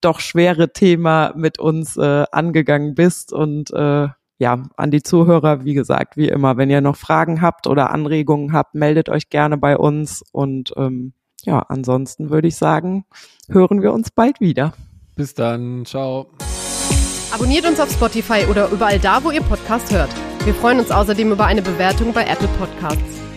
doch 0.00 0.20
schwere 0.20 0.72
Thema 0.72 1.34
mit 1.36 1.58
uns 1.58 1.98
äh, 1.98 2.24
angegangen 2.32 2.94
bist. 2.94 3.32
Und 3.32 3.70
äh, 3.72 4.08
ja, 4.38 4.62
an 4.76 4.90
die 4.90 5.02
Zuhörer, 5.02 5.64
wie 5.64 5.74
gesagt, 5.74 6.16
wie 6.16 6.28
immer, 6.28 6.56
wenn 6.56 6.70
ihr 6.70 6.80
noch 6.80 6.96
Fragen 6.96 7.42
habt 7.42 7.66
oder 7.66 7.90
Anregungen 7.90 8.54
habt, 8.54 8.74
meldet 8.74 9.10
euch 9.10 9.28
gerne 9.28 9.58
bei 9.58 9.76
uns. 9.76 10.24
Und 10.32 10.72
ähm, 10.76 11.12
ja, 11.44 11.58
ansonsten 11.68 12.30
würde 12.30 12.48
ich 12.48 12.56
sagen, 12.56 13.04
hören 13.50 13.82
wir 13.82 13.92
uns 13.92 14.10
bald 14.10 14.40
wieder. 14.40 14.72
Bis 15.14 15.34
dann, 15.34 15.84
ciao. 15.84 16.30
Abonniert 17.32 17.66
uns 17.66 17.78
auf 17.78 17.90
Spotify 17.92 18.46
oder 18.50 18.70
überall 18.70 18.98
da, 18.98 19.22
wo 19.22 19.30
ihr 19.30 19.42
Podcast 19.42 19.92
hört. 19.92 20.10
Wir 20.44 20.54
freuen 20.54 20.80
uns 20.80 20.90
außerdem 20.90 21.32
über 21.32 21.44
eine 21.44 21.60
Bewertung 21.60 22.14
bei 22.14 22.24
Apple 22.24 22.48
Podcasts. 22.58 23.29